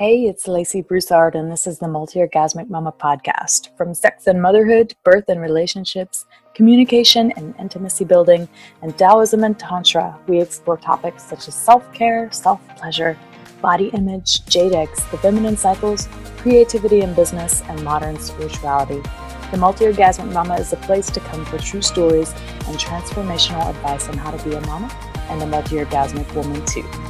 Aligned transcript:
Hey, 0.00 0.22
it's 0.22 0.48
Lacey 0.48 0.80
Broussard, 0.80 1.34
and 1.34 1.52
this 1.52 1.66
is 1.66 1.78
the 1.78 1.86
Multi 1.86 2.20
Orgasmic 2.20 2.70
Mama 2.70 2.90
podcast. 2.90 3.76
From 3.76 3.92
sex 3.92 4.28
and 4.28 4.40
motherhood, 4.40 4.94
birth 5.04 5.28
and 5.28 5.42
relationships, 5.42 6.24
communication 6.54 7.32
and 7.32 7.54
intimacy 7.58 8.06
building, 8.06 8.48
and 8.80 8.96
Taoism 8.96 9.44
and 9.44 9.58
Tantra, 9.58 10.18
we 10.26 10.40
explore 10.40 10.78
topics 10.78 11.24
such 11.24 11.48
as 11.48 11.54
self 11.54 11.92
care, 11.92 12.32
self 12.32 12.66
pleasure, 12.78 13.14
body 13.60 13.88
image, 13.88 14.40
eggs, 14.56 15.04
the 15.10 15.18
feminine 15.18 15.58
cycles, 15.58 16.08
creativity 16.38 17.02
in 17.02 17.12
business, 17.12 17.60
and 17.68 17.84
modern 17.84 18.18
spirituality. 18.18 19.02
The 19.50 19.58
Multi 19.58 19.84
Orgasmic 19.84 20.32
Mama 20.32 20.54
is 20.54 20.72
a 20.72 20.76
place 20.76 21.10
to 21.10 21.20
come 21.20 21.44
for 21.44 21.58
true 21.58 21.82
stories 21.82 22.32
and 22.66 22.78
transformational 22.78 23.68
advice 23.68 24.08
on 24.08 24.16
how 24.16 24.30
to 24.30 24.42
be 24.48 24.54
a 24.54 24.62
mama 24.62 24.90
and 25.28 25.42
a 25.42 25.46
multi 25.46 25.76
orgasmic 25.76 26.34
woman, 26.34 26.64
too. 26.64 27.09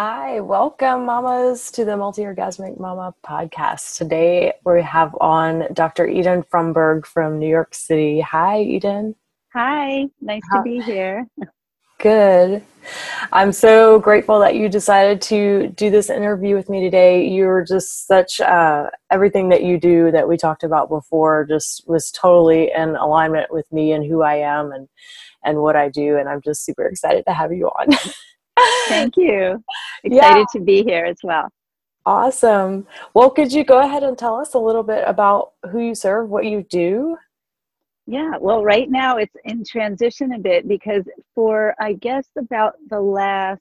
Hi, 0.00 0.38
welcome, 0.38 1.06
mamas, 1.06 1.72
to 1.72 1.84
the 1.84 1.96
Multi 1.96 2.22
Orgasmic 2.22 2.78
Mama 2.78 3.12
podcast. 3.26 3.96
Today 3.96 4.52
we 4.64 4.80
have 4.80 5.12
on 5.20 5.64
Dr. 5.72 6.06
Eden 6.06 6.44
Fromberg 6.44 7.04
from 7.04 7.40
New 7.40 7.48
York 7.48 7.74
City. 7.74 8.20
Hi, 8.20 8.60
Eden. 8.62 9.16
Hi, 9.54 10.06
nice 10.20 10.42
to 10.52 10.62
be 10.62 10.80
here. 10.80 11.26
Good. 11.98 12.62
I'm 13.32 13.50
so 13.50 13.98
grateful 13.98 14.38
that 14.38 14.54
you 14.54 14.68
decided 14.68 15.20
to 15.22 15.66
do 15.70 15.90
this 15.90 16.10
interview 16.10 16.54
with 16.54 16.68
me 16.68 16.80
today. 16.80 17.26
You're 17.26 17.64
just 17.64 18.06
such 18.06 18.40
uh, 18.40 18.90
everything 19.10 19.48
that 19.48 19.64
you 19.64 19.80
do 19.80 20.12
that 20.12 20.28
we 20.28 20.36
talked 20.36 20.62
about 20.62 20.88
before 20.88 21.44
just 21.44 21.88
was 21.88 22.12
totally 22.12 22.70
in 22.70 22.94
alignment 22.94 23.52
with 23.52 23.66
me 23.72 23.90
and 23.90 24.06
who 24.06 24.22
I 24.22 24.36
am 24.36 24.70
and 24.70 24.88
and 25.44 25.58
what 25.58 25.74
I 25.74 25.88
do. 25.88 26.18
And 26.18 26.28
I'm 26.28 26.40
just 26.40 26.64
super 26.64 26.86
excited 26.86 27.24
to 27.26 27.32
have 27.32 27.52
you 27.52 27.66
on. 27.66 27.88
Thank 28.88 29.16
you. 29.16 29.62
Excited 30.04 30.38
yeah. 30.38 30.44
to 30.52 30.60
be 30.60 30.82
here 30.82 31.04
as 31.04 31.18
well. 31.22 31.48
Awesome. 32.06 32.86
Well, 33.12 33.30
could 33.30 33.52
you 33.52 33.64
go 33.64 33.80
ahead 33.80 34.02
and 34.02 34.16
tell 34.16 34.36
us 34.36 34.54
a 34.54 34.58
little 34.58 34.82
bit 34.82 35.04
about 35.06 35.52
who 35.70 35.80
you 35.80 35.94
serve, 35.94 36.30
what 36.30 36.46
you 36.46 36.62
do? 36.62 37.18
Yeah, 38.06 38.38
well, 38.40 38.64
right 38.64 38.88
now 38.88 39.18
it's 39.18 39.36
in 39.44 39.62
transition 39.64 40.32
a 40.32 40.38
bit 40.38 40.66
because 40.66 41.04
for, 41.34 41.74
I 41.78 41.92
guess, 41.92 42.26
about 42.38 42.76
the 42.88 43.00
last 43.00 43.60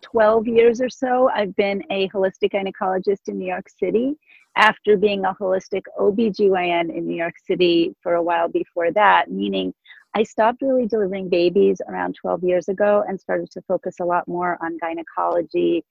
12 0.00 0.46
years 0.46 0.80
or 0.80 0.88
so, 0.88 1.28
I've 1.28 1.54
been 1.56 1.82
a 1.90 2.08
holistic 2.08 2.52
gynecologist 2.54 3.28
in 3.28 3.38
New 3.38 3.46
York 3.46 3.66
City 3.68 4.14
after 4.56 4.96
being 4.96 5.24
a 5.24 5.34
holistic 5.34 5.82
OBGYN 5.98 6.96
in 6.96 7.06
New 7.06 7.16
York 7.16 7.34
City 7.46 7.94
for 8.02 8.14
a 8.14 8.22
while 8.22 8.48
before 8.48 8.90
that, 8.92 9.30
meaning 9.30 9.74
I 10.14 10.22
stopped 10.24 10.62
really 10.62 10.86
delivering 10.86 11.28
babies 11.28 11.80
around 11.88 12.16
12 12.20 12.42
years 12.42 12.68
ago 12.68 13.04
and 13.06 13.20
started 13.20 13.50
to 13.52 13.62
focus 13.62 13.96
a 14.00 14.04
lot 14.04 14.26
more 14.26 14.58
on 14.60 14.78
gynecology, 14.78 15.84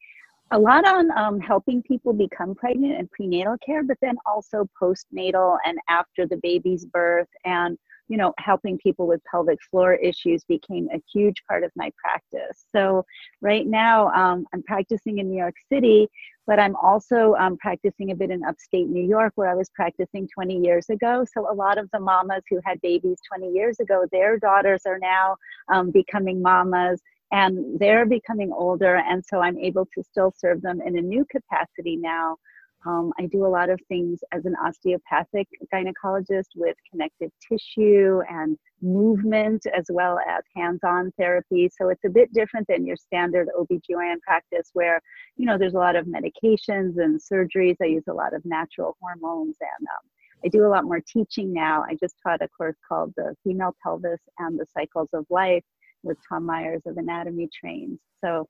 a 0.52 0.59
lot 0.59 0.86
on 0.86 1.11
um, 1.17 1.39
helping 1.39 1.81
people 1.84 2.11
become 2.11 2.56
pregnant 2.56 3.00
and 3.00 3.09
prenatal 3.11 3.56
care, 3.66 3.84
but 3.84 3.98
then 4.02 4.17
also 4.26 4.67
postnatal 4.81 5.58
and 5.66 5.78
after 5.88 6.26
the 6.26 6.38
baby's 6.38 6.86
birth 6.86 7.30
and 7.45 7.78
you 8.09 8.17
know, 8.17 8.34
helping 8.39 8.78
people 8.80 9.08
with 9.08 9.22
pelvic 9.30 9.59
floor 9.70 9.94
issues 9.94 10.44
became 10.45 10.89
a 10.92 11.02
huge 11.14 11.44
part 11.48 11.64
of 11.64 11.72
my 11.76 11.92
practice. 11.95 12.66
So, 12.76 13.06
right 13.39 13.66
now, 13.66 14.08
um, 14.09 14.45
I'm 14.52 14.64
practicing 14.64 15.20
in 15.20 15.30
New 15.30 15.38
York 15.38 15.54
City, 15.72 16.09
but 16.50 16.59
I'm 16.59 16.75
also 16.78 17.36
um, 17.36 17.58
practicing 17.58 18.09
a 18.09 18.16
bit 18.16 18.31
in 18.31 18.44
upstate 18.44 18.89
New 18.89 19.08
York 19.08 19.33
where 19.36 19.52
I 19.52 19.53
was 19.53 19.69
practicing 19.69 20.28
20 20.33 20.58
years 20.58 20.89
ago. 20.89 21.23
So, 21.31 21.47
a 21.47 21.53
lot 21.53 21.78
of 21.78 21.88
the 21.94 22.00
mamas 22.00 22.42
who 22.50 22.59
had 22.66 22.81
babies 22.81 23.19
20 23.28 23.53
years 23.53 23.80
ago, 23.80 24.08
their 24.11 24.39
daughters 24.39 24.81
are 24.88 24.97
now 24.97 25.36
um, 25.72 25.92
becoming 25.92 26.42
mamas 26.42 27.03
and 27.31 27.80
they're 27.80 28.08
becoming 28.08 28.52
older. 28.52 28.95
And 28.95 29.23
so, 29.23 29.42
I'm 29.42 29.59
able 29.59 29.88
to 29.94 30.03
still 30.03 30.33
serve 30.36 30.64
them 30.64 30.81
in 30.83 30.98
a 30.98 31.02
new 31.02 31.23
capacity 31.30 31.98
now 31.98 32.38
um, 32.86 33.12
I 33.20 33.26
do 33.26 33.45
a 33.45 33.48
lot 33.48 33.70
of 33.70 33.80
things 33.90 34.20
as 34.32 34.45
an 34.45 34.56
osteopathic 34.64 35.48
gynecologist 35.73 36.50
with 36.56 36.78
connective 36.90 37.32
tissue 37.48 38.22
and 38.30 38.58
movement 38.82 39.66
as 39.76 39.86
well 39.90 40.17
as 40.20 40.44
hands-on 40.56 41.12
therapy. 41.18 41.70
So 41.78 41.89
it's 41.89 42.06
a 42.06 42.10
bit 42.10 42.32
different 42.34 42.68
than 42.70 42.86
your 42.86 42.95
standard 42.95 43.50
OBGYN 43.58 44.22
practice 44.22 44.70
where, 44.73 45.02
you 45.36 45.45
know, 45.45 45.58
there's 45.58 45.73
a 45.73 45.78
lot 45.78 45.98
of 45.98 46.06
medications 46.06 46.98
and 46.98 47.20
surgeries. 47.20 47.76
I 47.82 47.88
use 47.88 48.08
a 48.08 48.14
lot 48.14 48.34
of 48.34 48.45
natural 48.45 48.95
hormones 49.02 49.58
and 49.60 49.88
um, 49.88 50.10
I 50.45 50.48
do 50.48 50.66
a 50.66 50.70
lot 50.70 50.86
more 50.86 51.02
teaching 51.02 51.52
now. 51.52 51.84
I 51.84 51.95
just 52.00 52.16
taught 52.23 52.42
a 52.42 52.48
course 52.48 52.78
called 52.88 53.14
the 53.18 53.36
Female 53.44 53.76
Pelvis 53.84 54.22
and 54.38 54.58
the 54.58 54.66
Cycles 54.73 55.10
of 55.12 55.26
Life 55.30 55.66
with 56.04 56.18
Tom 56.30 56.45
Myers 56.45 56.82
of 56.86 56.95
Anatomy 56.95 57.50
Trains. 57.54 58.00
So 58.23 58.48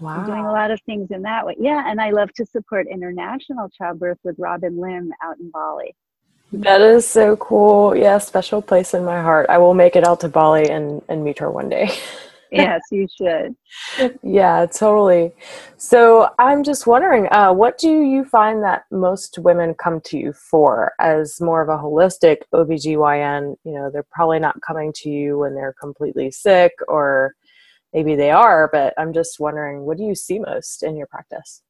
Wow. 0.00 0.18
I'm 0.18 0.26
doing 0.26 0.44
a 0.44 0.52
lot 0.52 0.70
of 0.70 0.80
things 0.82 1.10
in 1.10 1.22
that 1.22 1.46
way. 1.46 1.56
Yeah, 1.58 1.84
and 1.86 2.00
I 2.00 2.10
love 2.10 2.32
to 2.34 2.46
support 2.46 2.86
international 2.90 3.70
childbirth 3.70 4.18
with 4.24 4.36
Robin 4.38 4.78
Lim 4.78 5.10
out 5.22 5.38
in 5.38 5.50
Bali. 5.50 5.94
That 6.52 6.80
is 6.80 7.06
so 7.06 7.36
cool. 7.36 7.96
Yeah, 7.96 8.18
special 8.18 8.62
place 8.62 8.94
in 8.94 9.04
my 9.04 9.20
heart. 9.20 9.46
I 9.48 9.58
will 9.58 9.74
make 9.74 9.96
it 9.96 10.06
out 10.06 10.20
to 10.20 10.28
Bali 10.28 10.70
and, 10.70 11.02
and 11.08 11.24
meet 11.24 11.38
her 11.38 11.50
one 11.50 11.68
day. 11.68 11.90
yes, 12.52 12.80
you 12.90 13.06
should. 13.10 13.56
yeah, 14.22 14.66
totally. 14.66 15.32
So 15.76 16.30
I'm 16.38 16.62
just 16.62 16.86
wondering, 16.86 17.26
uh, 17.32 17.52
what 17.52 17.78
do 17.78 18.02
you 18.02 18.24
find 18.24 18.62
that 18.62 18.84
most 18.90 19.38
women 19.38 19.74
come 19.74 20.00
to 20.02 20.18
you 20.18 20.32
for 20.32 20.92
as 21.00 21.40
more 21.40 21.62
of 21.62 21.68
a 21.68 21.82
holistic 21.82 22.38
OBGYN? 22.54 23.56
You 23.64 23.72
know, 23.72 23.90
they're 23.90 24.06
probably 24.10 24.38
not 24.38 24.60
coming 24.62 24.92
to 24.96 25.10
you 25.10 25.38
when 25.38 25.54
they're 25.54 25.74
completely 25.80 26.30
sick 26.30 26.72
or 26.86 27.34
maybe 27.96 28.14
they 28.14 28.30
are, 28.30 28.68
but 28.70 28.92
I'm 28.98 29.14
just 29.14 29.40
wondering, 29.40 29.86
what 29.86 29.96
do 29.96 30.04
you 30.04 30.14
see 30.14 30.38
most 30.38 30.82
in 30.82 30.98
your 30.98 31.06
practice? 31.06 31.62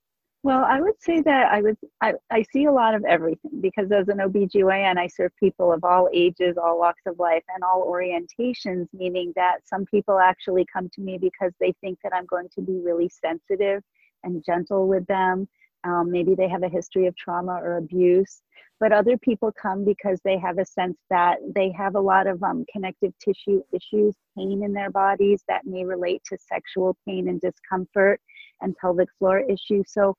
Well, 0.43 0.65
I 0.65 0.81
would 0.81 1.01
say 1.01 1.23
that 1.23 1.53
I 1.53 1.63
would 1.63 1.77
I, 2.01 2.15
I 2.31 2.45
see 2.53 2.65
a 2.65 2.73
lot 2.73 2.95
of 2.95 3.05
everything 3.05 3.61
because 3.61 3.91
as 3.91 4.09
an 4.09 4.19
OBGYN, 4.19 4.97
I 4.99 5.07
serve 5.07 5.33
people 5.39 5.73
of 5.73 5.85
all 5.85 6.09
ages, 6.13 6.57
all 6.57 6.79
walks 6.79 7.03
of 7.07 7.19
life, 7.19 7.43
and 7.55 7.65
all 7.65 7.87
orientations, 7.89 8.89
meaning 8.93 9.33
that 9.37 9.59
some 9.65 9.85
people 9.87 10.19
actually 10.19 10.67
come 10.73 10.89
to 10.95 11.01
me 11.01 11.17
because 11.17 11.53
they 11.61 11.73
think 11.81 11.99
that 12.03 12.13
I'm 12.13 12.27
going 12.27 12.49
to 12.57 12.61
be 12.61 12.81
really 12.85 13.09
sensitive 13.09 13.83
and 14.25 14.45
gentle 14.45 14.87
with 14.89 15.07
them. 15.07 15.49
Um, 15.85 16.11
maybe 16.11 16.35
they 16.35 16.49
have 16.49 16.65
a 16.65 16.69
history 16.69 17.07
of 17.07 17.17
trauma 17.17 17.55
or 17.55 17.77
abuse 17.77 18.43
but 18.81 18.93
other 18.93 19.17
people 19.17 19.53
come 19.61 19.85
because 19.85 20.21
they 20.25 20.39
have 20.39 20.59
a 20.59 20.65
sense 20.65 20.99
that 21.11 21.39
they 21.55 21.73
have 21.73 21.95
a 21.95 22.01
lot 22.01 22.27
of 22.27 22.43
um, 22.43 22.65
connective 22.71 23.13
tissue 23.19 23.63
issues, 23.73 24.15
pain 24.37 24.63
in 24.63 24.73
their 24.73 24.91
bodies 24.91 25.43
that 25.49 25.67
may 25.67 25.85
relate 25.85 26.23
to 26.27 26.37
sexual 26.39 26.97
pain 27.07 27.29
and 27.29 27.41
discomfort 27.41 28.21
and 28.61 28.77
pelvic 28.77 29.09
floor 29.19 29.41
issues. 29.41 29.85
So 29.89 30.15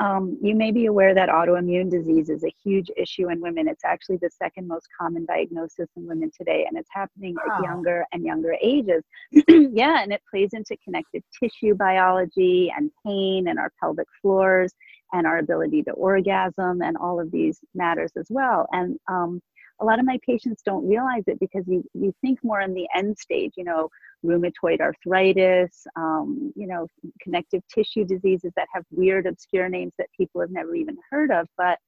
um, 0.00 0.38
you 0.42 0.54
may 0.54 0.70
be 0.70 0.86
aware 0.86 1.14
that 1.14 1.28
autoimmune 1.28 1.90
disease 1.90 2.30
is 2.30 2.42
a 2.42 2.52
huge 2.64 2.90
issue 2.96 3.30
in 3.30 3.40
women. 3.40 3.68
It's 3.68 3.84
actually 3.84 4.16
the 4.16 4.30
second 4.30 4.66
most 4.66 4.88
common 4.98 5.26
diagnosis 5.26 5.88
in 5.96 6.06
women 6.06 6.30
today, 6.36 6.64
and 6.66 6.78
it's 6.78 6.88
happening 6.90 7.34
wow. 7.34 7.58
at 7.58 7.64
younger 7.64 8.06
and 8.12 8.24
younger 8.24 8.56
ages. 8.62 9.04
yeah, 9.48 10.02
and 10.02 10.12
it 10.12 10.22
plays 10.30 10.50
into 10.52 10.76
connective 10.82 11.22
tissue 11.38 11.74
biology 11.74 12.72
and 12.74 12.90
pain 13.06 13.48
and 13.48 13.58
our 13.58 13.70
pelvic 13.78 14.06
floors 14.22 14.72
and 15.14 15.26
our 15.26 15.38
ability 15.38 15.82
to 15.84 15.92
orgasm 15.92 16.82
and 16.82 16.96
all 16.96 17.20
of 17.20 17.30
these 17.30 17.60
matters 17.74 18.10
as 18.18 18.26
well. 18.28 18.66
And 18.72 18.98
um, 19.08 19.40
a 19.80 19.84
lot 19.84 20.00
of 20.00 20.04
my 20.04 20.18
patients 20.26 20.62
don't 20.62 20.86
realize 20.88 21.22
it 21.28 21.38
because 21.38 21.64
you, 21.68 21.84
you 21.94 22.12
think 22.20 22.40
more 22.42 22.60
in 22.60 22.74
the 22.74 22.88
end 22.94 23.16
stage, 23.16 23.52
you 23.56 23.64
know, 23.64 23.88
rheumatoid 24.24 24.80
arthritis, 24.80 25.86
um, 25.96 26.52
you 26.56 26.66
know, 26.66 26.88
connective 27.22 27.62
tissue 27.72 28.04
diseases 28.04 28.52
that 28.56 28.66
have 28.74 28.84
weird, 28.90 29.26
obscure 29.26 29.68
names 29.68 29.92
that 29.98 30.08
people 30.16 30.40
have 30.40 30.50
never 30.50 30.74
even 30.74 30.96
heard 31.10 31.30
of. 31.30 31.46
But 31.56 31.78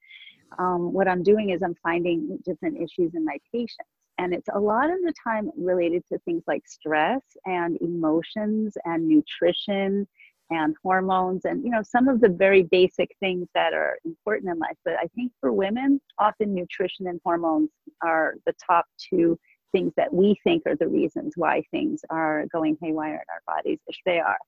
um, 0.58 0.92
what 0.92 1.08
I'm 1.08 1.24
doing 1.24 1.50
is 1.50 1.62
I'm 1.62 1.76
finding 1.82 2.38
different 2.44 2.76
issues 2.76 3.14
in 3.14 3.24
my 3.24 3.38
patients. 3.52 3.90
And 4.18 4.32
it's 4.32 4.48
a 4.54 4.58
lot 4.58 4.88
of 4.88 4.96
the 5.02 5.12
time 5.22 5.50
related 5.58 6.02
to 6.10 6.18
things 6.20 6.44
like 6.46 6.62
stress 6.66 7.22
and 7.44 7.76
emotions 7.82 8.74
and 8.84 9.06
nutrition 9.08 10.06
and 10.50 10.76
hormones 10.82 11.44
and 11.44 11.64
you 11.64 11.70
know 11.70 11.82
some 11.82 12.08
of 12.08 12.20
the 12.20 12.28
very 12.28 12.62
basic 12.62 13.10
things 13.20 13.48
that 13.54 13.72
are 13.72 13.98
important 14.04 14.50
in 14.50 14.58
life. 14.58 14.76
But 14.84 14.94
i 14.94 15.06
think 15.14 15.32
for 15.40 15.52
women 15.52 16.00
often 16.18 16.54
nutrition 16.54 17.06
and 17.08 17.20
hormones 17.24 17.70
are 18.02 18.34
the 18.46 18.54
top 18.64 18.86
two 18.98 19.38
things 19.72 19.92
that 19.96 20.12
we 20.12 20.36
think 20.44 20.62
are 20.66 20.76
the 20.76 20.88
reasons 20.88 21.32
why 21.36 21.62
things 21.70 22.00
are 22.08 22.46
going 22.52 22.78
haywire 22.80 23.14
in 23.14 23.28
our 23.30 23.56
bodies 23.56 23.80
if 23.88 23.96
they 24.06 24.18
are. 24.20 24.38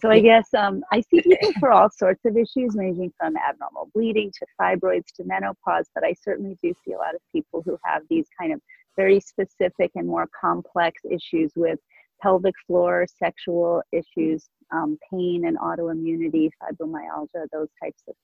So 0.00 0.10
i 0.10 0.20
guess 0.20 0.52
um, 0.54 0.82
i 0.92 1.00
see 1.00 1.20
people 1.28 1.52
for 1.60 1.70
all 1.72 1.90
sorts 1.90 2.24
of 2.24 2.36
issues 2.36 2.74
ranging 2.74 3.12
from 3.18 3.34
abnormal 3.36 3.90
bleeding 3.94 4.32
to 4.38 4.46
fibroids 4.60 5.12
to 5.16 5.24
menopause 5.24 5.88
but 5.94 6.04
i 6.04 6.14
certainly 6.14 6.56
do 6.62 6.72
see 6.84 6.92
a 6.92 6.98
lot 6.98 7.14
of 7.14 7.20
people 7.32 7.62
who 7.64 7.78
have 7.84 8.02
these 8.08 8.26
kind 8.38 8.52
of 8.52 8.60
very 8.96 9.20
specific 9.20 9.90
and 9.94 10.06
more 10.06 10.28
complex 10.40 11.02
issues 11.10 11.52
with 11.56 11.78
pelvic 12.20 12.54
floor 12.66 13.06
sexual 13.18 13.82
issues 13.92 14.48
um, 14.72 14.98
pain 15.10 15.44
and 15.46 15.58
autoimmunity, 15.58 16.50
fibromyalgia, 16.62 17.46
those 17.52 17.68
types 17.82 18.02
of 18.08 18.14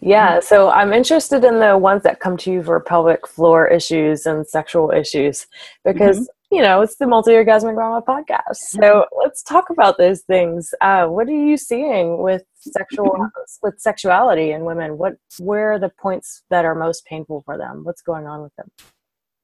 Yeah, 0.00 0.40
so 0.40 0.70
I'm 0.70 0.92
interested 0.92 1.44
in 1.44 1.58
the 1.58 1.76
ones 1.78 2.02
that 2.02 2.20
come 2.20 2.36
to 2.38 2.52
you 2.52 2.62
for 2.62 2.78
pelvic 2.80 3.26
floor 3.26 3.66
issues 3.66 4.26
and 4.26 4.46
sexual 4.46 4.90
issues 4.90 5.46
because 5.84 6.20
mm-hmm. 6.20 6.56
you 6.56 6.62
know 6.62 6.80
it's 6.82 6.96
the 6.96 7.06
multi-orgasmic 7.06 7.74
mama 7.74 8.02
podcast. 8.06 8.56
So 8.56 8.80
mm-hmm. 8.80 9.18
let's 9.18 9.42
talk 9.42 9.70
about 9.70 9.98
those 9.98 10.22
things. 10.22 10.74
Uh, 10.80 11.06
what 11.06 11.28
are 11.28 11.32
you 11.32 11.56
seeing 11.56 12.22
with 12.22 12.42
sexual 12.58 13.10
mm-hmm. 13.10 13.26
with 13.62 13.80
sexuality 13.80 14.52
in 14.52 14.64
women? 14.64 14.98
What 14.98 15.14
where 15.38 15.72
are 15.72 15.78
the 15.78 15.90
points 16.00 16.42
that 16.50 16.64
are 16.64 16.74
most 16.74 17.04
painful 17.06 17.42
for 17.44 17.58
them? 17.58 17.84
What's 17.84 18.02
going 18.02 18.26
on 18.26 18.42
with 18.42 18.54
them? 18.56 18.70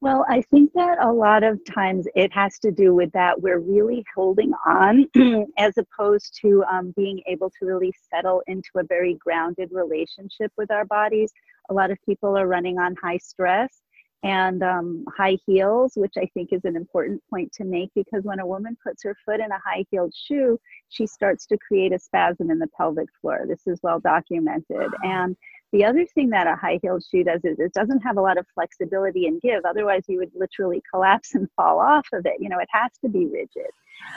Well, 0.02 0.24
I 0.30 0.40
think 0.50 0.72
that 0.74 0.96
a 1.02 1.12
lot 1.12 1.42
of 1.42 1.62
times 1.66 2.06
it 2.14 2.32
has 2.32 2.58
to 2.60 2.70
do 2.70 2.94
with 2.94 3.12
that 3.12 3.42
we're 3.42 3.58
really 3.58 4.02
holding 4.14 4.52
on 4.66 5.06
as 5.58 5.74
opposed 5.76 6.38
to 6.40 6.64
um, 6.72 6.94
being 6.96 7.20
able 7.26 7.50
to 7.50 7.66
really 7.66 7.92
settle 8.10 8.42
into 8.46 8.70
a 8.76 8.84
very 8.84 9.14
grounded 9.14 9.68
relationship 9.72 10.52
with 10.56 10.70
our 10.70 10.86
bodies. 10.86 11.32
A 11.68 11.74
lot 11.74 11.90
of 11.90 11.98
people 12.06 12.36
are 12.38 12.46
running 12.46 12.78
on 12.78 12.96
high 12.96 13.18
stress 13.18 13.82
and 14.22 14.62
um, 14.62 15.04
high 15.16 15.36
heels, 15.44 15.92
which 15.96 16.14
I 16.16 16.28
think 16.32 16.50
is 16.52 16.64
an 16.64 16.76
important 16.76 17.22
point 17.28 17.52
to 17.54 17.64
make 17.64 17.90
because 17.94 18.24
when 18.24 18.40
a 18.40 18.46
woman 18.46 18.78
puts 18.82 19.02
her 19.02 19.14
foot 19.26 19.40
in 19.40 19.50
a 19.50 19.60
high 19.62 19.84
heeled 19.90 20.14
shoe, 20.14 20.58
she 20.88 21.06
starts 21.06 21.44
to 21.46 21.58
create 21.58 21.92
a 21.92 21.98
spasm 21.98 22.50
in 22.50 22.58
the 22.58 22.68
pelvic 22.74 23.08
floor. 23.20 23.44
This 23.46 23.66
is 23.66 23.80
well 23.82 24.00
documented. 24.00 24.90
And 25.02 25.36
the 25.72 25.84
other 25.84 26.04
thing 26.06 26.30
that 26.30 26.46
a 26.46 26.56
high 26.56 26.78
heeled 26.82 27.04
shoe 27.08 27.24
does 27.24 27.44
is 27.44 27.58
it 27.58 27.72
doesn't 27.72 28.00
have 28.00 28.16
a 28.16 28.20
lot 28.20 28.38
of 28.38 28.46
flexibility 28.54 29.26
and 29.26 29.40
give. 29.40 29.64
Otherwise, 29.64 30.02
you 30.08 30.18
would 30.18 30.32
literally 30.34 30.82
collapse 30.92 31.34
and 31.34 31.48
fall 31.56 31.78
off 31.78 32.06
of 32.12 32.26
it. 32.26 32.34
You 32.40 32.48
know, 32.48 32.58
it 32.58 32.68
has 32.72 32.90
to 33.02 33.08
be 33.08 33.26
rigid. 33.26 33.70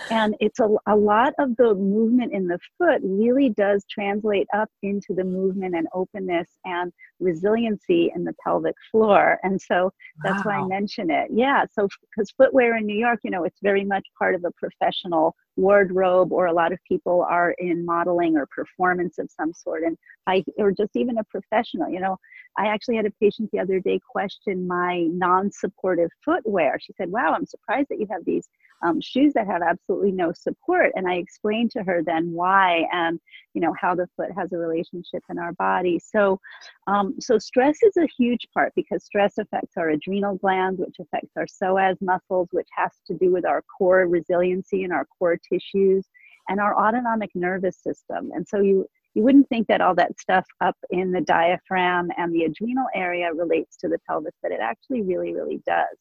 And 0.09 0.35
it's 0.39 0.59
a, 0.59 0.67
a 0.87 0.95
lot 0.95 1.33
of 1.39 1.55
the 1.57 1.75
movement 1.75 2.33
in 2.33 2.47
the 2.47 2.59
foot 2.77 3.01
really 3.03 3.49
does 3.49 3.85
translate 3.89 4.47
up 4.53 4.69
into 4.81 5.13
the 5.13 5.23
movement 5.23 5.75
and 5.75 5.87
openness 5.93 6.49
and 6.65 6.91
resiliency 7.19 8.11
in 8.15 8.23
the 8.23 8.33
pelvic 8.43 8.75
floor. 8.91 9.39
And 9.43 9.61
so 9.61 9.91
that's 10.23 10.43
wow. 10.45 10.51
why 10.51 10.65
I 10.65 10.67
mention 10.67 11.09
it. 11.09 11.29
Yeah. 11.31 11.65
So, 11.71 11.87
because 12.15 12.31
footwear 12.31 12.77
in 12.77 12.85
New 12.85 12.97
York, 12.97 13.19
you 13.23 13.31
know, 13.31 13.43
it's 13.43 13.59
very 13.61 13.83
much 13.83 14.05
part 14.17 14.35
of 14.35 14.43
a 14.43 14.51
professional 14.51 15.35
wardrobe, 15.55 16.31
or 16.31 16.47
a 16.47 16.53
lot 16.53 16.73
of 16.73 16.79
people 16.87 17.25
are 17.29 17.51
in 17.59 17.85
modeling 17.85 18.35
or 18.35 18.47
performance 18.47 19.19
of 19.19 19.29
some 19.29 19.53
sort. 19.53 19.83
And 19.83 19.97
I, 20.27 20.43
or 20.57 20.71
just 20.71 20.95
even 20.95 21.17
a 21.17 21.23
professional, 21.25 21.89
you 21.89 21.99
know, 21.99 22.17
I 22.57 22.67
actually 22.67 22.97
had 22.97 23.05
a 23.05 23.11
patient 23.11 23.49
the 23.51 23.59
other 23.59 23.79
day 23.79 23.99
question 24.09 24.67
my 24.67 25.07
non 25.11 25.51
supportive 25.51 26.09
footwear. 26.23 26.77
She 26.79 26.93
said, 26.93 27.11
Wow, 27.11 27.33
I'm 27.33 27.45
surprised 27.45 27.89
that 27.89 27.99
you 27.99 28.07
have 28.11 28.25
these 28.25 28.47
um, 28.83 28.99
shoes 29.01 29.33
that 29.33 29.47
have 29.47 29.61
absolutely 29.61 30.11
no 30.11 30.33
support. 30.33 30.91
And 30.95 31.07
I 31.07 31.15
explained 31.15 31.71
to 31.71 31.83
her 31.83 32.03
then 32.05 32.31
why 32.31 32.85
and 32.91 33.19
you 33.53 33.61
know 33.61 33.73
how 33.79 33.95
the 33.95 34.07
foot 34.15 34.29
has 34.37 34.51
a 34.51 34.57
relationship 34.57 35.23
in 35.29 35.39
our 35.39 35.53
body. 35.53 35.99
So, 35.99 36.39
um, 36.87 37.15
so 37.19 37.39
stress 37.39 37.81
is 37.81 37.97
a 37.97 38.07
huge 38.17 38.47
part 38.53 38.73
because 38.75 39.03
stress 39.03 39.37
affects 39.37 39.77
our 39.77 39.89
adrenal 39.89 40.35
glands, 40.35 40.79
which 40.79 40.97
affects 40.99 41.31
our 41.37 41.45
psoas 41.45 41.97
muscles, 42.01 42.49
which 42.51 42.69
has 42.75 42.91
to 43.07 43.13
do 43.15 43.31
with 43.31 43.45
our 43.45 43.63
core 43.77 44.07
resiliency 44.07 44.83
and 44.83 44.93
our 44.93 45.05
core 45.17 45.37
tissues 45.37 46.07
and 46.49 46.59
our 46.59 46.77
autonomic 46.77 47.29
nervous 47.35 47.77
system. 47.77 48.31
And 48.33 48.47
so 48.47 48.59
you 48.59 48.85
you 49.13 49.23
wouldn't 49.23 49.49
think 49.49 49.67
that 49.67 49.81
all 49.81 49.95
that 49.95 50.19
stuff 50.19 50.45
up 50.61 50.75
in 50.89 51.11
the 51.11 51.21
diaphragm 51.21 52.09
and 52.17 52.33
the 52.33 52.43
adrenal 52.43 52.87
area 52.95 53.31
relates 53.33 53.77
to 53.77 53.87
the 53.87 53.99
pelvis, 54.07 54.33
but 54.41 54.51
it 54.51 54.59
actually 54.61 55.01
really, 55.01 55.33
really 55.33 55.61
does. 55.65 55.97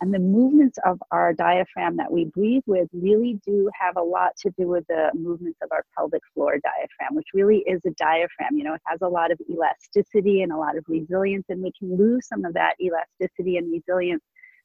And 0.00 0.14
the 0.14 0.18
movements 0.18 0.78
of 0.86 0.98
our 1.10 1.34
diaphragm 1.34 1.98
that 1.98 2.10
we 2.10 2.24
breathe 2.24 2.62
with 2.66 2.88
really 2.92 3.38
do 3.44 3.70
have 3.78 3.98
a 3.98 4.02
lot 4.02 4.32
to 4.38 4.50
do 4.58 4.66
with 4.66 4.86
the 4.88 5.10
movements 5.14 5.58
of 5.62 5.68
our 5.72 5.84
pelvic 5.96 6.22
floor 6.32 6.52
diaphragm, 6.52 7.14
which 7.14 7.28
really 7.34 7.58
is 7.66 7.82
a 7.86 7.90
diaphragm. 7.90 8.56
You 8.56 8.64
know, 8.64 8.74
it 8.74 8.80
has 8.86 9.00
a 9.02 9.08
lot 9.08 9.30
of 9.30 9.38
elasticity 9.50 10.42
and 10.42 10.52
a 10.52 10.56
lot 10.56 10.78
of 10.78 10.84
resilience, 10.88 11.44
and 11.50 11.62
we 11.62 11.72
can 11.78 11.96
lose 11.98 12.26
some 12.26 12.46
of 12.46 12.54
that 12.54 12.76
elasticity 12.80 13.58
and 13.58 13.70
resilience 13.70 14.24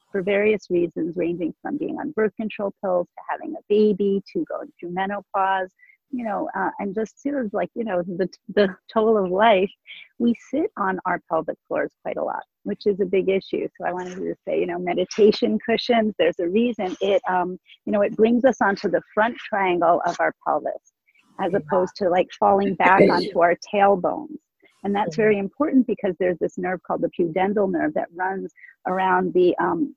for 0.10 0.22
various 0.22 0.70
reasons, 0.70 1.18
ranging 1.18 1.54
from 1.62 1.78
being 1.78 2.00
on 2.00 2.12
birth 2.12 2.34
control 2.38 2.74
pills 2.82 3.08
to 3.08 3.24
having 3.30 3.56
a 3.56 3.64
baby 3.68 4.24
to 4.32 4.46
going 4.46 4.72
through 4.80 4.92
menopause 4.92 5.70
you 6.12 6.24
know, 6.24 6.50
uh, 6.58 6.70
and 6.80 6.96
just 6.96 7.22
sort 7.22 7.46
of 7.46 7.54
like, 7.54 7.70
you 7.76 7.84
know, 7.84 8.02
the, 8.04 8.30
the 8.54 8.76
toll 8.92 9.18
of 9.18 9.32
life, 9.32 9.72
we 10.18 10.36
sit 10.52 10.72
on 10.78 11.00
our 11.06 11.22
pelvic 11.30 11.58
floors 11.68 11.92
quite 12.02 12.18
a 12.18 12.24
lot, 12.24 12.44
which 12.64 12.86
is 12.86 13.00
a 13.00 13.06
big 13.06 13.30
issue. 13.30 13.68
So 13.78 13.86
I 13.86 13.92
wanted 13.92 14.16
to 14.16 14.36
say, 14.48 14.60
you 14.60 14.68
know, 14.68 14.80
meditation 14.80 15.60
cushions, 15.68 16.14
there's 16.18 16.40
a 16.40 16.48
reason 16.48 16.96
it, 17.02 17.22
um, 17.30 17.60
you 17.86 17.92
know, 17.92 18.02
it 18.02 18.16
brings 18.16 18.46
us 18.46 18.58
onto 18.62 18.90
the 18.90 19.02
front 19.14 19.36
triangle 19.38 20.02
of 20.06 20.16
our 20.20 20.34
pelvis 20.46 20.94
as 21.40 21.54
opposed 21.54 21.96
to 21.98 22.10
like 22.10 22.28
falling 22.40 22.76
back 22.76 23.02
onto 23.02 23.40
our 23.42 23.56
tailbones. 23.74 24.38
And 24.84 24.96
that's 24.96 25.16
very 25.16 25.40
important 25.40 25.88
because 25.88 26.16
there's 26.20 26.38
this 26.40 26.58
nerve 26.58 26.80
called 26.84 27.02
the 27.02 27.10
pudendal 27.20 27.70
nerve 27.70 27.94
that 27.96 28.08
runs 28.14 28.54
around 28.88 29.34
the 29.34 29.56
um, 29.58 29.96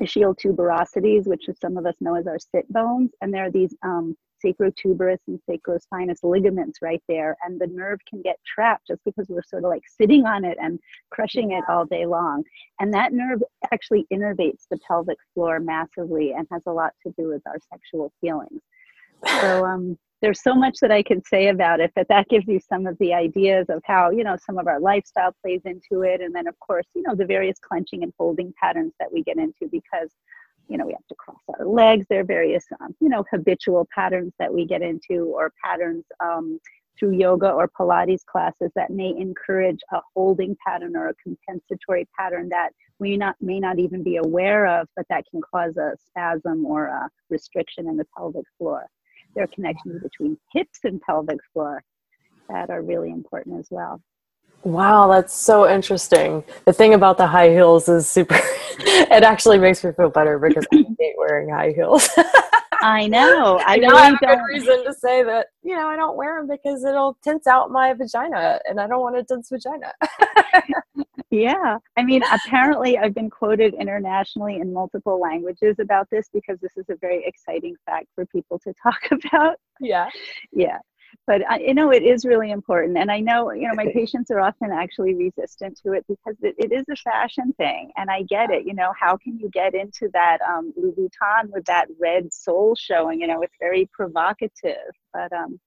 ischial 0.00 0.36
tuberosities, 0.38 1.26
which 1.26 1.48
some 1.60 1.76
of 1.76 1.84
us 1.84 1.96
know 2.00 2.14
as 2.14 2.26
our 2.26 2.38
sit 2.38 2.72
bones. 2.72 3.10
And 3.20 3.34
there 3.34 3.44
are 3.44 3.50
these 3.50 3.74
um, 3.82 4.16
sacrotuberous 4.44 5.18
and 5.26 5.40
sacrospinous 5.48 6.18
ligaments 6.22 6.80
right 6.82 7.02
there. 7.08 7.36
And 7.44 7.60
the 7.60 7.66
nerve 7.66 7.98
can 8.08 8.22
get 8.22 8.36
trapped 8.46 8.88
just 8.88 9.02
because 9.04 9.26
we're 9.28 9.42
sort 9.42 9.64
of 9.64 9.70
like 9.70 9.84
sitting 9.86 10.26
on 10.26 10.44
it 10.44 10.58
and 10.60 10.78
crushing 11.10 11.52
it 11.52 11.64
all 11.68 11.84
day 11.84 12.06
long. 12.06 12.42
And 12.80 12.92
that 12.94 13.12
nerve 13.12 13.42
actually 13.72 14.06
innervates 14.12 14.66
the 14.70 14.78
pelvic 14.86 15.18
floor 15.32 15.60
massively 15.60 16.32
and 16.32 16.46
has 16.50 16.62
a 16.66 16.72
lot 16.72 16.92
to 17.06 17.14
do 17.16 17.28
with 17.28 17.42
our 17.46 17.58
sexual 17.72 18.12
feelings. 18.20 18.60
So, 19.40 19.64
um, 19.66 19.98
there's 20.24 20.42
so 20.42 20.54
much 20.54 20.78
that 20.80 20.90
I 20.90 21.02
can 21.02 21.22
say 21.22 21.48
about 21.48 21.80
it, 21.80 21.92
but 21.94 22.08
that 22.08 22.28
gives 22.30 22.46
you 22.46 22.58
some 22.58 22.86
of 22.86 22.96
the 22.98 23.12
ideas 23.12 23.66
of 23.68 23.82
how, 23.84 24.08
you 24.08 24.24
know, 24.24 24.38
some 24.46 24.56
of 24.56 24.66
our 24.66 24.80
lifestyle 24.80 25.34
plays 25.42 25.60
into 25.66 26.02
it. 26.02 26.22
And 26.22 26.34
then, 26.34 26.46
of 26.46 26.58
course, 26.60 26.86
you 26.94 27.02
know, 27.02 27.14
the 27.14 27.26
various 27.26 27.58
clenching 27.58 28.02
and 28.02 28.14
folding 28.16 28.54
patterns 28.58 28.94
that 28.98 29.12
we 29.12 29.22
get 29.22 29.36
into 29.36 29.68
because 29.70 30.08
you 30.68 30.78
know 30.78 30.86
we 30.86 30.92
have 30.92 31.06
to 31.08 31.14
cross 31.14 31.40
our 31.58 31.66
legs. 31.66 32.06
There 32.08 32.20
are 32.20 32.24
various 32.24 32.64
um, 32.80 32.94
you 33.00 33.08
know 33.08 33.24
habitual 33.30 33.86
patterns 33.94 34.32
that 34.38 34.52
we 34.52 34.64
get 34.64 34.82
into 34.82 35.32
or 35.34 35.52
patterns 35.62 36.04
um, 36.20 36.60
through 36.98 37.12
yoga 37.12 37.50
or 37.50 37.68
pilates 37.68 38.24
classes 38.24 38.70
that 38.76 38.90
may 38.90 39.10
encourage 39.18 39.80
a 39.92 40.00
holding 40.14 40.56
pattern 40.66 40.96
or 40.96 41.08
a 41.08 41.14
compensatory 41.22 42.08
pattern 42.16 42.48
that 42.50 42.70
we 42.98 43.16
not 43.16 43.36
may 43.40 43.58
not 43.58 43.78
even 43.78 44.02
be 44.02 44.16
aware 44.16 44.66
of 44.66 44.88
but 44.96 45.06
that 45.08 45.24
can 45.30 45.40
cause 45.40 45.76
a 45.76 45.92
spasm 46.06 46.64
or 46.64 46.86
a 46.86 47.08
restriction 47.30 47.88
in 47.88 47.96
the 47.96 48.06
pelvic 48.16 48.46
floor. 48.58 48.86
There 49.34 49.44
are 49.44 49.48
connections 49.48 50.00
between 50.02 50.38
hips 50.52 50.80
and 50.84 51.00
pelvic 51.02 51.40
floor 51.52 51.82
that 52.48 52.70
are 52.70 52.82
really 52.82 53.10
important 53.10 53.58
as 53.58 53.66
well 53.70 54.00
Wow, 54.64 55.08
that's 55.08 55.34
so 55.34 55.68
interesting. 55.68 56.42
The 56.64 56.72
thing 56.72 56.94
about 56.94 57.18
the 57.18 57.26
high 57.26 57.50
heels 57.50 57.86
is 57.86 58.08
super, 58.08 58.38
it 58.78 59.22
actually 59.22 59.58
makes 59.58 59.84
me 59.84 59.92
feel 59.92 60.08
better 60.08 60.38
because 60.38 60.66
I 60.72 60.76
hate 60.98 61.14
wearing 61.18 61.50
high 61.50 61.72
heels. 61.72 62.08
I 62.80 63.06
know. 63.06 63.60
I, 63.66 63.74
I 63.74 63.76
know 63.76 63.88
really 63.88 64.00
I 64.00 64.04
have 64.06 64.20
don't. 64.20 64.38
good 64.38 64.44
reason 64.48 64.84
to 64.84 64.94
say 64.94 65.22
that, 65.22 65.48
you 65.62 65.76
know, 65.76 65.86
I 65.86 65.96
don't 65.96 66.16
wear 66.16 66.38
them 66.38 66.48
because 66.48 66.82
it'll 66.84 67.16
tense 67.22 67.46
out 67.46 67.70
my 67.70 67.92
vagina 67.92 68.58
and 68.66 68.80
I 68.80 68.86
don't 68.86 69.00
want 69.00 69.16
a 69.16 69.24
tense 69.24 69.50
vagina. 69.50 69.92
yeah. 71.30 71.78
I 71.98 72.02
mean, 72.02 72.22
apparently 72.32 72.96
I've 72.96 73.14
been 73.14 73.30
quoted 73.30 73.74
internationally 73.74 74.56
in 74.56 74.72
multiple 74.72 75.20
languages 75.20 75.76
about 75.78 76.08
this 76.10 76.28
because 76.32 76.58
this 76.60 76.76
is 76.76 76.86
a 76.88 76.96
very 76.96 77.22
exciting 77.26 77.76
fact 77.84 78.06
for 78.14 78.24
people 78.26 78.58
to 78.60 78.72
talk 78.82 79.00
about. 79.10 79.56
Yeah. 79.78 80.08
Yeah 80.52 80.78
but 81.26 81.42
I, 81.48 81.58
you 81.58 81.74
know 81.74 81.90
it 81.90 82.02
is 82.02 82.24
really 82.24 82.50
important. 82.50 82.98
And 82.98 83.10
i 83.10 83.20
know 83.20 83.52
you 83.52 83.68
know 83.68 83.74
my 83.74 83.90
patients 83.92 84.30
are 84.30 84.40
often 84.40 84.70
actually 84.72 85.14
resistant 85.14 85.78
to 85.84 85.92
it 85.92 86.04
because 86.08 86.36
it, 86.42 86.54
it 86.58 86.72
is 86.72 86.84
a 86.90 86.96
fashion 86.96 87.52
thing. 87.56 87.90
And 87.96 88.10
i 88.10 88.22
get 88.22 88.50
it 88.50 88.66
you 88.66 88.74
know 88.74 88.92
how 88.98 89.16
can 89.16 89.38
you 89.38 89.48
get 89.50 89.74
into 89.74 90.08
that 90.12 90.38
um, 90.42 90.72
louboutin 90.78 91.50
with 91.50 91.64
that 91.66 91.88
red 92.00 92.32
sole 92.32 92.74
showing 92.74 93.20
you 93.20 93.26
know 93.26 93.42
it's 93.42 93.56
very 93.60 93.88
provocative 93.92 94.92
but 95.12 95.32
um 95.32 95.58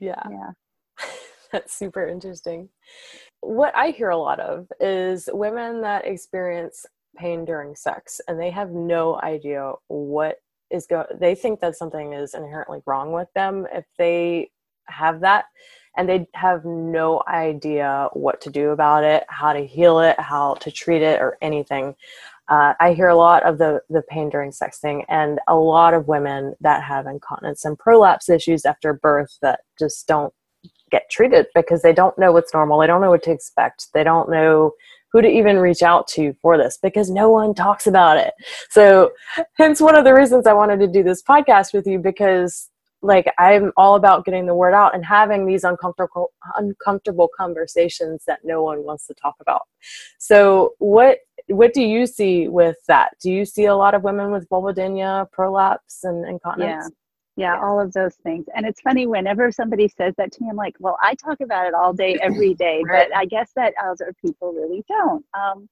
yeah. 0.00 0.22
yeah. 0.28 0.50
That's 1.52 1.74
super 1.74 2.06
interesting. 2.06 2.68
What 3.40 3.74
i 3.76 3.90
hear 3.90 4.10
a 4.10 4.16
lot 4.16 4.40
of 4.40 4.66
is 4.80 5.28
women 5.32 5.82
that 5.82 6.06
experience 6.06 6.86
pain 7.16 7.44
during 7.44 7.74
sex 7.74 8.20
and 8.26 8.40
they 8.40 8.50
have 8.50 8.70
no 8.70 9.20
idea 9.22 9.72
what 9.88 10.36
is 10.70 10.86
going 10.86 11.06
they 11.20 11.34
think 11.34 11.60
that 11.60 11.76
something 11.76 12.14
is 12.14 12.34
inherently 12.34 12.80
wrong 12.86 13.12
with 13.12 13.28
them. 13.34 13.66
If 13.72 13.84
they 13.98 14.50
have 14.88 15.20
that 15.20 15.46
and 15.96 16.08
they 16.08 16.26
have 16.34 16.64
no 16.64 17.22
idea 17.28 18.08
what 18.12 18.40
to 18.40 18.50
do 18.50 18.70
about 18.70 19.04
it, 19.04 19.24
how 19.28 19.52
to 19.52 19.66
heal 19.66 20.00
it, 20.00 20.18
how 20.18 20.54
to 20.54 20.70
treat 20.70 21.02
it, 21.02 21.20
or 21.20 21.36
anything. 21.42 21.94
Uh, 22.48 22.74
I 22.80 22.92
hear 22.92 23.08
a 23.08 23.16
lot 23.16 23.44
of 23.44 23.58
the 23.58 23.80
the 23.88 24.02
pain 24.02 24.30
during 24.30 24.52
sex 24.52 24.78
thing, 24.78 25.04
and 25.08 25.38
a 25.48 25.54
lot 25.54 25.94
of 25.94 26.08
women 26.08 26.54
that 26.60 26.82
have 26.82 27.06
incontinence 27.06 27.64
and 27.64 27.78
prolapse 27.78 28.28
issues 28.28 28.64
after 28.64 28.92
birth 28.92 29.38
that 29.42 29.60
just 29.78 30.06
don't 30.08 30.32
get 30.90 31.10
treated 31.10 31.46
because 31.54 31.82
they 31.82 31.92
don't 31.92 32.18
know 32.18 32.32
what's 32.32 32.52
normal. 32.52 32.78
They 32.78 32.86
don't 32.86 33.00
know 33.00 33.10
what 33.10 33.22
to 33.24 33.30
expect. 33.30 33.88
They 33.94 34.04
don't 34.04 34.30
know 34.30 34.72
who 35.12 35.20
to 35.20 35.28
even 35.28 35.58
reach 35.58 35.82
out 35.82 36.08
to 36.08 36.34
for 36.40 36.56
this 36.56 36.78
because 36.82 37.10
no 37.10 37.30
one 37.30 37.54
talks 37.54 37.86
about 37.86 38.16
it. 38.16 38.32
So, 38.70 39.12
hence 39.58 39.80
one 39.80 39.96
of 39.96 40.04
the 40.04 40.14
reasons 40.14 40.46
I 40.46 40.54
wanted 40.54 40.80
to 40.80 40.88
do 40.88 41.02
this 41.02 41.22
podcast 41.22 41.74
with 41.74 41.86
you 41.86 41.98
because 41.98 42.70
like 43.02 43.26
I'm 43.38 43.72
all 43.76 43.96
about 43.96 44.24
getting 44.24 44.46
the 44.46 44.54
word 44.54 44.74
out 44.74 44.94
and 44.94 45.04
having 45.04 45.44
these 45.44 45.64
uncomfortable 45.64 46.32
uncomfortable 46.56 47.28
conversations 47.36 48.24
that 48.26 48.40
no 48.44 48.62
one 48.62 48.84
wants 48.84 49.06
to 49.08 49.14
talk 49.14 49.34
about. 49.40 49.62
So 50.18 50.74
what 50.78 51.18
what 51.48 51.74
do 51.74 51.82
you 51.82 52.06
see 52.06 52.48
with 52.48 52.76
that? 52.86 53.10
Do 53.20 53.30
you 53.30 53.44
see 53.44 53.64
a 53.64 53.76
lot 53.76 53.94
of 53.94 54.04
women 54.04 54.30
with 54.30 54.48
vulvodynia, 54.48 55.30
prolapse, 55.32 56.04
and 56.04 56.26
incontinence? 56.26 56.84
Yeah. 56.84 56.96
Yeah, 57.34 57.58
all 57.62 57.80
of 57.80 57.94
those 57.94 58.14
things. 58.16 58.44
And 58.54 58.66
it's 58.66 58.82
funny 58.82 59.06
whenever 59.06 59.50
somebody 59.50 59.88
says 59.88 60.12
that 60.18 60.32
to 60.32 60.42
me, 60.42 60.50
I'm 60.50 60.56
like, 60.56 60.76
well, 60.78 60.98
I 61.00 61.14
talk 61.14 61.40
about 61.40 61.66
it 61.66 61.72
all 61.72 61.94
day, 61.94 62.18
every 62.20 62.52
day, 62.52 62.82
right. 62.84 63.08
but 63.08 63.16
I 63.16 63.24
guess 63.24 63.52
that 63.56 63.72
other 63.82 64.14
people 64.22 64.52
really 64.52 64.84
don't. 64.86 65.24
Um, 65.32 65.66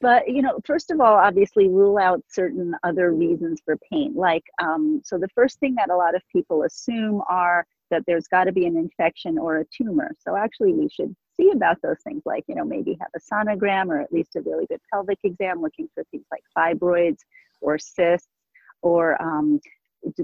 but 0.00 0.28
you 0.28 0.42
know 0.42 0.58
first 0.64 0.90
of 0.90 1.00
all 1.00 1.14
obviously 1.14 1.68
rule 1.68 1.98
out 1.98 2.22
certain 2.28 2.74
other 2.82 3.12
reasons 3.12 3.60
for 3.64 3.76
pain. 3.90 4.14
Like 4.14 4.44
um, 4.62 5.02
so 5.04 5.18
the 5.18 5.28
first 5.34 5.58
thing 5.60 5.74
that 5.76 5.90
a 5.90 5.96
lot 5.96 6.14
of 6.14 6.22
people 6.30 6.62
assume 6.64 7.22
are 7.28 7.66
that 7.90 8.02
there's 8.06 8.26
got 8.28 8.44
to 8.44 8.52
be 8.52 8.66
an 8.66 8.76
infection 8.76 9.38
or 9.38 9.58
a 9.58 9.64
tumor. 9.66 10.14
So 10.18 10.36
actually 10.36 10.72
we 10.72 10.88
should 10.88 11.14
see 11.38 11.50
about 11.50 11.78
those 11.82 12.00
things 12.04 12.22
like 12.26 12.44
you 12.48 12.54
know 12.54 12.64
maybe 12.64 12.98
have 13.00 13.10
a 13.16 13.34
sonogram 13.34 13.88
or 13.88 14.00
at 14.00 14.12
least 14.12 14.36
a 14.36 14.42
really 14.42 14.66
good 14.66 14.80
pelvic 14.92 15.18
exam 15.24 15.62
looking 15.62 15.88
for 15.94 16.04
things 16.10 16.26
like 16.30 16.42
fibroids 16.56 17.18
or 17.60 17.78
cysts 17.78 18.28
or 18.82 19.20
um, 19.20 19.60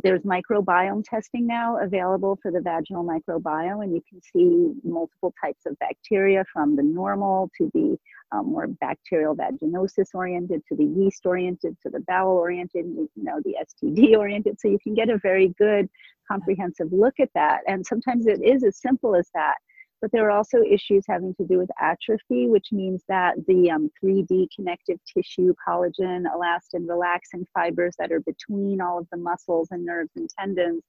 there's 0.03 0.23
microbiome 0.23 1.05
testing 1.05 1.47
now 1.47 1.79
available 1.79 2.39
for 2.43 2.51
the 2.51 2.61
vaginal 2.61 3.05
microbiome, 3.05 3.83
and 3.83 3.95
you 3.95 4.03
can 4.09 4.21
see 4.23 4.73
multiple 4.83 5.35
types 5.43 5.67
of 5.67 5.79
bacteria 5.79 6.45
from 6.53 6.77
the 6.77 6.83
normal 6.83 7.51
to 7.59 7.71
the 7.75 7.99
um, 8.33 8.51
more 8.51 8.67
bacterial 8.67 9.37
vaginosis 9.37 10.09
oriented 10.15 10.63
to 10.69 10.77
the 10.77 10.85
yeast 10.85 11.27
oriented 11.27 11.77
to 11.83 11.91
the 11.91 12.01
bowel 12.01 12.37
oriented, 12.37 12.85
you 12.87 13.09
know, 13.17 13.41
the 13.45 13.55
STD 13.63 14.17
oriented. 14.19 14.61
So 14.61 14.69
you 14.69 14.79
can 14.83 14.95
get 14.95 15.09
a 15.09 15.19
very 15.19 15.55
good 15.59 15.89
comprehensive 16.31 16.93
look 16.93 17.15
at 17.21 17.31
that. 17.35 17.61
And 17.67 17.87
sometimes 17.87 18.27
it 18.27 18.43
is 18.43 18.65
as 18.65 18.79
simple 18.79 19.15
as 19.15 19.29
that 19.35 19.57
but 20.05 20.13
there 20.13 20.29
are 20.29 20.37
also 20.37 20.59
issues 20.61 21.03
having 21.09 21.35
to 21.37 21.47
do 21.47 21.57
with 21.57 21.71
atrophy, 21.81 22.47
which 22.47 22.73
means 22.73 23.03
that 23.09 23.37
the 23.49 23.71
um, 23.71 23.91
3D 24.05 24.49
connective 24.55 24.99
tissue, 25.07 25.55
collagen, 25.67 26.25
elastin, 26.27 26.85
relaxin 26.87 27.47
fibers 27.55 27.95
that 27.99 28.13
are 28.13 28.21
between 28.21 28.83
all 28.83 28.99
of 28.99 29.07
the 29.11 29.17
muscles 29.17 29.69
and 29.71 29.83
nerves 29.83 30.11
and 30.15 30.29
tendons, 30.39 30.83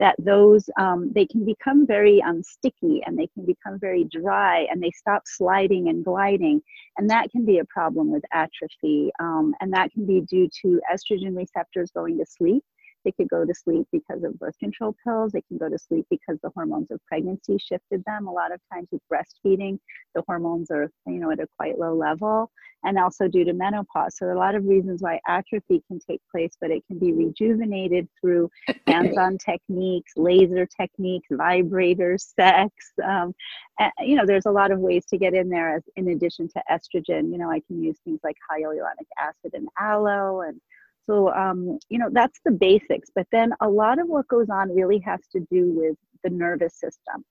that 0.00 0.16
those 0.18 0.68
um, 0.80 1.12
they 1.14 1.26
can 1.26 1.44
become 1.44 1.86
very 1.86 2.20
um, 2.22 2.42
sticky 2.42 3.04
and 3.06 3.16
they 3.16 3.28
can 3.28 3.46
become 3.46 3.78
very 3.78 4.02
dry 4.02 4.66
and 4.68 4.82
they 4.82 4.90
stop 4.90 5.22
sliding 5.26 5.88
and 5.88 6.04
gliding, 6.04 6.60
and 6.96 7.08
that 7.08 7.30
can 7.30 7.44
be 7.44 7.58
a 7.58 7.64
problem 7.66 8.10
with 8.10 8.24
atrophy, 8.32 9.12
um, 9.20 9.54
and 9.60 9.72
that 9.72 9.92
can 9.92 10.04
be 10.04 10.22
due 10.22 10.48
to 10.62 10.80
estrogen 10.92 11.36
receptors 11.36 11.92
going 11.92 12.18
to 12.18 12.26
sleep 12.26 12.64
they 13.06 13.12
could 13.12 13.30
go 13.30 13.44
to 13.46 13.54
sleep 13.54 13.86
because 13.92 14.24
of 14.24 14.36
birth 14.38 14.58
control 14.58 14.94
pills. 15.04 15.32
They 15.32 15.42
can 15.42 15.58
go 15.58 15.68
to 15.68 15.78
sleep 15.78 16.06
because 16.10 16.38
the 16.42 16.50
hormones 16.54 16.90
of 16.90 17.00
pregnancy 17.06 17.56
shifted 17.56 18.02
them. 18.04 18.26
A 18.26 18.32
lot 18.32 18.52
of 18.52 18.60
times 18.72 18.88
with 18.90 19.00
breastfeeding, 19.10 19.78
the 20.14 20.22
hormones 20.26 20.72
are, 20.72 20.90
you 21.06 21.20
know, 21.20 21.30
at 21.30 21.38
a 21.38 21.46
quite 21.56 21.78
low 21.78 21.94
level 21.94 22.50
and 22.84 22.98
also 22.98 23.28
due 23.28 23.44
to 23.44 23.52
menopause. 23.52 24.16
So 24.16 24.24
there 24.24 24.34
are 24.34 24.36
a 24.36 24.40
lot 24.40 24.56
of 24.56 24.64
reasons 24.64 25.02
why 25.02 25.20
atrophy 25.26 25.82
can 25.88 26.00
take 26.00 26.20
place, 26.30 26.56
but 26.60 26.70
it 26.70 26.82
can 26.88 26.98
be 26.98 27.12
rejuvenated 27.12 28.08
through 28.20 28.50
hands-on 28.88 29.38
techniques, 29.38 30.12
laser 30.16 30.66
techniques, 30.66 31.28
vibrators, 31.32 32.32
sex. 32.34 32.72
Um, 33.04 33.34
and, 33.78 33.92
you 34.00 34.16
know, 34.16 34.26
there's 34.26 34.46
a 34.46 34.50
lot 34.50 34.72
of 34.72 34.80
ways 34.80 35.04
to 35.06 35.18
get 35.18 35.32
in 35.32 35.48
there 35.48 35.76
as 35.76 35.82
in 35.94 36.08
addition 36.08 36.48
to 36.48 36.62
estrogen. 36.70 37.30
You 37.30 37.38
know, 37.38 37.50
I 37.50 37.60
can 37.66 37.82
use 37.82 37.98
things 38.04 38.20
like 38.24 38.36
hyaluronic 38.50 39.06
acid 39.18 39.52
and 39.54 39.68
aloe 39.78 40.42
and 40.42 40.60
so, 41.06 41.32
um, 41.34 41.78
you 41.88 41.98
know, 41.98 42.08
that's 42.10 42.40
the 42.44 42.50
basics. 42.50 43.10
But 43.14 43.26
then 43.32 43.52
a 43.60 43.68
lot 43.68 43.98
of 43.98 44.08
what 44.08 44.28
goes 44.28 44.50
on 44.50 44.74
really 44.74 44.98
has 45.00 45.20
to 45.32 45.40
do 45.50 45.72
with 45.72 45.96
the 46.24 46.30
nervous 46.30 46.74
system, 46.74 47.24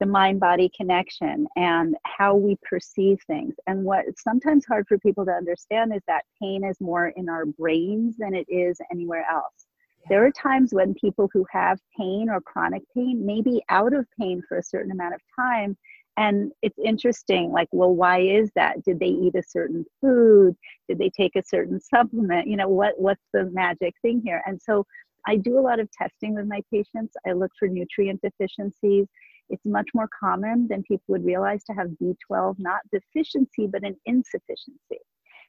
the 0.00 0.06
mind 0.06 0.40
body 0.40 0.70
connection, 0.76 1.46
and 1.56 1.96
how 2.04 2.34
we 2.34 2.56
perceive 2.62 3.18
things. 3.26 3.54
And 3.66 3.84
what's 3.84 4.22
sometimes 4.22 4.66
hard 4.66 4.86
for 4.86 4.98
people 4.98 5.24
to 5.24 5.32
understand 5.32 5.94
is 5.94 6.02
that 6.06 6.24
pain 6.40 6.64
is 6.64 6.80
more 6.80 7.08
in 7.08 7.28
our 7.28 7.46
brains 7.46 8.16
than 8.18 8.34
it 8.34 8.46
is 8.48 8.78
anywhere 8.92 9.26
else. 9.30 9.66
There 10.08 10.24
are 10.24 10.30
times 10.30 10.72
when 10.72 10.94
people 10.94 11.28
who 11.32 11.44
have 11.50 11.78
pain 11.98 12.28
or 12.30 12.40
chronic 12.40 12.82
pain 12.94 13.24
may 13.26 13.42
be 13.42 13.62
out 13.68 13.92
of 13.92 14.06
pain 14.18 14.42
for 14.48 14.58
a 14.58 14.62
certain 14.62 14.92
amount 14.92 15.14
of 15.14 15.20
time 15.38 15.76
and 16.18 16.50
it's 16.62 16.78
interesting 16.84 17.52
like 17.52 17.68
well 17.72 17.94
why 17.94 18.20
is 18.20 18.50
that? 18.56 18.82
Did 18.84 18.98
they 19.00 19.06
eat 19.06 19.34
a 19.36 19.42
certain 19.42 19.84
food? 20.00 20.56
Did 20.88 20.98
they 20.98 21.10
take 21.10 21.36
a 21.36 21.42
certain 21.42 21.80
supplement? 21.80 22.48
You 22.48 22.56
know 22.56 22.68
what 22.68 22.94
what's 22.98 23.24
the 23.32 23.44
magic 23.52 23.94
thing 24.02 24.20
here? 24.24 24.42
And 24.46 24.60
so 24.60 24.84
i 25.26 25.36
do 25.36 25.58
a 25.58 25.66
lot 25.68 25.80
of 25.80 25.90
testing 25.92 26.34
with 26.34 26.46
my 26.46 26.60
patients. 26.72 27.14
I 27.26 27.32
look 27.32 27.52
for 27.58 27.68
nutrient 27.68 28.20
deficiencies. 28.22 29.06
It's 29.50 29.64
much 29.64 29.88
more 29.94 30.08
common 30.18 30.66
than 30.68 30.82
people 30.82 31.04
would 31.08 31.24
realize 31.24 31.62
to 31.64 31.72
have 31.72 31.88
b12 32.02 32.56
not 32.58 32.80
deficiency 32.92 33.66
but 33.66 33.84
an 33.84 33.96
insufficiency 34.06 35.00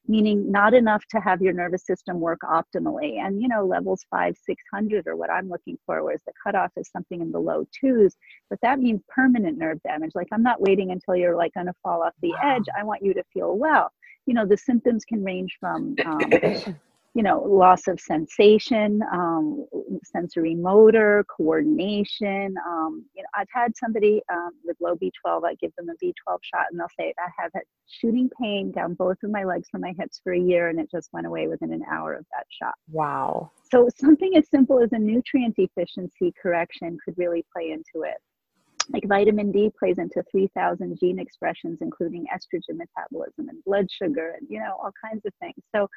meaning 0.10 0.52
not 0.52 0.74
enough 0.74 1.06
to 1.12 1.20
have 1.20 1.40
your 1.40 1.54
nervous 1.54 1.86
system 1.86 2.20
work 2.20 2.40
optimally. 2.42 3.20
And, 3.20 3.40
you 3.40 3.48
know, 3.48 3.64
levels 3.64 4.04
five, 4.10 4.36
600 4.44 5.08
or 5.08 5.16
what 5.16 5.30
I'm 5.30 5.48
looking 5.48 5.78
for, 5.86 6.04
whereas 6.04 6.22
the 6.26 6.34
cutoff 6.44 6.72
is 6.76 6.90
something 6.90 7.22
in 7.22 7.32
the 7.32 7.40
low 7.40 7.66
twos. 7.80 8.18
But 8.50 8.60
that 8.64 8.80
means 8.80 9.02
permanent 9.08 9.60
nerve 9.60 9.82
damage. 9.84 10.12
Like, 10.16 10.28
I'm 10.34 10.42
not 10.42 10.60
waiting 10.60 10.92
until 10.92 11.16
you're 11.16 11.38
like 11.38 11.54
going 11.54 11.68
to 11.68 11.76
fall 11.84 12.02
off 12.02 12.14
the 12.24 12.32
wow. 12.32 12.56
edge. 12.56 12.66
I 12.78 12.84
want 12.84 13.04
you 13.04 13.14
to 13.14 13.24
feel 13.32 13.56
well. 13.56 13.92
You 14.26 14.34
know, 14.34 14.48
the 14.48 14.58
symptoms 14.58 15.06
can 15.06 15.24
range 15.24 15.58
from 15.60 15.96
um, 16.06 16.20
you 17.16 17.24
know, 17.24 17.42
loss 17.42 17.88
of 17.88 18.00
sensation, 18.00 19.02
um, 19.12 19.66
sensory 20.04 20.54
motor, 20.56 21.26
coordination. 21.36 22.56
Um, 22.68 23.06
you 23.16 23.24
know, 23.24 23.30
I've 23.36 23.48
had 23.52 23.76
somebody 23.76 24.22
um, 24.32 24.52
with 24.64 24.78
low 24.80 24.96
B12, 24.96 25.44
I 25.44 25.56
give 25.56 25.72
them 25.76 25.90
a 25.90 26.06
B12 26.06 26.38
shot 26.44 26.66
and 26.72 26.80
they'll 26.80 26.88
say, 26.98 27.14
I 27.18 27.30
have 27.42 27.52
had 27.54 27.64
shooting 27.88 28.30
pain 28.40 28.72
down 28.72 28.94
both 28.94 29.18
of 29.24 29.32
my 29.32 29.44
legs 29.44 29.68
from 29.72 29.82
my 29.82 29.94
hips 29.98 30.22
for 30.24 30.34
a 30.34 30.40
year 30.40 30.70
and 30.70 30.80
it 30.80 30.90
just 30.92 31.10
went 31.12 31.26
away 31.26 31.48
within 31.48 31.74
an 31.74 31.84
hour 31.92 32.14
of 32.14 32.26
that 32.32 32.46
shot. 32.50 32.76
Wow. 32.92 33.52
So 33.72 33.90
something 33.98 34.36
as 34.38 34.48
simple 34.50 34.82
as 34.82 34.92
a 34.92 35.00
nutrient 35.00 35.56
deficiency 35.56 36.34
correction 36.42 36.98
could 37.04 37.18
really 37.18 37.44
play 37.54 37.72
into 37.72 38.08
it 38.08 38.18
like 38.92 39.04
vitamin 39.08 39.52
D 39.52 39.72
plays 39.78 39.98
into 39.98 40.24
3,000 40.32 40.98
gene 41.00 41.20
expressions, 41.20 41.80
including 41.82 42.26
estrogen 42.34 42.78
metabolism 42.78 43.50
and 43.50 43.64
blood 43.66 43.88
sugar 43.92 44.36
and, 44.40 44.48
you 44.50 44.60
know, 44.60 44.78
all 44.82 44.92
kinds 45.04 45.26
of 45.26 45.34
things. 45.40 45.56
So 45.76 45.88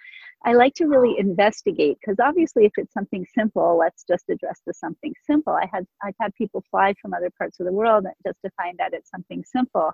I 0.44 0.52
like 0.52 0.74
to 0.74 0.86
really 0.86 1.18
investigate 1.18 1.98
because 2.00 2.18
obviously 2.22 2.66
if 2.66 2.72
it's 2.76 2.92
something 2.92 3.24
simple, 3.34 3.78
let's 3.78 4.04
just 4.04 4.24
address 4.28 4.60
the 4.66 4.74
something 4.74 5.14
simple. 5.24 5.54
I 5.54 5.68
had, 5.72 5.86
I've 6.02 6.16
had 6.20 6.34
people 6.34 6.64
fly 6.70 6.94
from 7.00 7.14
other 7.14 7.30
parts 7.36 7.60
of 7.60 7.66
the 7.66 7.72
world 7.72 8.06
just 8.26 8.38
to 8.44 8.50
find 8.56 8.80
out 8.80 8.92
it's 8.92 9.10
something 9.10 9.44
simple 9.44 9.92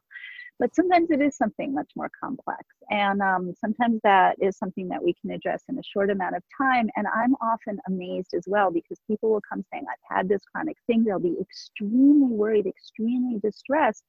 but 0.58 0.74
sometimes 0.74 1.10
it 1.10 1.20
is 1.20 1.36
something 1.36 1.72
much 1.72 1.90
more 1.96 2.10
complex 2.22 2.64
and 2.90 3.22
um, 3.22 3.54
sometimes 3.60 4.00
that 4.02 4.36
is 4.40 4.56
something 4.56 4.88
that 4.88 5.02
we 5.02 5.14
can 5.20 5.30
address 5.30 5.62
in 5.68 5.78
a 5.78 5.82
short 5.82 6.10
amount 6.10 6.36
of 6.36 6.42
time 6.56 6.88
and 6.96 7.06
i'm 7.14 7.34
often 7.40 7.78
amazed 7.86 8.34
as 8.34 8.44
well 8.46 8.70
because 8.70 8.98
people 9.06 9.30
will 9.30 9.42
come 9.48 9.64
saying 9.72 9.84
i've 9.90 10.16
had 10.16 10.28
this 10.28 10.42
chronic 10.52 10.76
thing 10.86 11.04
they'll 11.04 11.18
be 11.18 11.36
extremely 11.40 12.34
worried 12.34 12.66
extremely 12.66 13.38
distressed 13.40 14.04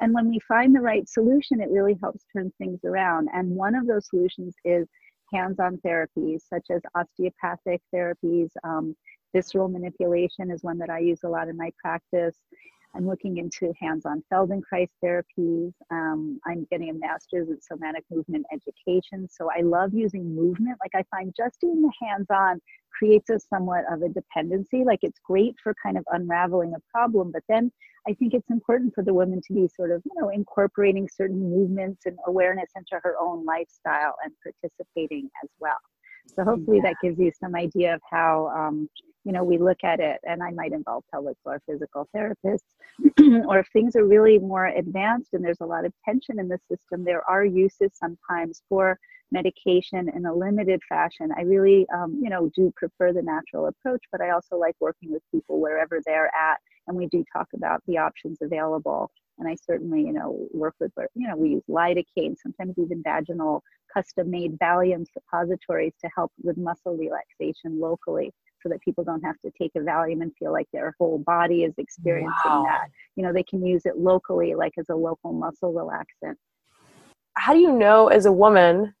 and 0.00 0.14
when 0.14 0.28
we 0.28 0.38
find 0.46 0.74
the 0.74 0.80
right 0.80 1.08
solution 1.08 1.60
it 1.60 1.70
really 1.70 1.96
helps 2.00 2.24
turn 2.32 2.52
things 2.58 2.80
around 2.84 3.28
and 3.34 3.48
one 3.48 3.74
of 3.74 3.86
those 3.86 4.08
solutions 4.08 4.54
is 4.64 4.88
hands-on 5.32 5.76
therapies 5.78 6.40
such 6.48 6.66
as 6.70 6.80
osteopathic 6.94 7.82
therapies 7.94 8.48
um, 8.64 8.96
visceral 9.34 9.68
manipulation 9.68 10.50
is 10.50 10.62
one 10.62 10.78
that 10.78 10.90
i 10.90 10.98
use 10.98 11.20
a 11.24 11.28
lot 11.28 11.48
in 11.48 11.56
my 11.56 11.70
practice 11.82 12.36
I'm 12.94 13.06
looking 13.06 13.36
into 13.36 13.72
hands-on 13.80 14.22
Feldenkrais 14.32 14.88
therapies. 15.04 15.72
Um, 15.90 16.40
I'm 16.46 16.66
getting 16.70 16.90
a 16.90 16.94
master's 16.94 17.48
in 17.48 17.60
somatic 17.60 18.04
movement 18.10 18.46
education. 18.52 19.28
So 19.30 19.48
I 19.56 19.60
love 19.60 19.92
using 19.92 20.34
movement. 20.34 20.78
Like 20.82 20.92
I 20.94 21.16
find 21.16 21.32
just 21.36 21.60
doing 21.60 21.82
the 21.82 21.92
hands-on 22.02 22.60
creates 22.96 23.30
a 23.30 23.38
somewhat 23.38 23.84
of 23.90 24.02
a 24.02 24.08
dependency. 24.08 24.84
Like 24.84 25.00
it's 25.02 25.20
great 25.24 25.54
for 25.62 25.74
kind 25.82 25.98
of 25.98 26.04
unraveling 26.10 26.72
a 26.74 26.80
problem, 26.92 27.30
but 27.30 27.42
then 27.48 27.70
I 28.08 28.14
think 28.14 28.32
it's 28.32 28.50
important 28.50 28.94
for 28.94 29.04
the 29.04 29.12
woman 29.12 29.40
to 29.46 29.52
be 29.52 29.68
sort 29.68 29.90
of, 29.90 30.02
you 30.04 30.20
know, 30.20 30.30
incorporating 30.30 31.08
certain 31.14 31.50
movements 31.50 32.06
and 32.06 32.16
awareness 32.26 32.70
into 32.74 32.98
her 33.02 33.14
own 33.20 33.44
lifestyle 33.44 34.14
and 34.24 34.32
participating 34.42 35.28
as 35.44 35.50
well. 35.60 35.76
So 36.34 36.44
hopefully 36.44 36.78
yeah. 36.78 36.90
that 36.90 36.96
gives 37.02 37.18
you 37.18 37.32
some 37.38 37.54
idea 37.54 37.94
of 37.94 38.00
how 38.10 38.48
um, 38.48 38.88
you 39.28 39.34
know 39.34 39.44
we 39.44 39.58
look 39.58 39.84
at 39.84 40.00
it 40.00 40.18
and 40.24 40.42
i 40.42 40.50
might 40.50 40.72
involve 40.72 41.04
pelvic 41.12 41.36
floor 41.42 41.60
physical 41.66 42.08
therapists 42.16 42.72
or 43.46 43.58
if 43.58 43.68
things 43.74 43.94
are 43.94 44.06
really 44.06 44.38
more 44.38 44.66
advanced 44.66 45.34
and 45.34 45.44
there's 45.44 45.60
a 45.60 45.66
lot 45.66 45.84
of 45.84 45.92
tension 46.02 46.40
in 46.40 46.48
the 46.48 46.58
system 46.70 47.04
there 47.04 47.22
are 47.28 47.44
uses 47.44 47.90
sometimes 47.92 48.62
for 48.70 48.98
medication 49.30 50.08
in 50.16 50.24
a 50.24 50.34
limited 50.34 50.80
fashion. 50.88 51.28
I 51.36 51.42
really 51.42 51.86
um, 51.94 52.18
you 52.22 52.30
know 52.30 52.50
do 52.56 52.72
prefer 52.74 53.12
the 53.12 53.20
natural 53.20 53.66
approach 53.66 54.02
but 54.10 54.22
i 54.22 54.30
also 54.30 54.56
like 54.56 54.76
working 54.80 55.12
with 55.12 55.22
people 55.30 55.60
wherever 55.60 56.00
they're 56.06 56.32
at 56.34 56.58
and 56.86 56.96
we 56.96 57.06
do 57.08 57.22
talk 57.30 57.48
about 57.54 57.82
the 57.86 57.98
options 57.98 58.38
available. 58.40 59.10
And 59.38 59.46
i 59.46 59.54
certainly 59.54 60.00
you 60.00 60.14
know 60.14 60.48
work 60.52 60.74
with 60.80 60.92
you 61.14 61.28
know 61.28 61.36
we 61.36 61.50
use 61.50 61.64
lidocaine 61.68 62.34
sometimes 62.42 62.78
even 62.78 63.02
vaginal 63.02 63.62
custom 63.92 64.30
made 64.30 64.58
valium 64.58 65.04
suppositories 65.12 65.94
to 66.00 66.08
help 66.16 66.32
with 66.42 66.56
muscle 66.56 66.96
relaxation 66.96 67.78
locally 67.78 68.32
so 68.62 68.68
that 68.68 68.80
people 68.80 69.04
don't 69.04 69.22
have 69.22 69.38
to 69.44 69.50
take 69.60 69.72
a 69.76 69.80
Valium 69.80 70.22
and 70.22 70.32
feel 70.38 70.52
like 70.52 70.68
their 70.72 70.94
whole 70.98 71.18
body 71.18 71.64
is 71.64 71.74
experiencing 71.78 72.34
Wow. 72.44 72.64
that. 72.64 72.88
You 73.16 73.22
know, 73.24 73.32
they 73.32 73.42
can 73.42 73.64
use 73.64 73.86
it 73.86 73.98
locally, 73.98 74.54
like 74.54 74.72
as 74.78 74.88
a 74.88 74.94
local 74.94 75.32
muscle 75.32 75.72
relaxant. 75.72 76.34
how 77.36 77.52
do 77.52 77.60
you 77.60 77.72
know 77.72 78.08
as 78.08 78.26
a 78.26 78.32
woman 78.32 78.94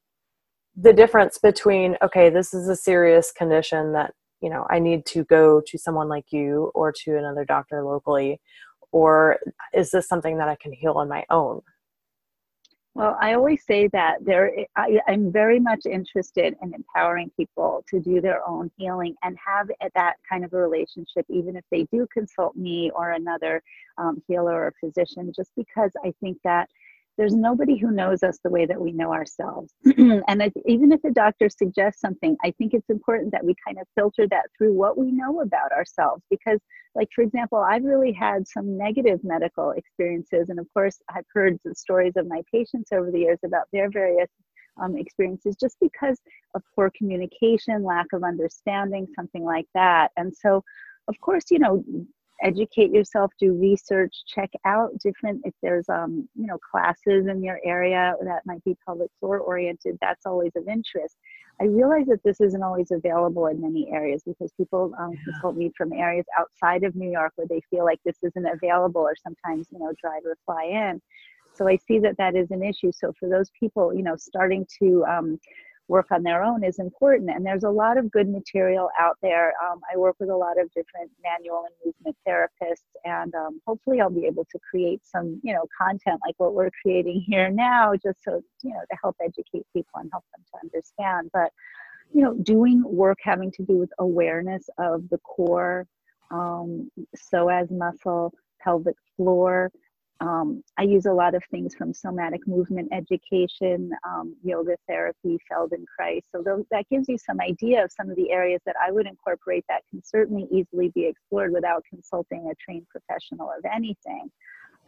the 0.76 0.92
difference 0.92 1.38
between 1.38 1.96
okay 2.02 2.30
this 2.30 2.54
is 2.54 2.68
a 2.68 2.76
serious 2.76 3.32
condition 3.32 3.92
that 3.92 4.12
you 4.40 4.48
know 4.50 4.66
i 4.70 4.78
need 4.78 5.04
to 5.06 5.24
go 5.24 5.60
to 5.66 5.76
someone 5.78 6.08
like 6.08 6.26
you 6.30 6.70
or 6.74 6.92
to 6.92 7.16
another 7.16 7.44
doctor 7.44 7.82
locally 7.84 8.40
or 8.92 9.38
is 9.74 9.90
this 9.90 10.06
something 10.08 10.38
that 10.38 10.48
i 10.48 10.56
can 10.56 10.72
heal 10.72 10.92
on 10.94 11.08
my 11.08 11.24
own 11.30 11.60
Well, 12.98 13.16
I 13.20 13.34
always 13.34 13.64
say 13.64 13.86
that 13.92 14.24
there, 14.24 14.50
I, 14.74 14.98
I'm 15.06 15.30
very 15.30 15.60
much 15.60 15.86
interested 15.86 16.56
in 16.60 16.74
empowering 16.74 17.30
people 17.36 17.84
to 17.90 18.00
do 18.00 18.20
their 18.20 18.44
own 18.44 18.72
healing 18.76 19.14
and 19.22 19.38
have 19.38 19.68
that 19.94 20.14
kind 20.28 20.44
of 20.44 20.52
a 20.52 20.56
relationship, 20.56 21.24
even 21.28 21.54
if 21.54 21.62
they 21.70 21.84
do 21.92 22.08
consult 22.12 22.56
me 22.56 22.90
or 22.92 23.12
another 23.12 23.62
um, 23.98 24.20
healer 24.26 24.64
or 24.64 24.74
physician, 24.80 25.32
just 25.32 25.52
because 25.54 25.92
I 26.04 26.12
think 26.20 26.38
that 26.42 26.68
there's 27.18 27.34
nobody 27.34 27.76
who 27.76 27.90
knows 27.90 28.22
us 28.22 28.38
the 28.42 28.50
way 28.50 28.64
that 28.64 28.80
we 28.80 28.92
know 28.92 29.12
ourselves. 29.12 29.74
and 29.84 30.52
even 30.66 30.92
if 30.92 31.02
a 31.04 31.10
doctor 31.10 31.48
suggests 31.48 32.00
something, 32.00 32.36
I 32.44 32.52
think 32.52 32.72
it's 32.72 32.88
important 32.88 33.32
that 33.32 33.44
we 33.44 33.56
kind 33.66 33.78
of 33.78 33.88
filter 33.96 34.28
that 34.28 34.46
through 34.56 34.72
what 34.72 34.96
we 34.96 35.10
know 35.10 35.40
about 35.40 35.72
ourselves. 35.72 36.22
Because, 36.30 36.60
like, 36.94 37.08
for 37.12 37.22
example, 37.22 37.58
I've 37.58 37.84
really 37.84 38.12
had 38.12 38.46
some 38.46 38.78
negative 38.78 39.18
medical 39.24 39.72
experiences. 39.72 40.48
And 40.48 40.60
of 40.60 40.66
course, 40.72 41.00
I've 41.10 41.26
heard 41.34 41.58
the 41.64 41.74
stories 41.74 42.12
of 42.16 42.28
my 42.28 42.42
patients 42.52 42.92
over 42.92 43.10
the 43.10 43.18
years 43.18 43.40
about 43.44 43.66
their 43.72 43.90
various 43.90 44.30
um, 44.80 44.96
experiences 44.96 45.56
just 45.60 45.76
because 45.80 46.20
of 46.54 46.62
poor 46.76 46.92
communication, 46.96 47.82
lack 47.82 48.06
of 48.12 48.22
understanding, 48.22 49.08
something 49.16 49.42
like 49.42 49.66
that. 49.74 50.12
And 50.16 50.32
so, 50.34 50.62
of 51.08 51.20
course, 51.20 51.46
you 51.50 51.58
know, 51.58 51.84
educate 52.42 52.90
yourself 52.92 53.32
do 53.40 53.52
research 53.54 54.14
check 54.26 54.50
out 54.64 54.90
different 55.00 55.40
if 55.44 55.54
there's 55.62 55.88
um, 55.88 56.28
you 56.36 56.46
know 56.46 56.58
classes 56.70 57.26
in 57.26 57.42
your 57.42 57.58
area 57.64 58.14
that 58.22 58.42
might 58.46 58.62
be 58.64 58.76
pelvic 58.86 59.10
floor 59.18 59.38
oriented 59.40 59.98
that's 60.00 60.26
always 60.26 60.52
of 60.56 60.68
interest. 60.68 61.16
I 61.60 61.64
realize 61.64 62.06
that 62.06 62.22
this 62.22 62.40
isn't 62.40 62.62
always 62.62 62.92
available 62.92 63.46
in 63.46 63.60
many 63.60 63.90
areas 63.92 64.22
because 64.24 64.52
people 64.56 64.94
um, 64.98 65.12
Yeah. 65.12 65.32
consult 65.32 65.56
me 65.56 65.72
from 65.76 65.92
areas 65.92 66.26
outside 66.38 66.84
of 66.84 66.94
new 66.94 67.10
york 67.10 67.32
where 67.36 67.48
they 67.48 67.60
feel 67.70 67.84
like 67.84 68.00
this 68.04 68.18
isn't 68.22 68.46
available 68.46 69.00
or 69.02 69.14
sometimes 69.16 69.66
you 69.72 69.78
know 69.78 69.92
drive 70.00 70.22
or 70.24 70.36
fly 70.46 70.64
in. 70.64 71.00
So 71.54 71.66
i 71.66 71.76
see 71.76 71.98
that 72.00 72.16
that 72.18 72.36
is 72.36 72.50
an 72.52 72.62
issue. 72.62 72.92
So 72.92 73.12
for 73.18 73.28
those 73.28 73.50
people 73.58 73.92
you 73.94 74.02
know 74.02 74.16
starting 74.16 74.66
to 74.80 75.04
um, 75.06 75.38
work 75.88 76.06
on 76.10 76.22
their 76.22 76.42
own 76.44 76.62
is 76.62 76.78
important. 76.78 77.30
And 77.30 77.44
there's 77.44 77.64
a 77.64 77.70
lot 77.70 77.96
of 77.96 78.10
good 78.10 78.28
material 78.28 78.90
out 78.98 79.16
there. 79.22 79.54
Um, 79.66 79.80
I 79.92 79.96
work 79.96 80.16
with 80.20 80.28
a 80.28 80.36
lot 80.36 80.60
of 80.60 80.68
different 80.72 81.10
manual 81.22 81.64
and 81.64 81.74
movement 81.84 82.16
therapists, 82.26 82.84
and 83.04 83.34
um, 83.34 83.60
hopefully 83.66 84.00
I'll 84.00 84.10
be 84.10 84.26
able 84.26 84.44
to 84.52 84.58
create 84.70 85.00
some, 85.04 85.40
you 85.42 85.52
know, 85.54 85.66
content 85.80 86.20
like 86.26 86.34
what 86.36 86.54
we're 86.54 86.70
creating 86.82 87.24
here 87.26 87.50
now, 87.50 87.94
just 87.94 88.22
so 88.22 88.42
you 88.62 88.70
know 88.70 88.80
to 88.90 88.96
help 89.02 89.16
educate 89.22 89.66
people 89.72 90.00
and 90.00 90.10
help 90.12 90.24
them 90.34 90.44
to 90.52 90.58
understand. 90.62 91.30
But 91.32 91.50
you 92.12 92.22
know, 92.22 92.34
doing 92.34 92.82
work 92.84 93.18
having 93.22 93.50
to 93.52 93.62
do 93.62 93.78
with 93.78 93.90
awareness 93.98 94.68
of 94.78 95.08
the 95.10 95.18
core, 95.18 95.86
um, 96.30 96.90
psoas 97.16 97.70
muscle, 97.70 98.32
pelvic 98.60 98.96
floor. 99.16 99.70
Um, 100.20 100.64
I 100.76 100.82
use 100.82 101.06
a 101.06 101.12
lot 101.12 101.34
of 101.34 101.44
things 101.50 101.74
from 101.76 101.94
somatic 101.94 102.46
movement 102.46 102.88
education, 102.92 103.90
um, 104.04 104.34
yoga 104.42 104.76
therapy, 104.88 105.38
Feldenkrais. 105.50 106.22
So 106.34 106.64
that 106.70 106.88
gives 106.90 107.08
you 107.08 107.16
some 107.18 107.40
idea 107.40 107.84
of 107.84 107.92
some 107.92 108.10
of 108.10 108.16
the 108.16 108.32
areas 108.32 108.60
that 108.66 108.74
I 108.84 108.90
would 108.90 109.06
incorporate 109.06 109.64
that 109.68 109.82
can 109.90 110.02
certainly 110.04 110.48
easily 110.50 110.88
be 110.88 111.06
explored 111.06 111.52
without 111.52 111.84
consulting 111.88 112.50
a 112.50 112.54
trained 112.56 112.86
professional 112.88 113.48
of 113.56 113.64
anything. 113.72 114.28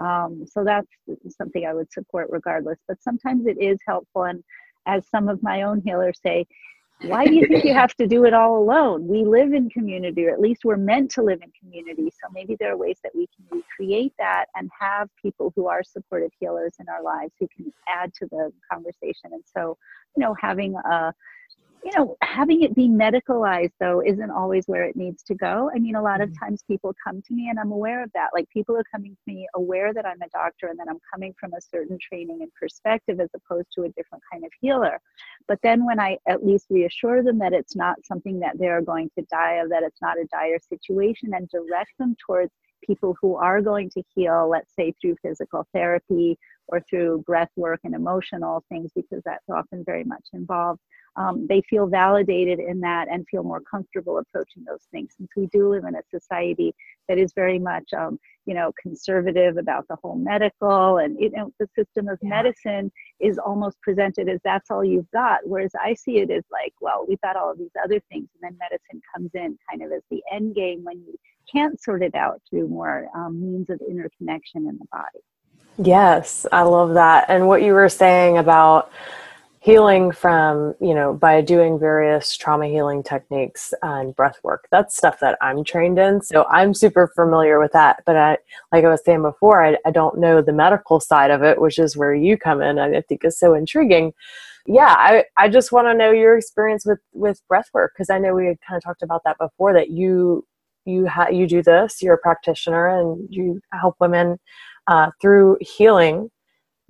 Um, 0.00 0.46
so 0.50 0.64
that's 0.64 0.88
something 1.28 1.64
I 1.64 1.75
would 1.75 1.92
support 1.92 2.28
regardless. 2.30 2.78
But 2.88 3.00
sometimes 3.00 3.46
it 3.46 3.60
is 3.60 3.78
helpful. 3.87 4.25
And 4.25 4.42
as 4.87 5.06
some 5.08 5.28
of 5.28 5.42
my 5.42 5.62
own 5.62 5.80
healers 5.84 6.18
say, 6.25 6.46
why 7.02 7.25
do 7.25 7.35
you 7.35 7.47
think 7.47 7.64
you 7.64 7.73
have 7.73 7.95
to 7.97 8.07
do 8.07 8.25
it 8.25 8.35
all 8.35 8.59
alone? 8.59 9.07
We 9.07 9.25
live 9.25 9.52
in 9.52 9.71
community, 9.71 10.26
or 10.26 10.33
at 10.33 10.40
least 10.40 10.64
we're 10.64 10.76
meant 10.76 11.10
to 11.13 11.23
live 11.23 11.41
in 11.43 11.50
community. 11.58 12.10
So 12.23 12.30
maybe 12.32 12.56
there 12.58 12.73
are 12.73 12.76
ways 12.76 12.99
that 13.02 13.13
we 13.15 13.26
can 13.34 13.58
recreate 13.58 14.13
that 14.19 14.47
and 14.54 14.71
have 14.78 15.08
people 15.21 15.52
who 15.56 15.67
are 15.67 15.82
supportive 15.82 16.30
healers 16.39 16.75
in 16.78 16.89
our 16.89 17.02
lives 17.02 17.32
who 17.41 17.49
can 17.49 17.73
add 17.89 18.13
to 18.15 18.26
the 18.26 18.52
conversation. 18.71 19.30
And 19.32 19.43
so, 19.56 19.78
you 20.17 20.23
know, 20.23 20.34
having 20.41 20.75
a 20.76 21.15
you 21.84 21.93
know, 21.97 22.16
having 22.23 22.62
it 22.62 22.75
be 22.75 22.88
medicalized 22.88 23.73
though 23.80 24.02
isn't 24.04 24.30
always 24.30 24.66
where 24.66 24.84
it 24.84 24.97
needs 24.97 25.23
to 25.25 25.34
go. 25.34 25.71
I 25.75 25.78
mean, 25.78 25.95
a 25.95 26.02
lot 26.02 26.21
of 26.21 26.28
mm-hmm. 26.30 26.45
times 26.45 26.62
people 26.66 26.95
come 27.02 27.23
to 27.23 27.34
me 27.34 27.49
and 27.49 27.58
I'm 27.58 27.73
aware 27.73 28.02
of 28.02 28.10
that. 28.14 28.30
Like 28.34 28.49
people 28.50 28.76
are 28.76 28.84
coming 28.93 29.12
to 29.12 29.32
me 29.32 29.47
aware 29.54 29.95
that 29.95 30.06
I'm 30.06 30.21
a 30.23 30.28
doctor 30.28 30.69
and 30.69 30.78
that 30.78 30.88
I'm 30.88 31.00
coming 31.12 31.34
from 31.38 31.52
a 31.54 31.60
certain 31.60 31.99
training 32.00 32.38
and 32.43 32.52
perspective 32.54 33.21
as 33.21 33.30
opposed 33.34 33.69
to 33.75 33.82
a 33.82 33.88
different 33.90 34.23
kind 34.30 34.45
of 34.45 34.50
healer. 34.60 35.00
But 35.49 35.58
then 35.62 35.86
when 35.86 35.99
I 35.99 36.19
at 36.28 36.45
least 36.45 36.66
reassure 36.71 37.23
them 37.23 37.38
that 37.38 37.52
it's 37.52 37.76
not 37.76 37.97
something 38.04 38.40
that 38.40 38.58
they're 38.58 38.82
going 38.82 39.10
to 39.19 39.25
die 39.30 39.54
of, 39.54 39.71
that 39.71 39.82
it's 39.82 40.02
not 40.02 40.19
a 40.19 40.26
dire 40.30 40.58
situation 40.69 41.32
and 41.34 41.49
direct 41.49 41.93
them 41.99 42.16
towards 42.26 42.52
people 42.86 43.16
who 43.21 43.36
are 43.36 43.60
going 43.60 43.90
to 43.90 44.02
heal, 44.14 44.49
let's 44.50 44.75
say 44.75 44.93
through 45.00 45.16
physical 45.23 45.66
therapy 45.73 46.38
or 46.69 46.80
through 46.88 47.23
breath 47.26 47.50
work 47.56 47.80
and 47.84 47.95
emotional 47.95 48.64
things, 48.69 48.90
because 48.95 49.23
that's 49.25 49.49
often 49.49 49.84
very 49.84 50.04
much 50.04 50.25
involved 50.32 50.80
um, 51.16 51.47
they 51.49 51.60
feel 51.69 51.86
validated 51.86 52.58
in 52.60 52.80
that 52.80 53.08
and 53.10 53.26
feel 53.28 53.43
more 53.43 53.60
comfortable 53.69 54.19
approaching 54.19 54.64
those 54.66 54.86
things. 54.93 55.14
Since 55.16 55.30
we 55.36 55.47
do 55.49 55.69
live 55.69 55.84
in 55.84 55.95
a 55.97 56.02
society 56.10 56.75
that 57.08 57.19
is 57.19 57.32
very 57.34 57.58
much, 57.58 57.93
um, 57.97 58.19
you 58.47 58.54
know, 58.54 58.73
conservative 58.80 59.56
about 59.56 59.86
the 59.88 59.97
whole 60.02 60.14
medical 60.16 60.99
and 60.99 61.16
you 61.21 61.30
know 61.30 61.52
the 61.58 61.69
system 61.76 62.08
of 62.08 62.19
Yeah. 62.23 62.28
medicine 62.30 62.93
is 63.19 63.38
almost 63.38 63.80
presented 63.82 64.28
as 64.28 64.40
that's 64.45 64.71
all 64.71 64.84
you've 64.84 65.10
got. 65.10 65.40
Whereas 65.47 65.73
I 65.80 65.95
see 65.95 66.19
it 66.19 66.30
as 66.30 66.45
like, 66.50 66.73
well, 66.80 67.04
we've 67.08 67.21
got 67.21 67.36
all 67.36 67.50
of 67.50 67.58
these 67.58 67.75
other 67.82 68.00
things, 68.10 68.28
and 68.34 68.43
then 68.43 68.58
medicine 68.58 69.00
comes 69.14 69.30
in 69.34 69.58
kind 69.69 69.82
of 69.82 69.93
as 69.93 70.02
the 70.10 70.23
end 70.32 70.54
game 70.54 70.84
when 70.84 70.99
you 70.99 71.14
can't 71.52 71.80
sort 71.82 72.02
it 72.02 72.15
out 72.15 72.41
through 72.49 72.69
more 72.69 73.08
um, 73.15 73.41
means 73.41 73.71
of 73.71 73.80
interconnection 73.89 74.67
in 74.69 74.78
the 74.78 74.86
body. 74.93 75.21
Yes, 75.78 76.47
I 76.52 76.63
love 76.63 76.95
that. 76.95 77.26
And 77.28 77.49
what 77.49 77.63
you 77.63 77.73
were 77.73 77.89
saying 77.89 78.36
about 78.39 78.91
healing 79.60 80.10
from, 80.10 80.75
you 80.80 80.95
know, 80.95 81.13
by 81.13 81.41
doing 81.43 81.78
various 81.78 82.34
trauma 82.34 82.67
healing 82.67 83.02
techniques 83.02 83.75
and 83.82 84.17
breath 84.17 84.39
work, 84.43 84.67
that's 84.71 84.97
stuff 84.97 85.21
that 85.21 85.36
I'm 85.43 85.65
trained 85.65 85.99
in. 85.99 86.23
So 86.23 86.47
I'm 86.50 86.73
super 86.73 87.13
familiar 87.15 87.60
with 87.60 87.73
that. 87.73 88.02
But 88.06 88.17
I, 88.17 88.39
like 88.73 88.84
I 88.84 88.89
was 88.89 89.04
saying 89.04 89.23
before, 89.23 89.65
I, 89.65 89.76
I 89.86 89.91
don't 89.91 90.19
know 90.19 90.41
the 90.41 90.52
medical 90.52 90.99
side 90.99 91.30
of 91.30 91.43
it, 91.43 91.60
which 91.60 91.78
is 91.78 91.97
where 91.97 92.15
you 92.15 92.39
come 92.39 92.63
in. 92.63 92.78
I 92.78 93.00
think 93.02 93.25
is 93.25 93.39
so 93.39 93.54
intriguing. 93.54 94.13
Yeah, 94.67 94.95
I, 94.97 95.25
I 95.36 95.49
just 95.49 95.73
want 95.73 95.89
to 95.89 95.95
know 95.95 96.10
your 96.10 96.36
experience 96.36 96.86
with, 96.86 97.00
with 97.13 97.41
breath 97.49 97.69
work 97.73 97.93
because 97.95 98.10
I 98.10 98.19
know 98.19 98.34
we 98.34 98.47
had 98.47 98.58
kind 98.67 98.76
of 98.76 98.82
talked 98.82 99.02
about 99.02 99.25
that 99.25 99.39
before 99.39 99.73
that 99.75 99.91
you 99.91 100.47
you 100.91 101.07
ha- 101.07 101.29
you 101.31 101.47
do 101.47 101.63
this 101.63 102.03
you're 102.03 102.15
a 102.15 102.19
practitioner 102.19 102.89
and 102.89 103.26
you 103.31 103.61
help 103.73 103.97
women 104.00 104.39
uh, 104.87 105.11
through 105.21 105.57
healing 105.61 106.31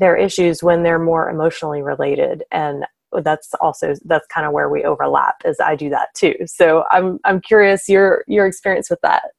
their 0.00 0.16
issues 0.16 0.62
when 0.62 0.82
they're 0.82 0.98
more 0.98 1.30
emotionally 1.30 1.82
related. 1.82 2.42
And 2.50 2.84
that's 3.22 3.52
also 3.60 3.94
that's 4.04 4.26
kind 4.28 4.46
of 4.46 4.52
where 4.52 4.68
we 4.68 4.84
overlap 4.84 5.34
as 5.44 5.58
i 5.58 5.74
do 5.74 5.90
that 5.90 6.08
too. 6.14 6.34
So 6.46 6.84
i'm 6.92 7.18
i'm 7.24 7.40
curious 7.40 7.88
your 7.88 8.24
your 8.28 8.46
experience 8.46 8.88
with 8.88 9.00
that 9.02 9.32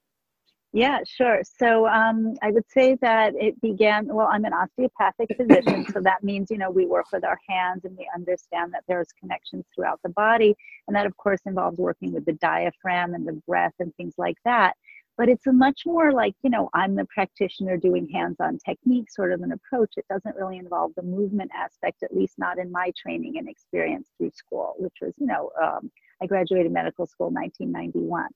Yeah, 0.73 0.99
sure. 1.05 1.41
So 1.43 1.85
um, 1.87 2.35
I 2.41 2.51
would 2.51 2.69
say 2.69 2.95
that 3.01 3.33
it 3.35 3.59
began, 3.59 4.07
well, 4.07 4.29
I'm 4.31 4.45
an 4.45 4.53
osteopathic 4.53 5.29
physician, 5.37 5.85
so 5.91 5.99
that 5.99 6.23
means, 6.23 6.49
you 6.49 6.57
know, 6.57 6.71
we 6.71 6.85
work 6.85 7.07
with 7.11 7.25
our 7.25 7.37
hands 7.49 7.83
and 7.83 7.97
we 7.97 8.09
understand 8.15 8.73
that 8.73 8.83
there's 8.87 9.09
connections 9.19 9.65
throughout 9.75 9.99
the 10.03 10.09
body. 10.09 10.55
And 10.87 10.95
that, 10.95 11.05
of 11.05 11.17
course, 11.17 11.41
involves 11.45 11.77
working 11.77 12.13
with 12.13 12.23
the 12.25 12.33
diaphragm 12.33 13.13
and 13.13 13.27
the 13.27 13.41
breath 13.47 13.73
and 13.79 13.93
things 13.95 14.13
like 14.17 14.37
that. 14.45 14.75
But 15.17 15.27
it's 15.27 15.45
a 15.45 15.51
much 15.51 15.81
more 15.85 16.13
like, 16.13 16.35
you 16.41 16.49
know, 16.49 16.69
I'm 16.73 16.95
the 16.95 17.05
practitioner 17.13 17.75
doing 17.75 18.07
hands 18.07 18.37
on 18.39 18.57
technique 18.65 19.11
sort 19.11 19.33
of 19.33 19.41
an 19.41 19.51
approach. 19.51 19.95
It 19.97 20.05
doesn't 20.09 20.37
really 20.37 20.57
involve 20.57 20.93
the 20.95 21.03
movement 21.03 21.51
aspect, 21.53 22.01
at 22.01 22.15
least 22.15 22.35
not 22.39 22.57
in 22.57 22.71
my 22.71 22.93
training 22.97 23.37
and 23.37 23.49
experience 23.49 24.09
through 24.17 24.31
school, 24.31 24.75
which 24.79 24.95
was, 25.01 25.13
you 25.17 25.27
know, 25.27 25.51
um, 25.61 25.91
I 26.23 26.27
graduated 26.27 26.71
medical 26.71 27.05
school 27.05 27.27
in 27.27 27.33
1991. 27.33 28.27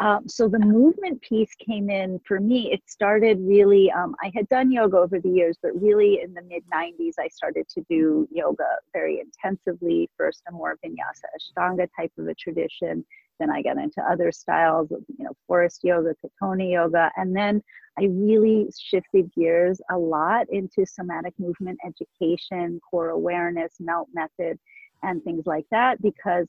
Um, 0.00 0.28
so 0.28 0.48
the 0.48 0.58
movement 0.58 1.22
piece 1.22 1.54
came 1.54 1.88
in 1.88 2.20
for 2.26 2.40
me. 2.40 2.72
It 2.72 2.82
started 2.86 3.38
really, 3.40 3.90
um, 3.92 4.14
I 4.22 4.32
had 4.34 4.48
done 4.48 4.72
yoga 4.72 4.98
over 4.98 5.20
the 5.20 5.28
years, 5.28 5.56
but 5.62 5.70
really 5.80 6.20
in 6.22 6.34
the 6.34 6.42
mid 6.42 6.64
90s, 6.72 7.14
I 7.18 7.28
started 7.28 7.68
to 7.70 7.84
do 7.88 8.28
yoga 8.32 8.66
very 8.92 9.20
intensively. 9.20 10.10
First, 10.16 10.42
a 10.48 10.52
more 10.52 10.78
vinyasa 10.84 11.26
ashtanga 11.38 11.88
type 11.96 12.12
of 12.18 12.26
a 12.26 12.34
tradition. 12.34 13.04
Then 13.38 13.50
I 13.50 13.62
got 13.62 13.78
into 13.78 14.02
other 14.02 14.32
styles, 14.32 14.90
of, 14.92 15.02
you 15.16 15.24
know, 15.24 15.32
forest 15.46 15.80
yoga, 15.82 16.14
Katonah 16.24 16.70
yoga. 16.70 17.10
And 17.16 17.34
then 17.34 17.62
I 17.98 18.04
really 18.04 18.68
shifted 18.78 19.32
gears 19.34 19.80
a 19.90 19.98
lot 19.98 20.46
into 20.50 20.84
somatic 20.86 21.34
movement 21.38 21.78
education, 21.86 22.80
core 22.88 23.10
awareness, 23.10 23.74
melt 23.80 24.08
method, 24.12 24.58
and 25.04 25.22
things 25.22 25.46
like 25.46 25.66
that 25.70 26.00
because 26.02 26.46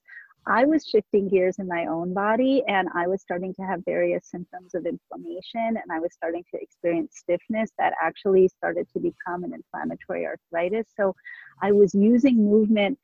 I 0.47 0.65
was 0.65 0.85
shifting 0.85 1.27
gears 1.27 1.57
in 1.59 1.67
my 1.67 1.87
own 1.87 2.13
body 2.13 2.63
and 2.67 2.87
I 2.93 3.07
was 3.07 3.21
starting 3.21 3.53
to 3.55 3.63
have 3.63 3.83
various 3.83 4.27
symptoms 4.27 4.75
of 4.75 4.85
inflammation 4.85 5.77
and 5.77 5.91
I 5.91 5.99
was 5.99 6.13
starting 6.13 6.43
to 6.53 6.61
experience 6.61 7.17
stiffness 7.17 7.71
that 7.79 7.93
actually 8.01 8.47
started 8.49 8.87
to 8.93 8.99
become 8.99 9.43
an 9.43 9.53
inflammatory 9.53 10.25
arthritis. 10.25 10.85
So 10.95 11.15
I 11.61 11.71
was 11.71 11.95
using 11.95 12.37
movement 12.37 12.99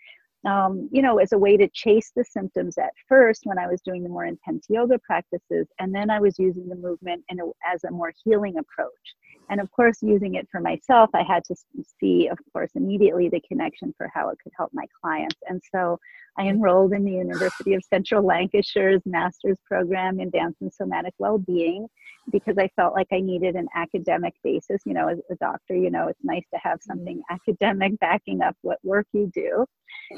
um, 0.45 0.89
you 0.91 1.01
know, 1.01 1.19
as 1.19 1.33
a 1.33 1.37
way 1.37 1.55
to 1.57 1.67
chase 1.67 2.11
the 2.15 2.23
symptoms 2.23 2.77
at 2.77 2.91
first 3.07 3.41
when 3.43 3.59
I 3.59 3.67
was 3.67 3.79
doing 3.81 4.01
the 4.01 4.09
more 4.09 4.25
intense 4.25 4.65
yoga 4.69 4.97
practices. 4.99 5.67
And 5.79 5.93
then 5.93 6.09
I 6.09 6.19
was 6.19 6.39
using 6.39 6.67
the 6.67 6.75
movement 6.75 7.23
in 7.29 7.39
a, 7.39 7.43
as 7.71 7.83
a 7.83 7.91
more 7.91 8.11
healing 8.23 8.57
approach. 8.57 9.15
And 9.49 9.61
of 9.61 9.69
course, 9.71 9.97
using 10.01 10.35
it 10.35 10.47
for 10.51 10.59
myself, 10.59 11.09
I 11.13 11.23
had 11.23 11.43
to 11.45 11.55
see, 11.99 12.27
of 12.27 12.39
course, 12.53 12.71
immediately 12.75 13.29
the 13.29 13.41
connection 13.41 13.93
for 13.97 14.09
how 14.13 14.29
it 14.29 14.37
could 14.41 14.53
help 14.57 14.71
my 14.73 14.85
clients. 14.99 15.35
And 15.47 15.61
so 15.71 15.99
I 16.37 16.47
enrolled 16.47 16.93
in 16.93 17.03
the 17.03 17.11
University 17.11 17.73
of 17.73 17.83
Central 17.83 18.25
Lancashire's 18.25 19.01
master's 19.05 19.57
program 19.65 20.19
in 20.19 20.29
dance 20.29 20.55
and 20.61 20.73
somatic 20.73 21.13
well-being 21.19 21.87
because 22.31 22.57
I 22.57 22.69
felt 22.75 22.93
like 22.93 23.07
I 23.11 23.19
needed 23.19 23.55
an 23.55 23.67
academic 23.75 24.33
basis. 24.43 24.81
You 24.85 24.93
know, 24.93 25.09
as 25.09 25.19
a 25.29 25.35
doctor, 25.35 25.75
you 25.75 25.89
know, 25.89 26.07
it's 26.07 26.23
nice 26.23 26.45
to 26.53 26.59
have 26.59 26.79
something 26.81 27.21
academic 27.29 27.99
backing 27.99 28.41
up 28.41 28.55
what 28.61 28.79
work 28.83 29.07
you 29.13 29.29
do. 29.33 29.65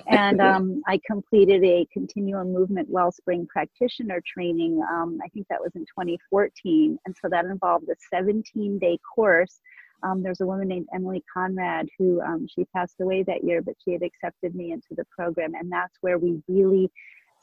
And 0.07 0.39
um, 0.39 0.81
I 0.87 0.99
completed 1.05 1.63
a 1.63 1.87
continuum 1.91 2.53
movement 2.53 2.89
wellspring 2.89 3.47
practitioner 3.47 4.21
training. 4.25 4.81
Um, 4.87 5.17
I 5.23 5.27
think 5.29 5.47
that 5.49 5.61
was 5.61 5.71
in 5.75 5.81
2014. 5.81 6.97
And 7.05 7.15
so 7.19 7.27
that 7.29 7.45
involved 7.45 7.89
a 7.89 7.95
17 8.11 8.79
day 8.79 8.99
course 9.15 9.59
um, 10.03 10.21
there's 10.21 10.41
a 10.41 10.45
woman 10.45 10.67
named 10.67 10.87
Emilie 10.93 11.23
Conrad 11.33 11.87
who 11.97 12.21
um, 12.21 12.47
she 12.47 12.65
passed 12.65 12.95
away 13.01 13.23
that 13.23 13.43
year, 13.43 13.61
but 13.61 13.75
she 13.83 13.93
had 13.93 14.03
accepted 14.03 14.55
me 14.55 14.71
into 14.71 14.89
the 14.91 15.05
program, 15.17 15.53
and 15.55 15.71
that's 15.71 15.97
where 16.01 16.17
we 16.17 16.41
really 16.47 16.91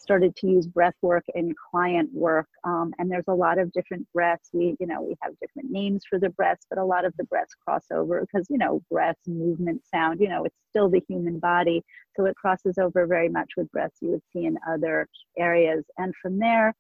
started 0.01 0.35
to 0.35 0.47
use 0.47 0.67
breath 0.67 0.95
work 1.03 1.25
and 1.35 1.55
client 1.71 2.09
work. 2.13 2.49
Um, 2.65 2.93
and 2.99 3.11
there's 3.11 3.29
a 3.29 3.35
lot 3.35 3.59
of 3.59 3.71
different 3.73 4.07
breaths. 4.13 4.49
We, 4.53 4.77
you 4.81 4.87
know, 4.87 5.03
we 5.03 5.15
have 5.23 5.39
different 5.41 5.71
names 5.71 6.05
for 6.09 6.19
the 6.19 6.31
breaths, 6.31 6.67
but 6.71 6.79
a 6.79 6.85
lot 6.85 7.05
of 7.05 7.15
the 7.19 7.25
breaths 7.25 7.55
cross 7.55 7.85
over 7.93 8.21
because, 8.23 8.47
you 8.49 8.59
know, 8.59 8.83
breaths, 8.91 9.29
movement, 9.29 9.83
sound, 9.93 10.21
you 10.21 10.29
know, 10.29 10.45
it's 10.45 10.57
still 10.71 10.89
the 10.89 11.03
human 11.07 11.39
body. 11.39 11.85
So 12.17 12.25
it 12.25 12.35
crosses 12.37 12.79
over 12.79 13.07
very 13.07 13.29
much 13.29 13.51
with 13.57 13.71
breaths 13.73 13.99
you 14.01 14.11
would 14.13 14.23
see 14.33 14.47
in 14.47 14.57
other 14.67 15.07
areas. 15.39 15.85
And 15.99 16.15
from 16.21 16.39
there, 16.39 16.75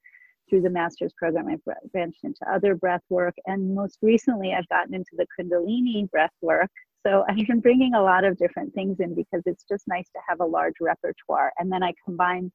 through 0.50 0.62
the 0.62 0.70
master's 0.70 1.14
program, 1.16 1.48
I've 1.48 1.92
branched 1.92 2.24
into 2.24 2.40
other 2.52 2.74
breath 2.74 3.04
work. 3.08 3.34
And 3.46 3.74
most 3.74 3.98
recently, 4.02 4.52
I've 4.52 4.68
gotten 4.68 4.94
into 4.94 5.12
the 5.12 5.26
Kundalini 5.38 6.10
breath 6.10 6.34
work. 6.42 6.70
So 7.06 7.24
I've 7.28 7.46
been 7.46 7.60
bringing 7.60 7.94
a 7.94 8.02
lot 8.02 8.24
of 8.24 8.36
different 8.36 8.74
things 8.74 9.00
in 9.00 9.14
because 9.14 9.42
it's 9.46 9.64
just 9.64 9.88
nice 9.88 10.08
to 10.14 10.20
have 10.28 10.40
a 10.40 10.44
large 10.44 10.74
repertoire. 10.80 11.52
And 11.58 11.72
then 11.72 11.82
I 11.82 11.94
combine 12.04 12.52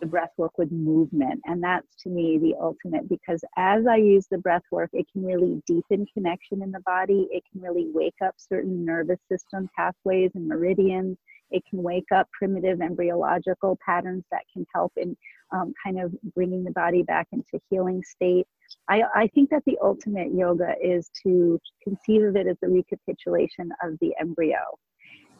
the 0.00 0.06
breath 0.06 0.32
work 0.36 0.58
with 0.58 0.72
movement. 0.72 1.40
And 1.44 1.62
that's 1.62 1.94
to 2.02 2.08
me 2.08 2.38
the 2.38 2.54
ultimate 2.60 3.08
because 3.08 3.44
as 3.56 3.86
I 3.86 3.96
use 3.96 4.26
the 4.30 4.38
breath 4.38 4.64
work, 4.72 4.90
it 4.92 5.06
can 5.12 5.24
really 5.24 5.62
deepen 5.66 6.06
connection 6.12 6.62
in 6.62 6.72
the 6.72 6.80
body. 6.80 7.28
It 7.30 7.44
can 7.52 7.60
really 7.60 7.86
wake 7.92 8.16
up 8.24 8.34
certain 8.36 8.84
nervous 8.84 9.20
system 9.30 9.68
pathways 9.76 10.32
and 10.34 10.48
meridians. 10.48 11.16
It 11.50 11.62
can 11.70 11.82
wake 11.82 12.10
up 12.12 12.28
primitive 12.36 12.80
embryological 12.80 13.78
patterns 13.84 14.24
that 14.32 14.42
can 14.52 14.66
help 14.74 14.92
in 14.96 15.16
um, 15.52 15.72
kind 15.82 16.00
of 16.00 16.14
bringing 16.34 16.64
the 16.64 16.70
body 16.70 17.02
back 17.02 17.28
into 17.32 17.60
healing 17.70 18.02
state. 18.02 18.46
I, 18.88 19.02
I 19.14 19.26
think 19.28 19.50
that 19.50 19.62
the 19.66 19.78
ultimate 19.82 20.34
yoga 20.34 20.74
is 20.82 21.10
to 21.22 21.60
conceive 21.82 22.22
of 22.22 22.36
it 22.36 22.46
as 22.46 22.56
a 22.62 22.68
recapitulation 22.68 23.70
of 23.82 23.98
the 24.00 24.12
embryo. 24.20 24.58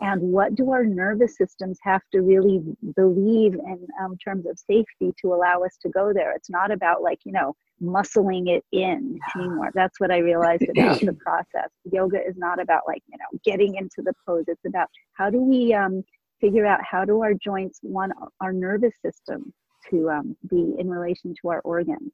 And 0.01 0.21
what 0.21 0.55
do 0.55 0.73
our 0.73 0.85
nervous 0.85 1.37
systems 1.37 1.79
have 1.83 2.03
to 2.13 2.21
really 2.21 2.63
believe 2.97 3.55
in 3.55 3.87
um, 4.03 4.17
terms 4.23 4.45
of 4.47 4.59
safety 4.59 5.15
to 5.23 5.33
allow 5.33 5.63
us 5.63 5.77
to 5.83 5.89
go 5.89 6.13
there? 6.13 6.33
It's 6.33 6.51
not 6.51 6.71
about 6.71 7.03
like, 7.03 7.21
you 7.25 7.33
know, 7.33 7.55
muscling 7.83 8.49
it 8.49 8.65
in 8.73 9.19
anymore. 9.37 9.71
That's 9.75 10.01
what 10.01 10.11
I 10.11 10.19
realized 10.19 10.65
about 10.69 11.01
the 11.01 11.13
process. 11.15 11.71
Yoga 11.91 12.19
is 12.27 12.37
not 12.37 12.61
about 12.61 12.83
like, 12.87 13.03
you 13.09 13.19
know, 13.19 13.39
getting 13.45 13.77
into 13.77 14.03
the 14.03 14.13
pose. 14.27 14.45
It's 14.49 14.65
about 14.67 14.89
how 15.13 15.31
do 15.31 15.41
we 15.41 15.73
um, 15.73 16.03
figure 16.41 16.67
out 16.67 16.81
how 16.83 17.05
do 17.05 17.23
our 17.23 17.35
joints 17.35 17.79
want 17.83 18.13
our 18.41 18.53
nervous 18.53 18.95
system 19.05 19.53
to 19.91 20.11
um, 20.11 20.37
be 20.49 20.75
in 20.79 20.89
relation 20.89 21.35
to 21.43 21.49
our 21.49 21.61
organs. 21.61 22.13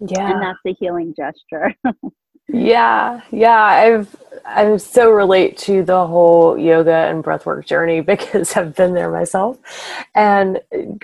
Yeah. 0.00 0.32
And 0.32 0.42
that's 0.42 0.58
the 0.64 0.74
healing 0.78 1.14
gesture. 1.16 1.74
yeah. 2.48 3.20
Yeah. 3.30 3.62
I've, 3.62 4.16
I 4.44 4.76
so 4.76 5.10
relate 5.10 5.56
to 5.58 5.84
the 5.84 6.06
whole 6.06 6.58
yoga 6.58 6.92
and 6.92 7.22
breathwork 7.22 7.66
journey 7.66 8.00
because 8.14 8.56
I've 8.56 8.74
been 8.74 8.94
there 8.94 9.10
myself. 9.10 9.58
And 10.14 10.60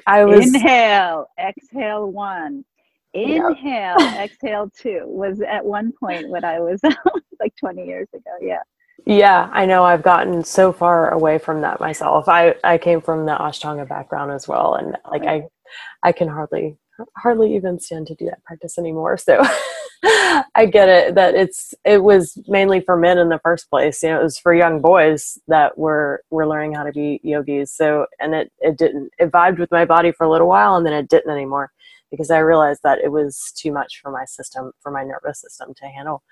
I 0.06 0.24
was. 0.24 0.46
Inhale, 0.54 1.26
exhale 1.38 2.10
one. 2.10 2.64
Inhale, 3.14 3.96
exhale 4.00 4.70
two 4.76 5.02
was 5.06 5.40
at 5.40 5.64
one 5.64 5.92
point 5.92 6.28
when 6.28 6.44
I 6.44 6.60
was 6.60 6.80
like 7.40 7.54
20 7.56 7.86
years 7.86 8.08
ago. 8.12 8.30
Yeah. 8.40 8.62
Yeah, 9.06 9.48
I 9.52 9.64
know 9.64 9.84
I've 9.84 10.02
gotten 10.02 10.44
so 10.44 10.72
far 10.72 11.10
away 11.10 11.38
from 11.38 11.60
that 11.60 11.80
myself. 11.80 12.28
I, 12.28 12.56
I 12.64 12.78
came 12.78 13.00
from 13.00 13.26
the 13.26 13.32
Ashtanga 13.32 13.88
background 13.88 14.32
as 14.32 14.48
well. 14.48 14.74
And 14.74 14.96
like, 15.10 15.22
I 15.22 15.46
I 16.02 16.12
can 16.12 16.28
hardly 16.28 16.76
hardly 17.16 17.54
even 17.54 17.78
stand 17.78 18.06
to 18.08 18.14
do 18.14 18.26
that 18.26 18.42
practice 18.44 18.78
anymore. 18.78 19.16
So 19.16 19.40
I 20.54 20.68
get 20.70 20.88
it 20.88 21.14
that 21.14 21.34
it's 21.34 21.74
it 21.84 22.02
was 22.02 22.38
mainly 22.46 22.80
for 22.80 22.96
men 22.96 23.18
in 23.18 23.28
the 23.28 23.40
first 23.40 23.68
place. 23.70 24.02
You 24.02 24.10
know, 24.10 24.20
it 24.20 24.22
was 24.22 24.38
for 24.38 24.54
young 24.54 24.80
boys 24.80 25.38
that 25.48 25.76
were 25.76 26.22
were 26.30 26.46
learning 26.46 26.74
how 26.74 26.84
to 26.84 26.92
be 26.92 27.20
yogis. 27.22 27.72
So 27.72 28.06
and 28.20 28.34
it 28.34 28.52
it 28.60 28.78
didn't 28.78 29.10
it 29.18 29.30
vibed 29.30 29.58
with 29.58 29.70
my 29.70 29.84
body 29.84 30.12
for 30.12 30.24
a 30.24 30.30
little 30.30 30.48
while 30.48 30.76
and 30.76 30.86
then 30.86 30.92
it 30.94 31.08
didn't 31.08 31.32
anymore 31.32 31.72
because 32.10 32.30
I 32.30 32.38
realized 32.38 32.80
that 32.84 32.98
it 32.98 33.12
was 33.12 33.52
too 33.56 33.72
much 33.72 34.00
for 34.02 34.10
my 34.10 34.24
system 34.24 34.72
for 34.80 34.90
my 34.92 35.04
nervous 35.04 35.40
system 35.40 35.74
to 35.74 35.86
handle. 35.86 36.22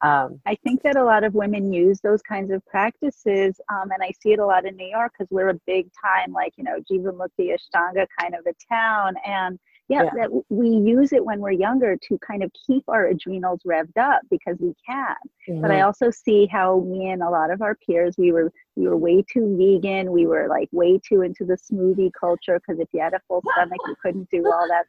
Um, 0.00 0.40
I 0.46 0.54
think 0.62 0.82
that 0.82 0.96
a 0.96 1.04
lot 1.04 1.24
of 1.24 1.34
women 1.34 1.72
use 1.72 2.00
those 2.00 2.22
kinds 2.22 2.52
of 2.52 2.64
practices, 2.66 3.60
um, 3.68 3.90
and 3.90 4.02
I 4.02 4.12
see 4.22 4.32
it 4.32 4.38
a 4.38 4.46
lot 4.46 4.64
in 4.64 4.76
New 4.76 4.86
York 4.86 5.12
because 5.18 5.30
we're 5.30 5.48
a 5.48 5.60
big 5.66 5.90
time, 6.00 6.32
like 6.32 6.54
you 6.56 6.64
know, 6.64 6.78
Jivamukti 6.90 7.52
Ashtanga 7.52 8.06
kind 8.18 8.34
of 8.34 8.46
a 8.46 8.54
town, 8.72 9.14
and 9.26 9.58
yeah, 9.88 10.04
yeah, 10.04 10.10
that 10.16 10.44
we 10.50 10.68
use 10.68 11.12
it 11.12 11.24
when 11.24 11.40
we're 11.40 11.50
younger 11.50 11.96
to 11.96 12.18
kind 12.18 12.42
of 12.42 12.52
keep 12.66 12.84
our 12.88 13.06
adrenals 13.06 13.60
revved 13.66 13.96
up 13.96 14.20
because 14.30 14.56
we 14.60 14.74
can. 14.86 15.16
Mm-hmm. 15.48 15.62
But 15.62 15.70
I 15.70 15.76
mm-hmm. 15.76 15.86
also 15.86 16.10
see 16.10 16.46
how 16.46 16.80
me 16.80 17.08
and 17.08 17.22
a 17.22 17.30
lot 17.30 17.50
of 17.50 17.62
our 17.62 17.74
peers, 17.74 18.14
we 18.18 18.30
were 18.30 18.52
we 18.76 18.86
were 18.86 18.96
way 18.96 19.24
too 19.32 19.56
vegan. 19.56 20.12
We 20.12 20.26
were 20.26 20.46
like 20.48 20.68
way 20.72 21.00
too 21.04 21.22
into 21.22 21.44
the 21.44 21.56
smoothie 21.56 22.12
culture 22.18 22.60
because 22.60 22.80
if 22.80 22.88
you 22.92 23.00
had 23.00 23.14
a 23.14 23.20
full 23.26 23.42
stomach, 23.52 23.78
you 23.86 23.96
couldn't 24.00 24.28
do 24.30 24.44
all 24.46 24.68
that 24.68 24.86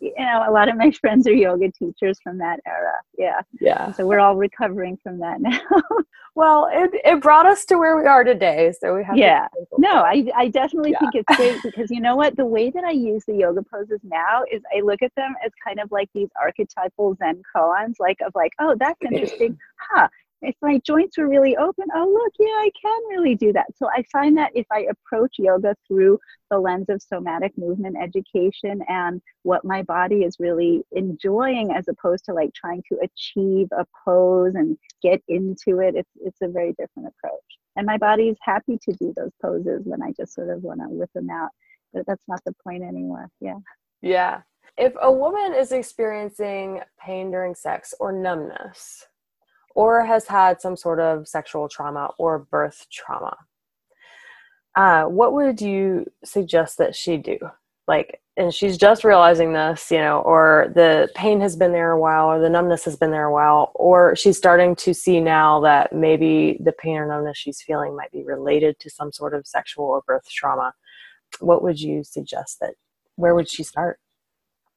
you 0.00 0.12
know, 0.18 0.44
a 0.46 0.50
lot 0.50 0.68
of 0.68 0.76
my 0.76 0.90
friends 1.00 1.26
are 1.26 1.32
yoga 1.32 1.70
teachers 1.72 2.18
from 2.22 2.38
that 2.38 2.60
era. 2.66 2.94
Yeah. 3.18 3.40
Yeah. 3.60 3.92
So 3.92 4.06
we're 4.06 4.18
all 4.18 4.36
recovering 4.36 4.98
from 5.02 5.18
that 5.20 5.40
now. 5.40 5.60
well, 6.34 6.68
it, 6.70 6.90
it 7.04 7.22
brought 7.22 7.46
us 7.46 7.64
to 7.66 7.76
where 7.76 7.96
we 7.96 8.06
are 8.06 8.24
today. 8.24 8.72
So 8.80 8.94
we 8.94 9.04
have 9.04 9.16
Yeah. 9.16 9.48
No, 9.78 10.02
I, 10.02 10.26
I 10.36 10.48
definitely 10.48 10.92
yeah. 10.92 10.98
think 11.00 11.14
it's 11.14 11.36
great 11.36 11.62
because 11.64 11.90
you 11.90 12.00
know 12.00 12.16
what? 12.16 12.36
The 12.36 12.46
way 12.46 12.70
that 12.70 12.84
I 12.84 12.90
use 12.90 13.24
the 13.26 13.34
yoga 13.34 13.62
poses 13.62 14.00
now 14.02 14.42
is 14.50 14.62
I 14.76 14.80
look 14.80 15.02
at 15.02 15.14
them 15.16 15.34
as 15.44 15.52
kind 15.64 15.80
of 15.80 15.90
like 15.90 16.08
these 16.14 16.28
archetypal 16.40 17.16
Zen 17.16 17.42
koans, 17.54 17.94
like 17.98 18.18
of 18.24 18.32
like, 18.34 18.52
oh, 18.60 18.76
that's 18.78 19.00
interesting. 19.02 19.58
Huh 19.90 20.08
if 20.42 20.54
my 20.60 20.78
joints 20.84 21.16
were 21.18 21.28
really 21.28 21.56
open, 21.56 21.86
oh, 21.94 22.08
look, 22.08 22.32
yeah, 22.38 22.54
I 22.54 22.70
can 22.80 23.00
really 23.08 23.34
do 23.34 23.52
that. 23.52 23.66
So 23.74 23.88
I 23.88 24.04
find 24.12 24.36
that 24.36 24.52
if 24.54 24.66
I 24.70 24.86
approach 24.90 25.36
yoga 25.38 25.74
through 25.86 26.18
the 26.50 26.58
lens 26.58 26.86
of 26.88 27.02
somatic 27.02 27.56
movement 27.56 27.96
education 28.00 28.80
and 28.88 29.20
what 29.42 29.64
my 29.64 29.82
body 29.82 30.24
is 30.24 30.36
really 30.38 30.82
enjoying, 30.92 31.72
as 31.72 31.88
opposed 31.88 32.26
to 32.26 32.34
like 32.34 32.52
trying 32.54 32.82
to 32.90 32.98
achieve 33.02 33.68
a 33.72 33.86
pose 34.04 34.54
and 34.54 34.76
get 35.02 35.22
into 35.28 35.80
it, 35.80 35.94
it's, 35.96 36.10
it's 36.20 36.42
a 36.42 36.48
very 36.48 36.74
different 36.78 37.08
approach. 37.08 37.40
And 37.76 37.86
my 37.86 37.98
body 37.98 38.28
is 38.28 38.36
happy 38.40 38.78
to 38.82 38.92
do 38.94 39.12
those 39.16 39.32
poses 39.40 39.82
when 39.84 40.02
I 40.02 40.12
just 40.18 40.34
sort 40.34 40.50
of 40.50 40.62
want 40.62 40.80
to 40.80 40.88
whip 40.88 41.10
them 41.14 41.30
out. 41.30 41.50
But 41.92 42.06
that's 42.06 42.24
not 42.28 42.40
the 42.44 42.54
point 42.62 42.82
anymore. 42.82 43.28
Yeah. 43.40 43.58
Yeah. 44.02 44.42
If 44.76 44.92
a 45.00 45.10
woman 45.10 45.54
is 45.54 45.72
experiencing 45.72 46.80
pain 47.00 47.30
during 47.30 47.54
sex 47.54 47.94
or 47.98 48.12
numbness, 48.12 49.06
or 49.76 50.04
has 50.04 50.26
had 50.26 50.58
some 50.60 50.74
sort 50.74 50.98
of 50.98 51.28
sexual 51.28 51.68
trauma 51.68 52.10
or 52.18 52.38
birth 52.38 52.86
trauma. 52.90 53.36
Uh, 54.74 55.04
what 55.04 55.34
would 55.34 55.60
you 55.60 56.06
suggest 56.24 56.78
that 56.78 56.96
she 56.96 57.18
do? 57.18 57.38
Like, 57.86 58.20
and 58.38 58.52
she's 58.52 58.78
just 58.78 59.04
realizing 59.04 59.52
this, 59.52 59.90
you 59.90 59.98
know, 59.98 60.20
or 60.20 60.72
the 60.74 61.08
pain 61.14 61.40
has 61.42 61.56
been 61.56 61.72
there 61.72 61.92
a 61.92 62.00
while, 62.00 62.26
or 62.26 62.40
the 62.40 62.48
numbness 62.48 62.84
has 62.86 62.96
been 62.96 63.10
there 63.10 63.26
a 63.26 63.32
while, 63.32 63.70
or 63.74 64.16
she's 64.16 64.38
starting 64.38 64.74
to 64.76 64.94
see 64.94 65.20
now 65.20 65.60
that 65.60 65.92
maybe 65.92 66.58
the 66.64 66.72
pain 66.72 66.96
or 66.96 67.06
numbness 67.06 67.36
she's 67.38 67.62
feeling 67.62 67.94
might 67.94 68.10
be 68.12 68.24
related 68.24 68.78
to 68.80 68.90
some 68.90 69.12
sort 69.12 69.34
of 69.34 69.46
sexual 69.46 69.84
or 69.84 70.02
birth 70.06 70.28
trauma. 70.28 70.72
What 71.40 71.62
would 71.62 71.78
you 71.78 72.02
suggest 72.02 72.58
that? 72.60 72.74
Where 73.16 73.34
would 73.34 73.48
she 73.48 73.62
start? 73.62 73.98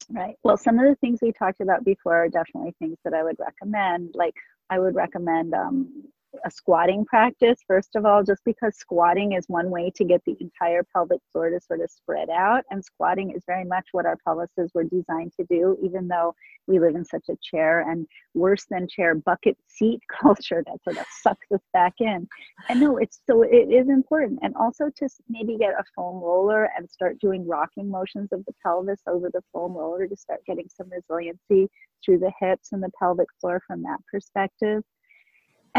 Right. 0.10 0.36
Well, 0.44 0.58
some 0.58 0.78
of 0.80 0.86
the 0.86 0.96
things 0.96 1.20
we 1.22 1.32
talked 1.32 1.62
about 1.62 1.84
before 1.84 2.24
are 2.24 2.30
definitely 2.30 2.76
things 2.80 2.98
that 3.04 3.14
I 3.14 3.24
would 3.24 3.38
recommend. 3.40 4.12
Like 4.14 4.36
I 4.70 4.80
would 4.80 4.96
recommend 4.96 5.54
um, 5.54 6.06
a 6.46 6.52
squatting 6.52 7.06
practice, 7.06 7.60
first 7.68 7.96
of 7.96 8.06
all, 8.06 8.24
just 8.24 8.44
because 8.46 8.76
squatting 8.78 9.34
is 9.34 9.46
one 9.48 9.70
way 9.70 9.92
to 9.96 10.04
get 10.04 10.22
the 10.26 10.36
entire 10.40 10.84
pelvic 10.94 11.22
floor 11.32 11.50
to 11.50 11.60
sort 11.60 11.82
of 11.82 11.90
spread 11.90 12.30
out. 12.30 12.64
And 12.70 12.84
squatting 12.84 13.32
is 13.32 13.44
very 13.48 13.66
much 13.66 13.88
what 13.92 14.06
our 14.06 14.18
pelvises 14.28 14.70
were 14.74 14.84
designed 14.84 15.34
to 15.40 15.46
do, 15.50 15.78
even 15.84 16.08
though 16.08 16.36
we 16.68 16.80
live 16.80 16.96
in 16.96 17.04
such 17.04 17.30
a 17.30 17.38
chair 17.42 17.90
and 17.90 18.08
worse 18.36 18.66
than 18.70 18.88
chair 18.88 19.16
bucket 19.16 19.58
seat 19.68 20.02
culture 20.22 20.64
that 20.66 20.84
sort 20.84 20.98
of 20.98 21.06
sucks 21.22 21.52
us 21.52 21.62
back 21.74 21.94
in. 22.00 22.28
And 22.70 22.80
no, 22.80 22.98
it's 22.98 23.20
so 23.26 23.44
it 23.44 23.72
is 23.72 23.90
important. 23.90 24.40
And 24.42 24.56
also 24.56 24.90
to 24.98 25.10
maybe 25.30 25.58
get 25.58 25.74
a 25.80 25.84
foam 25.96 26.22
roller 26.22 26.70
and 26.78 26.90
start 26.90 27.20
doing 27.20 27.48
rocking 27.48 27.90
motions 27.90 28.30
of 28.32 28.46
the 28.46 28.54
pelvis 28.64 29.02
over 29.08 29.30
the 29.34 29.42
foam 29.52 29.74
roller 29.74 30.08
to 30.08 30.16
start 30.16 30.42
getting 30.46 30.68
some 30.70 30.90
resiliency 30.90 31.70
through 32.06 32.20
the 32.20 32.32
hips 32.40 32.72
and 32.72 32.82
the 32.82 32.92
pelvic 32.98 33.28
floor 33.42 33.62
from 33.68 33.82
that 33.84 33.98
perspective 34.12 34.84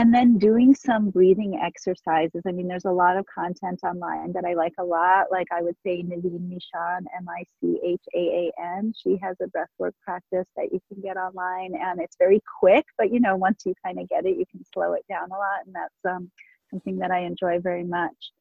and 0.00 0.14
then 0.14 0.38
doing 0.38 0.74
some 0.74 1.10
breathing 1.10 1.60
exercises. 1.62 2.40
I 2.46 2.52
mean, 2.52 2.66
there's 2.68 2.86
a 2.86 2.90
lot 2.90 3.18
of 3.18 3.26
content 3.26 3.80
online 3.82 4.32
that 4.32 4.46
I 4.46 4.54
like 4.54 4.72
a 4.78 4.82
lot. 4.82 5.26
Like 5.30 5.48
I 5.52 5.60
would 5.60 5.76
say 5.84 6.02
Naveen 6.02 6.48
Mishan, 6.48 7.00
M-I-C-H-A-A-N. 7.18 8.94
She 8.96 9.18
has 9.22 9.36
a 9.42 9.46
breathwork 9.48 9.92
practice 10.02 10.46
that 10.56 10.72
you 10.72 10.80
can 10.90 11.02
get 11.02 11.18
online, 11.18 11.74
and 11.78 12.00
it's 12.00 12.16
very 12.18 12.40
quick. 12.60 12.86
But 12.96 13.12
you 13.12 13.20
know, 13.20 13.36
once 13.36 13.66
you 13.66 13.74
kind 13.84 13.98
of 14.00 14.08
get 14.08 14.24
it, 14.24 14.38
you 14.38 14.46
can 14.50 14.64
slow 14.72 14.94
it 14.94 15.04
down 15.06 15.32
a 15.32 15.34
lot, 15.34 15.66
and 15.66 15.74
that's 15.74 16.14
um, 16.16 16.30
something 16.70 16.96
that 17.00 17.10
I 17.10 17.18
enjoy 17.18 17.58
very 17.60 17.84
much 17.84 18.32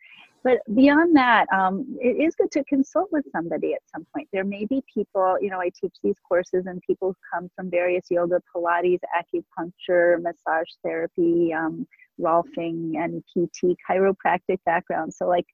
but 0.43 0.59
beyond 0.73 1.15
that, 1.15 1.47
um, 1.53 1.85
it 1.99 2.21
is 2.21 2.35
good 2.35 2.51
to 2.51 2.63
consult 2.65 3.09
with 3.11 3.25
somebody 3.31 3.73
at 3.73 3.81
some 3.93 4.05
point. 4.13 4.27
There 4.31 4.43
may 4.43 4.65
be 4.65 4.83
people, 4.93 5.37
you 5.41 5.49
know, 5.49 5.59
I 5.59 5.69
teach 5.79 5.95
these 6.03 6.17
courses 6.27 6.65
and 6.65 6.81
people 6.81 7.15
come 7.33 7.49
from 7.55 7.69
various 7.69 8.05
yoga, 8.09 8.41
Pilates, 8.55 8.99
acupuncture, 9.15 10.21
massage 10.21 10.69
therapy, 10.83 11.53
um, 11.53 11.87
Rolfing, 12.19 12.95
and 12.97 13.23
PT, 13.33 13.75
chiropractic 13.89 14.59
backgrounds. 14.65 15.17
So, 15.17 15.27
like 15.27 15.45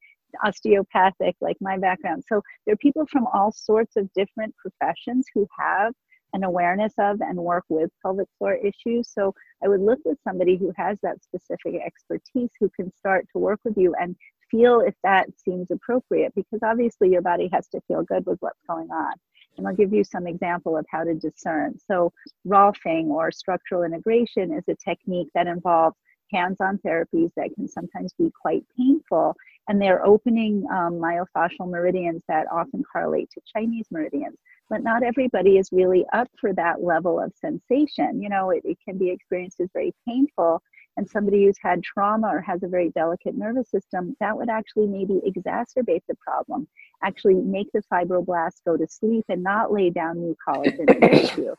osteopathic, 0.43 1.35
like 1.41 1.57
my 1.61 1.77
background. 1.77 2.23
So, 2.27 2.41
there 2.65 2.73
are 2.73 2.77
people 2.77 3.05
from 3.11 3.27
all 3.33 3.51
sorts 3.51 3.95
of 3.95 4.11
different 4.13 4.55
professions 4.57 5.25
who 5.33 5.47
have 5.57 5.93
an 6.35 6.43
awareness 6.43 6.93
of 6.99 7.21
and 7.21 7.37
work 7.37 7.63
with 7.69 7.89
pelvic 8.01 8.27
floor 8.37 8.55
issues. 8.55 9.09
So 9.09 9.33
I 9.63 9.69
would 9.69 9.79
look 9.79 9.99
with 10.03 10.17
somebody 10.27 10.57
who 10.57 10.73
has 10.75 10.97
that 11.01 11.23
specific 11.23 11.81
expertise 11.83 12.49
who 12.59 12.69
can 12.75 12.93
start 12.93 13.25
to 13.31 13.39
work 13.39 13.61
with 13.63 13.77
you 13.77 13.95
and 13.99 14.15
feel 14.49 14.81
if 14.81 14.93
that 15.03 15.27
seems 15.37 15.67
appropriate 15.71 16.33
because 16.35 16.59
obviously 16.63 17.09
your 17.09 17.21
body 17.21 17.49
has 17.51 17.67
to 17.69 17.81
feel 17.87 18.03
good 18.03 18.25
with 18.25 18.37
what's 18.41 18.61
going 18.67 18.89
on. 18.91 19.13
And 19.57 19.67
I'll 19.67 19.75
give 19.75 19.93
you 19.93 20.03
some 20.03 20.27
example 20.27 20.77
of 20.77 20.85
how 20.89 21.03
to 21.03 21.13
discern. 21.13 21.77
So, 21.87 22.11
Rolfing 22.45 23.05
or 23.07 23.31
structural 23.31 23.83
integration 23.83 24.53
is 24.53 24.63
a 24.67 24.75
technique 24.75 25.29
that 25.33 25.47
involves 25.47 25.95
hands 26.33 26.57
on 26.59 26.79
therapies 26.79 27.31
that 27.37 27.53
can 27.55 27.67
sometimes 27.67 28.13
be 28.17 28.31
quite 28.41 28.65
painful. 28.77 29.35
And 29.67 29.81
they're 29.81 30.05
opening 30.05 30.65
um, 30.71 30.93
myofascial 30.93 31.69
meridians 31.69 32.21
that 32.27 32.47
often 32.51 32.83
correlate 32.83 33.29
to 33.31 33.41
Chinese 33.55 33.87
meridians. 33.91 34.37
But 34.69 34.83
not 34.83 35.03
everybody 35.03 35.57
is 35.57 35.69
really 35.71 36.05
up 36.11 36.27
for 36.39 36.51
that 36.53 36.83
level 36.83 37.19
of 37.19 37.31
sensation. 37.35 38.21
You 38.21 38.29
know, 38.29 38.49
it, 38.49 38.63
it 38.65 38.77
can 38.83 38.97
be 38.97 39.11
experienced 39.11 39.59
as 39.59 39.69
very 39.73 39.93
painful 40.07 40.61
and 40.97 41.09
somebody 41.09 41.45
who's 41.45 41.57
had 41.61 41.83
trauma 41.83 42.27
or 42.27 42.41
has 42.41 42.63
a 42.63 42.67
very 42.67 42.89
delicate 42.91 43.35
nervous 43.35 43.69
system, 43.69 44.15
that 44.19 44.35
would 44.35 44.49
actually 44.49 44.87
maybe 44.87 45.21
exacerbate 45.27 46.03
the 46.07 46.15
problem, 46.15 46.67
actually 47.03 47.35
make 47.35 47.71
the 47.73 47.83
fibroblast 47.91 48.63
go 48.65 48.77
to 48.77 48.87
sleep 48.87 49.25
and 49.29 49.43
not 49.43 49.71
lay 49.71 49.89
down 49.89 50.19
new 50.19 50.35
collagen 50.47 50.89
in 50.89 50.99
the 50.99 51.09
tissue. 51.11 51.55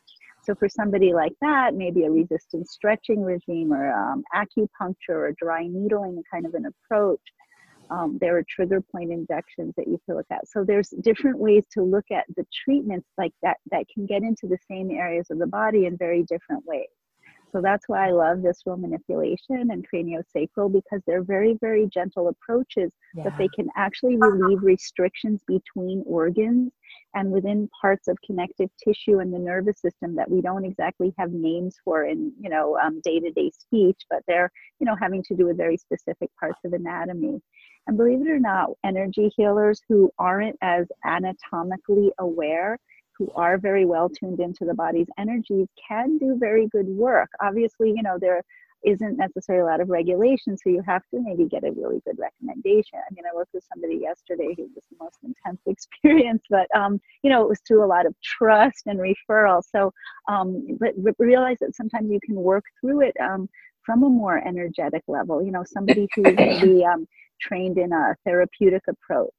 So 0.47 0.55
for 0.55 0.69
somebody 0.69 1.13
like 1.13 1.33
that, 1.41 1.75
maybe 1.75 2.05
a 2.05 2.11
resistance 2.11 2.71
stretching 2.71 3.21
regime 3.23 3.73
or 3.73 3.93
um, 3.93 4.23
acupuncture 4.33 5.09
or 5.09 5.33
dry 5.37 5.67
needling 5.67 6.23
kind 6.33 6.47
of 6.47 6.55
an 6.55 6.67
approach. 6.67 7.21
Um, 7.91 8.19
there 8.21 8.37
are 8.37 8.45
trigger 8.49 8.81
point 8.81 9.13
injections 9.13 9.75
that 9.77 9.89
you 9.89 10.01
can 10.07 10.17
look 10.17 10.27
at. 10.31 10.49
So 10.49 10.65
there's 10.65 10.91
different 11.03 11.39
ways 11.39 11.65
to 11.73 11.83
look 11.83 12.07
at 12.13 12.25
the 12.37 12.47
treatments 12.65 13.09
like 13.19 13.33
that 13.43 13.59
that 13.73 13.87
can 13.93 14.07
get 14.07 14.23
into 14.23 14.47
the 14.47 14.59
same 14.71 14.91
areas 14.91 15.27
of 15.31 15.39
the 15.39 15.47
body 15.47 15.87
in 15.87 15.97
very 15.97 16.23
different 16.23 16.65
ways. 16.65 16.89
So 17.57 17.63
that's 17.63 17.89
why 17.89 18.09
I 18.09 18.11
love 18.11 18.41
visceral 18.41 18.77
manipulation 18.77 19.71
and 19.71 19.87
craniosacral 19.89 20.71
because 20.71 21.01
they're 21.07 21.23
very, 21.23 21.57
very 21.59 21.89
gentle 21.89 22.29
approaches, 22.29 22.93
yeah. 23.15 23.25
but 23.25 23.33
they 23.39 23.49
can 23.49 23.69
actually 23.79 24.19
relieve 24.19 24.63
restrictions 24.63 25.41
between 25.47 26.05
organs 26.07 26.75
and 27.15 27.33
within 27.33 27.71
parts 27.81 28.09
of 28.09 28.19
connective 28.27 28.69
tissue 28.85 29.21
and 29.21 29.33
the 29.33 29.39
nervous 29.39 29.81
system 29.81 30.15
that 30.17 30.31
we 30.31 30.43
don't 30.43 30.67
exactly 30.67 31.15
have 31.19 31.33
names 31.33 31.77
for 31.83 32.05
in, 32.05 32.31
you 32.39 32.51
know, 32.51 32.77
um, 32.77 33.01
day-to-day 33.03 33.51
speech, 33.59 34.03
but 34.11 34.21
they're, 34.29 34.53
you 34.79 34.87
know, 34.87 34.97
having 35.01 35.23
to 35.23 35.35
do 35.35 35.47
with 35.47 35.57
very 35.57 35.79
specific 35.79 36.29
parts 36.39 36.61
of 36.67 36.75
anatomy. 36.75 37.41
And 37.87 37.97
believe 37.97 38.21
it 38.21 38.29
or 38.29 38.39
not, 38.39 38.69
energy 38.85 39.33
healers 39.35 39.81
who 39.89 40.11
aren't 40.19 40.57
as 40.61 40.89
anatomically 41.07 42.13
aware 42.19 42.79
who 43.19 43.31
are 43.35 43.59
very 43.59 43.85
well 43.85 44.09
tuned 44.09 44.41
into 44.41 44.65
the 44.65 44.75
body's 44.75 45.09
energies 45.19 45.69
can 45.89 46.19
do 46.19 46.37
very 46.39 46.67
good 46.69 46.87
work. 46.87 47.31
Obviously, 47.41 47.91
you 47.91 48.03
know, 48.03 48.19
there 48.21 48.43
isn't 48.85 49.17
necessarily 49.17 49.63
a 49.63 49.71
lot 49.71 49.81
of 49.81 49.89
regulation, 49.89 50.57
so 50.57 50.71
you 50.71 50.83
have 50.87 51.03
to 51.11 51.21
maybe 51.21 51.45
get 51.45 51.65
a 51.65 51.73
really 51.73 52.01
good 52.07 52.19
recommendation. 52.19 52.99
I 52.99 53.13
mean, 53.13 53.25
I 53.31 53.35
worked 53.35 53.53
with 53.55 53.65
somebody 53.73 53.97
yesterday 53.97 54.55
who 54.57 54.69
was 54.75 54.85
the 54.91 54.97
most 55.01 55.19
intense 55.25 55.61
experience, 55.67 56.45
but 56.49 56.67
um, 56.75 57.01
you 57.23 57.31
know, 57.31 57.43
it 57.43 57.49
was 57.49 57.61
through 57.67 57.85
a 57.85 57.87
lot 57.87 58.07
of 58.07 58.15
trust 58.23 58.83
and 58.87 59.01
referral. 59.01 59.63
So, 59.65 59.93
um, 60.29 60.79
but 60.79 60.95
realize 61.19 61.59
that 61.61 61.75
sometimes 61.75 62.11
you 62.11 62.21
can 62.25 62.37
work 62.37 62.65
through 62.81 63.03
it 63.03 63.17
um, 63.21 63.49
from 63.85 64.03
a 64.03 64.09
more 64.09 64.47
energetic 64.47 65.03
level. 65.09 65.43
You 65.43 65.53
know, 65.53 65.65
somebody 65.67 66.07
who's 66.15 66.27
um, 66.85 67.07
trained 67.41 67.79
in 67.79 67.93
a 67.93 68.15
therapeutic 68.25 68.83
approach 68.89 69.33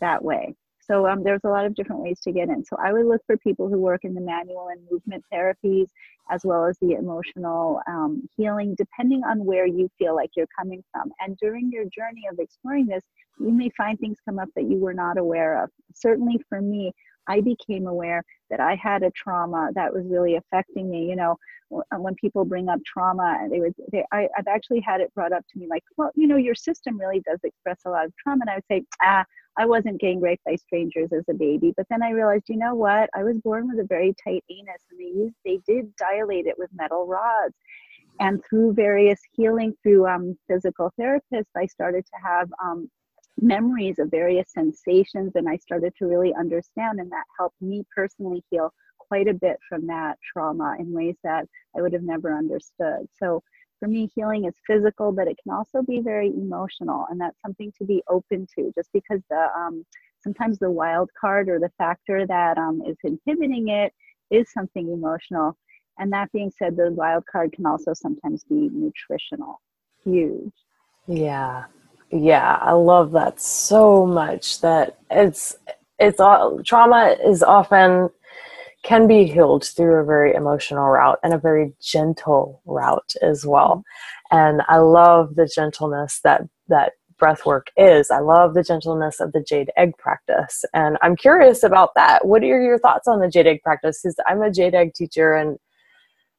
that 0.00 0.24
way. 0.24 0.54
So 0.90 1.06
um, 1.06 1.22
there's 1.22 1.44
a 1.44 1.48
lot 1.48 1.66
of 1.66 1.76
different 1.76 2.02
ways 2.02 2.18
to 2.24 2.32
get 2.32 2.48
in. 2.48 2.64
So 2.64 2.76
I 2.82 2.92
would 2.92 3.06
look 3.06 3.22
for 3.24 3.36
people 3.36 3.68
who 3.68 3.78
work 3.78 4.00
in 4.02 4.12
the 4.12 4.20
manual 4.20 4.68
and 4.72 4.80
movement 4.90 5.24
therapies, 5.32 5.86
as 6.30 6.40
well 6.42 6.64
as 6.64 6.76
the 6.80 6.92
emotional 6.92 7.80
um, 7.86 8.28
healing, 8.36 8.74
depending 8.76 9.22
on 9.22 9.44
where 9.44 9.66
you 9.66 9.88
feel 9.98 10.16
like 10.16 10.30
you're 10.36 10.48
coming 10.58 10.82
from. 10.90 11.12
And 11.20 11.36
during 11.36 11.70
your 11.70 11.84
journey 11.84 12.22
of 12.30 12.40
exploring 12.40 12.86
this, 12.86 13.04
you 13.38 13.52
may 13.52 13.70
find 13.76 14.00
things 14.00 14.18
come 14.24 14.40
up 14.40 14.48
that 14.56 14.64
you 14.64 14.78
were 14.78 14.94
not 14.94 15.16
aware 15.16 15.62
of. 15.62 15.70
Certainly 15.94 16.40
for 16.48 16.60
me, 16.60 16.92
I 17.28 17.40
became 17.40 17.86
aware 17.86 18.24
that 18.50 18.58
I 18.58 18.74
had 18.74 19.04
a 19.04 19.12
trauma 19.12 19.70
that 19.74 19.94
was 19.94 20.04
really 20.08 20.34
affecting 20.34 20.90
me. 20.90 21.08
You 21.08 21.14
know, 21.14 21.36
when 21.96 22.16
people 22.16 22.44
bring 22.44 22.68
up 22.68 22.80
trauma, 22.84 23.46
they 23.48 23.60
would, 23.60 23.74
they, 23.92 24.04
I, 24.10 24.26
I've 24.36 24.48
actually 24.48 24.80
had 24.80 25.00
it 25.00 25.14
brought 25.14 25.32
up 25.32 25.44
to 25.52 25.58
me 25.58 25.68
like, 25.70 25.84
well, 25.96 26.10
you 26.16 26.26
know, 26.26 26.36
your 26.36 26.56
system 26.56 26.98
really 26.98 27.20
does 27.20 27.38
express 27.44 27.78
a 27.86 27.90
lot 27.90 28.06
of 28.06 28.12
trauma. 28.16 28.40
And 28.40 28.50
I 28.50 28.54
would 28.56 28.66
say, 28.68 28.82
ah, 29.04 29.24
I 29.56 29.66
wasn't 29.66 30.00
gang 30.00 30.20
raped 30.20 30.44
by 30.44 30.56
strangers 30.56 31.10
as 31.12 31.24
a 31.28 31.34
baby. 31.34 31.72
But 31.76 31.86
then 31.90 32.02
I 32.02 32.10
realized, 32.10 32.48
you 32.48 32.56
know 32.56 32.74
what? 32.74 33.10
I 33.14 33.24
was 33.24 33.36
born 33.38 33.68
with 33.68 33.80
a 33.80 33.86
very 33.86 34.14
tight 34.22 34.44
anus, 34.48 34.82
and 34.90 35.00
they 35.00 35.18
used 35.18 35.34
they 35.44 35.60
did 35.66 35.94
dilate 35.96 36.46
it 36.46 36.58
with 36.58 36.70
metal 36.72 37.06
rods. 37.06 37.54
And 38.20 38.42
through 38.48 38.74
various 38.74 39.20
healing 39.32 39.74
through 39.82 40.06
um, 40.06 40.36
physical 40.46 40.92
therapists, 41.00 41.52
I 41.56 41.66
started 41.66 42.04
to 42.04 42.28
have 42.28 42.50
um, 42.62 42.90
memories 43.40 43.98
of 43.98 44.10
various 44.10 44.52
sensations, 44.52 45.32
and 45.34 45.48
I 45.48 45.56
started 45.56 45.94
to 45.98 46.06
really 46.06 46.34
understand, 46.34 47.00
and 47.00 47.10
that 47.10 47.24
helped 47.38 47.60
me 47.60 47.84
personally 47.94 48.44
heal 48.50 48.72
quite 48.98 49.28
a 49.28 49.34
bit 49.34 49.58
from 49.68 49.86
that 49.88 50.18
trauma 50.32 50.76
in 50.78 50.92
ways 50.92 51.16
that 51.24 51.46
I 51.76 51.82
would 51.82 51.92
have 51.92 52.02
never 52.02 52.36
understood. 52.36 53.08
So 53.18 53.42
for 53.80 53.88
me, 53.88 54.08
healing 54.14 54.44
is 54.44 54.54
physical, 54.66 55.10
but 55.10 55.26
it 55.26 55.38
can 55.42 55.52
also 55.52 55.82
be 55.82 56.00
very 56.00 56.28
emotional, 56.28 57.06
and 57.10 57.20
that's 57.20 57.40
something 57.40 57.72
to 57.78 57.84
be 57.84 58.02
open 58.08 58.46
to. 58.56 58.70
Just 58.76 58.90
because 58.92 59.20
the 59.30 59.48
um, 59.56 59.84
sometimes 60.22 60.58
the 60.58 60.70
wild 60.70 61.10
card 61.18 61.48
or 61.48 61.58
the 61.58 61.72
factor 61.78 62.26
that 62.26 62.58
um, 62.58 62.82
is 62.86 62.96
inhibiting 63.02 63.68
it 63.68 63.92
is 64.30 64.52
something 64.52 64.92
emotional. 64.92 65.56
And 65.98 66.12
that 66.12 66.30
being 66.32 66.52
said, 66.56 66.76
the 66.76 66.92
wild 66.92 67.24
card 67.30 67.52
can 67.52 67.66
also 67.66 67.92
sometimes 67.94 68.44
be 68.44 68.70
nutritional. 68.72 69.60
Huge. 70.04 70.52
Yeah, 71.06 71.64
yeah, 72.10 72.58
I 72.60 72.72
love 72.72 73.12
that 73.12 73.40
so 73.40 74.06
much. 74.06 74.60
That 74.60 74.98
it's 75.10 75.56
it's 75.98 76.20
all 76.20 76.62
trauma 76.62 77.16
is 77.24 77.42
often 77.42 78.10
can 78.82 79.06
be 79.06 79.26
healed 79.26 79.64
through 79.64 79.96
a 79.96 80.04
very 80.04 80.34
emotional 80.34 80.86
route 80.86 81.18
and 81.22 81.34
a 81.34 81.38
very 81.38 81.72
gentle 81.80 82.62
route 82.64 83.14
as 83.22 83.44
well. 83.44 83.84
And 84.30 84.62
I 84.68 84.78
love 84.78 85.34
the 85.34 85.46
gentleness 85.46 86.20
that 86.24 86.42
that 86.68 86.92
breath 87.18 87.44
work 87.44 87.70
is. 87.76 88.10
I 88.10 88.18
love 88.18 88.54
the 88.54 88.62
gentleness 88.62 89.20
of 89.20 89.32
the 89.32 89.42
jade 89.42 89.70
egg 89.76 89.96
practice. 89.98 90.64
And 90.72 90.96
I'm 91.02 91.14
curious 91.14 91.62
about 91.62 91.90
that. 91.94 92.26
What 92.26 92.42
are 92.42 92.60
your 92.60 92.78
thoughts 92.78 93.06
on 93.06 93.20
the 93.20 93.28
jade 93.28 93.46
egg 93.46 93.62
practice? 93.62 94.00
Because 94.02 94.16
I'm 94.26 94.42
a 94.42 94.50
jade 94.50 94.74
egg 94.74 94.94
teacher 94.94 95.34
and 95.34 95.58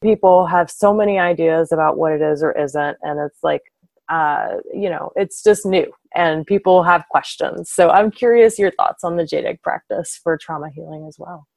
people 0.02 0.48
have 0.48 0.72
so 0.72 0.94
many 0.94 1.20
ideas 1.20 1.72
about 1.72 1.98
what 1.98 2.12
it 2.12 2.22
is 2.22 2.42
or 2.42 2.52
isn't. 2.54 2.98
And 3.04 3.20
it's 3.20 3.44
like, 3.44 3.62
uh, 4.10 4.58
you 4.74 4.90
know, 4.90 5.12
it's 5.16 5.44
just 5.44 5.66
new 5.66 5.94
and 6.14 6.46
people 6.46 6.84
have 6.84 7.06
questions. 7.10 7.70
So 7.70 7.90
I'm 7.92 8.12
curious 8.12 8.60
your 8.60 8.72
thoughts 8.72 9.04
on 9.04 9.16
the 9.16 9.26
jade 9.26 9.46
egg 9.46 9.62
practice 9.62 10.20
for 10.22 10.38
trauma 10.38 10.70
healing 10.70 11.06
as 11.08 11.18
well. 11.18 11.48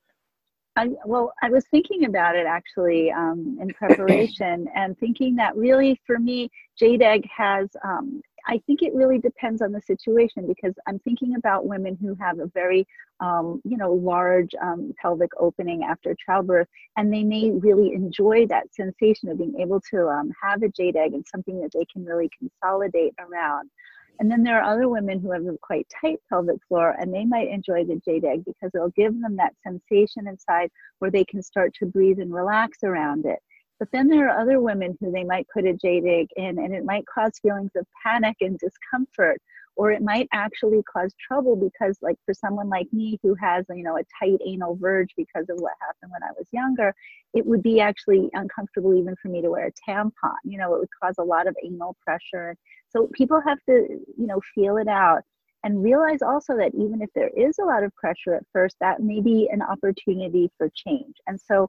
I, 0.77 0.89
well, 1.05 1.33
I 1.43 1.51
was 1.51 1.65
thinking 1.67 2.05
about 2.05 2.35
it 2.35 2.47
actually 2.47 3.13
um, 3.13 3.59
in 3.61 3.69
preparation 3.75 4.67
and 4.75 4.99
thinking 4.99 5.37
that 5.37 5.57
really 5.57 6.01
for 6.07 6.19
me, 6.19 6.51
jade 6.79 7.03
egg 7.03 7.25
has, 7.35 7.69
um, 7.85 8.21
I 8.47 8.61
think 8.67 8.83
it 8.83 8.95
really 8.95 9.19
depends 9.19 9.63
on 9.63 9.73
the 9.73 9.81
situation 9.81 10.47
because 10.47 10.75
I'm 10.87 10.99
thinking 10.99 11.37
about 11.37 11.67
women 11.67 11.97
who 12.01 12.15
have 12.21 12.41
a 12.41 12.47
very, 12.47 12.87
um, 13.21 13.63
you 13.65 13.77
know, 13.77 13.93
large 13.93 14.51
um, 14.61 14.93
pelvic 15.01 15.31
opening 15.39 15.85
after 15.85 16.15
childbirth, 16.27 16.69
and 16.97 17.13
they 17.13 17.23
may 17.23 17.53
really 17.53 17.95
enjoy 17.95 18.47
that 18.49 18.75
sensation 18.75 19.31
of 19.31 19.39
being 19.39 19.59
able 19.61 19.81
to 19.93 20.09
um, 20.09 20.31
have 20.43 20.63
a 20.63 20.69
jade 20.69 20.97
egg 20.97 21.15
and 21.15 21.25
something 21.27 21.61
that 21.61 21.71
they 21.73 21.87
can 21.91 22.05
really 22.05 22.29
consolidate 22.39 23.15
around. 23.19 23.71
And 24.21 24.31
then 24.31 24.43
there 24.43 24.61
are 24.63 24.73
other 24.73 24.89
women 24.89 25.21
who 25.21 25.33
have 25.33 25.47
a 25.47 25.57
quite 25.61 25.87
tight 26.01 26.19
pelvic 26.29 26.59
floor 26.69 26.95
and 26.99 27.13
they 27.13 27.25
might 27.25 27.49
enjoy 27.49 27.85
the 27.85 28.01
jade 28.05 28.25
egg 28.25 28.45
because 28.45 28.71
it'll 28.75 28.91
give 28.91 29.21
them 29.21 29.37
that 29.37 29.55
sensation 29.63 30.29
inside 30.29 30.71
where 30.99 31.11
they 31.11 31.25
can 31.25 31.43
start 31.43 31.75
to 31.75 31.87
breathe 31.87 32.21
and 32.21 32.33
relax 32.33 32.79
around 32.85 33.27
it. 33.27 33.41
But 33.79 33.89
then 33.93 34.09
there 34.09 34.29
are 34.29 34.41
other 34.41 34.61
women 34.61 34.97
who 35.01 35.11
they 35.11 35.25
might 35.25 35.49
put 35.53 35.67
a 35.67 35.75
jade 35.75 36.05
egg 36.07 36.29
in 36.37 36.59
and 36.59 36.73
it 36.75 36.85
might 36.85 37.05
cause 37.07 37.39
feelings 37.43 37.73
of 37.77 37.87
panic 38.05 38.37
and 38.41 38.59
discomfort 38.59 39.41
or 39.77 39.91
it 39.91 40.03
might 40.03 40.29
actually 40.33 40.83
cause 40.85 41.15
trouble 41.27 41.57
because 41.57 41.99
like 42.03 42.17
for 42.25 42.35
someone 42.35 42.69
like 42.69 42.87
me 42.93 43.19
who 43.23 43.35
has 43.35 43.65
you 43.71 43.83
know 43.83 43.97
a 43.97 44.03
tight 44.21 44.39
anal 44.47 44.77
verge 44.77 45.11
because 45.17 45.47
of 45.49 45.59
what 45.59 45.73
happened 45.81 46.13
when 46.13 46.23
i 46.23 46.33
was 46.39 46.47
younger 46.53 46.95
it 47.35 47.45
would 47.45 47.63
be 47.63 47.81
actually 47.81 48.31
uncomfortable 48.33 48.95
even 48.95 49.17
for 49.21 49.29
me 49.29 49.43
to 49.43 49.51
wear 49.51 49.67
a 49.67 49.91
tampon. 49.91 50.37
You 50.45 50.59
know 50.59 50.75
it 50.75 50.79
would 50.79 50.89
cause 51.03 51.17
a 51.19 51.25
lot 51.25 51.47
of 51.47 51.57
anal 51.63 51.97
pressure. 52.05 52.57
So 52.89 53.09
people 53.13 53.41
have 53.45 53.59
to 53.69 53.87
you 54.17 54.27
know 54.27 54.41
feel 54.55 54.77
it 54.77 54.89
out 54.89 55.23
and 55.65 55.83
realize 55.83 56.23
also 56.23 56.57
that 56.57 56.73
even 56.75 57.03
if 57.03 57.11
there 57.15 57.31
is 57.37 57.59
a 57.59 57.65
lot 57.65 57.83
of 57.83 57.95
pressure 57.97 58.35
at 58.35 58.45
first 58.53 58.77
that 58.81 59.01
may 59.01 59.21
be 59.21 59.49
an 59.53 59.63
opportunity 59.63 60.51
for 60.57 60.71
change. 60.87 61.17
And 61.27 61.41
so 61.41 61.69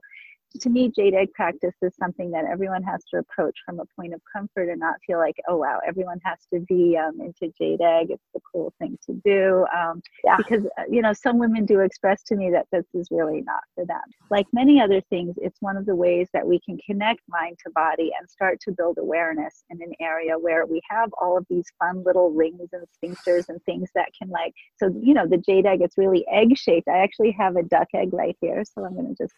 to 0.60 0.70
me, 0.70 0.90
jade 0.94 1.14
egg 1.14 1.32
practice 1.34 1.74
is 1.82 1.94
something 1.96 2.30
that 2.30 2.44
everyone 2.50 2.82
has 2.82 3.02
to 3.12 3.18
approach 3.18 3.56
from 3.64 3.80
a 3.80 3.84
point 3.96 4.14
of 4.14 4.20
comfort 4.32 4.68
and 4.68 4.80
not 4.80 4.96
feel 5.06 5.18
like, 5.18 5.36
oh 5.48 5.56
wow, 5.56 5.80
everyone 5.86 6.18
has 6.24 6.38
to 6.52 6.60
be 6.60 6.96
um, 6.96 7.20
into 7.20 7.52
jade 7.58 7.80
egg. 7.80 8.10
It's 8.10 8.28
the 8.34 8.40
cool 8.52 8.72
thing 8.78 8.98
to 9.06 9.20
do. 9.24 9.66
Um, 9.76 10.02
yeah. 10.24 10.36
Because 10.36 10.66
uh, 10.78 10.82
you 10.90 11.02
know, 11.02 11.12
some 11.12 11.38
women 11.38 11.64
do 11.66 11.80
express 11.80 12.22
to 12.24 12.36
me 12.36 12.50
that 12.50 12.66
this 12.72 12.84
is 12.94 13.08
really 13.10 13.42
not 13.42 13.60
for 13.74 13.84
them. 13.86 14.00
Like 14.30 14.46
many 14.52 14.80
other 14.80 15.00
things, 15.10 15.34
it's 15.38 15.60
one 15.60 15.76
of 15.76 15.86
the 15.86 15.94
ways 15.94 16.28
that 16.32 16.46
we 16.46 16.60
can 16.60 16.78
connect 16.86 17.20
mind 17.28 17.58
to 17.64 17.72
body 17.72 18.10
and 18.18 18.28
start 18.28 18.60
to 18.62 18.72
build 18.72 18.98
awareness 18.98 19.64
in 19.70 19.80
an 19.82 19.92
area 20.00 20.38
where 20.38 20.66
we 20.66 20.80
have 20.90 21.10
all 21.20 21.36
of 21.36 21.46
these 21.48 21.66
fun 21.78 22.02
little 22.04 22.30
rings 22.30 22.68
and 22.72 22.84
sphincters 22.96 23.48
and 23.48 23.62
things 23.64 23.90
that 23.94 24.08
can 24.20 24.30
like. 24.30 24.52
So 24.76 24.94
you 25.02 25.14
know, 25.14 25.26
the 25.26 25.38
jade 25.38 25.66
egg, 25.66 25.80
it's 25.82 25.98
really 25.98 26.26
egg 26.30 26.56
shaped. 26.56 26.88
I 26.88 26.98
actually 26.98 27.32
have 27.38 27.56
a 27.56 27.62
duck 27.62 27.88
egg 27.94 28.12
right 28.12 28.36
here, 28.40 28.62
so 28.64 28.84
I'm 28.84 28.94
going 28.94 29.14
to 29.14 29.22
just 29.22 29.34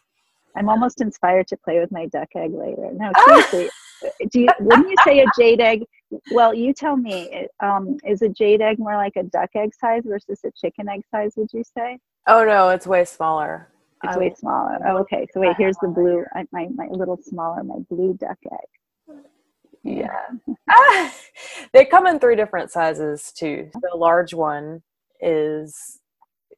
I'm 0.59 0.69
almost 0.69 1.01
inspired 1.01 1.47
to 1.49 1.57
play 1.57 1.79
with 1.79 1.93
my 1.93 2.07
duck 2.07 2.29
egg 2.35 2.53
later. 2.53 2.91
No, 2.93 3.13
seriously. 3.27 3.71
do 4.31 4.41
you, 4.41 4.49
wouldn't 4.59 4.91
you 4.91 4.97
say 5.05 5.21
a 5.21 5.25
jade 5.39 5.61
egg? 5.61 5.85
Well, 6.33 6.53
you 6.53 6.75
tell 6.75 6.97
me. 6.97 7.47
Um, 7.63 7.97
is 8.05 8.23
a 8.23 8.29
jade 8.29 8.61
egg 8.61 8.81
more 8.81 8.97
like 8.97 9.15
a 9.15 9.23
duck 9.23 9.51
egg 9.55 9.71
size 9.79 10.03
versus 10.05 10.41
a 10.45 10.51
chicken 10.51 10.89
egg 10.89 11.03
size? 11.13 11.35
Would 11.37 11.51
you 11.53 11.63
say? 11.77 11.99
Oh 12.27 12.45
no, 12.45 12.71
it's 12.71 12.87
way 12.87 13.05
smaller. 13.05 13.69
It's 14.03 14.17
way 14.17 14.35
smaller. 14.37 14.79
Oh, 14.87 14.99
okay. 14.99 15.27
So 15.33 15.41
wait, 15.41 15.57
here's 15.57 15.77
the 15.81 15.89
blue. 15.89 16.25
My 16.53 16.69
my 16.75 16.87
little 16.89 17.19
smaller, 17.23 17.63
my 17.63 17.79
blue 17.89 18.15
duck 18.15 18.39
egg. 18.51 19.17
Yeah. 19.85 20.09
ah, 20.71 21.15
they 21.73 21.85
come 21.85 22.07
in 22.07 22.19
three 22.19 22.37
different 22.37 22.71
sizes 22.71 23.33
too. 23.33 23.71
The 23.75 23.97
large 23.97 24.35
one 24.35 24.83
is 25.21 26.01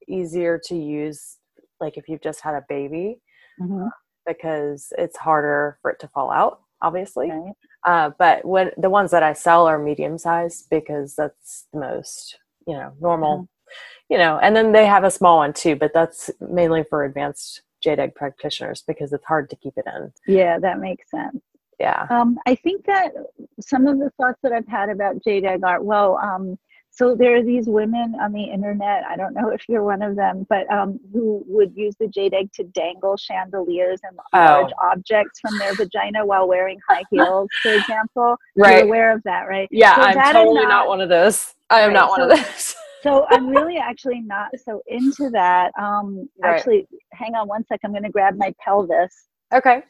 easier 0.08 0.60
to 0.66 0.74
use, 0.74 1.36
like 1.80 1.96
if 1.96 2.08
you've 2.08 2.22
just 2.22 2.40
had 2.40 2.54
a 2.54 2.64
baby 2.68 3.20
mm-hmm. 3.61 3.87
because 4.27 4.92
it's 4.99 5.16
harder 5.16 5.79
for 5.83 5.90
it 5.90 6.01
to 6.01 6.09
fall 6.09 6.31
out, 6.31 6.61
obviously. 6.83 7.31
Right. 7.31 7.53
Uh, 7.87 8.11
but 8.18 8.44
when 8.44 8.70
the 8.77 8.90
ones 8.90 9.11
that 9.11 9.23
I 9.23 9.33
sell 9.33 9.66
are 9.66 9.79
medium 9.79 10.18
size 10.18 10.66
because 10.70 11.14
that's 11.14 11.66
the 11.73 11.81
most, 11.81 12.38
you 12.66 12.75
know, 12.75 12.92
normal, 13.01 13.38
mm-hmm. 13.38 14.12
you 14.12 14.18
know, 14.18 14.38
and 14.38 14.55
then 14.55 14.73
they 14.73 14.87
have 14.87 15.05
a 15.05 15.11
small 15.11 15.38
one 15.38 15.53
too, 15.53 15.77
but 15.77 15.92
that's 15.94 16.31
mainly 16.40 16.85
for 16.85 17.05
advanced 17.05 17.62
jade 17.83 17.99
egg 17.99 18.14
practitioners 18.14 18.83
because 18.87 19.12
it's 19.12 19.25
hard 19.25 19.49
to 19.51 19.57
keep 19.57 19.75
it 19.77 19.87
in. 19.87 20.12
Yeah, 20.27 20.59
that 20.59 20.79
makes 20.79 21.11
sense. 21.11 21.40
Yeah. 21.79 22.07
Um, 22.11 22.38
I 22.46 22.55
think 22.55 22.85
that 22.85 23.12
some 23.59 23.87
of 23.87 23.99
the 23.99 24.11
thoughts 24.18 24.38
that 24.42 24.53
I've 24.53 24.68
had 24.68 24.90
about 24.90 25.25
jade 25.25 25.46
egg 25.46 25.64
are, 25.64 25.83
well, 25.83 26.18
um, 26.18 26.59
so 27.00 27.14
there 27.14 27.34
are 27.34 27.42
these 27.42 27.66
women 27.66 28.14
on 28.20 28.30
the 28.30 28.42
internet 28.42 29.02
i 29.08 29.16
don't 29.16 29.32
know 29.32 29.48
if 29.48 29.62
you're 29.68 29.82
one 29.82 30.02
of 30.02 30.16
them 30.16 30.46
but 30.50 30.70
um, 30.70 31.00
who 31.14 31.42
would 31.46 31.72
use 31.74 31.94
the 31.98 32.06
jade 32.06 32.34
egg 32.34 32.52
to 32.52 32.62
dangle 32.64 33.16
chandeliers 33.16 33.98
and 34.02 34.18
oh. 34.34 34.38
large 34.38 34.72
objects 34.82 35.40
from 35.40 35.56
their 35.58 35.74
vagina 35.74 36.24
while 36.24 36.46
wearing 36.46 36.78
high 36.86 37.02
heels 37.10 37.48
for 37.62 37.72
example. 37.72 38.36
Right. 38.54 38.76
you're 38.76 38.84
aware 38.84 39.12
of 39.12 39.22
that 39.24 39.48
right? 39.48 39.66
Yeah 39.70 39.94
so 39.94 40.02
i'm 40.02 40.32
totally 40.34 40.62
not, 40.62 40.68
not, 40.68 40.88
one 40.88 41.00
of 41.00 41.08
those. 41.08 41.54
I 41.70 41.80
am 41.80 41.88
right, 41.88 41.94
not 41.94 42.10
one 42.10 42.20
so, 42.20 42.24
of 42.24 42.36
those. 42.36 42.74
so 43.02 43.26
i'm 43.30 43.48
really 43.48 43.78
actually 43.78 44.20
not 44.20 44.50
so 44.62 44.82
into 44.86 45.30
that. 45.30 45.72
Um 45.78 46.28
right. 46.42 46.54
actually 46.54 46.86
hang 47.12 47.34
on 47.34 47.48
one 47.48 47.64
sec 47.66 47.80
i'm 47.82 47.92
going 47.92 48.02
to 48.02 48.10
grab 48.10 48.36
my 48.36 48.54
pelvis. 48.62 49.24
Okay. 49.54 49.82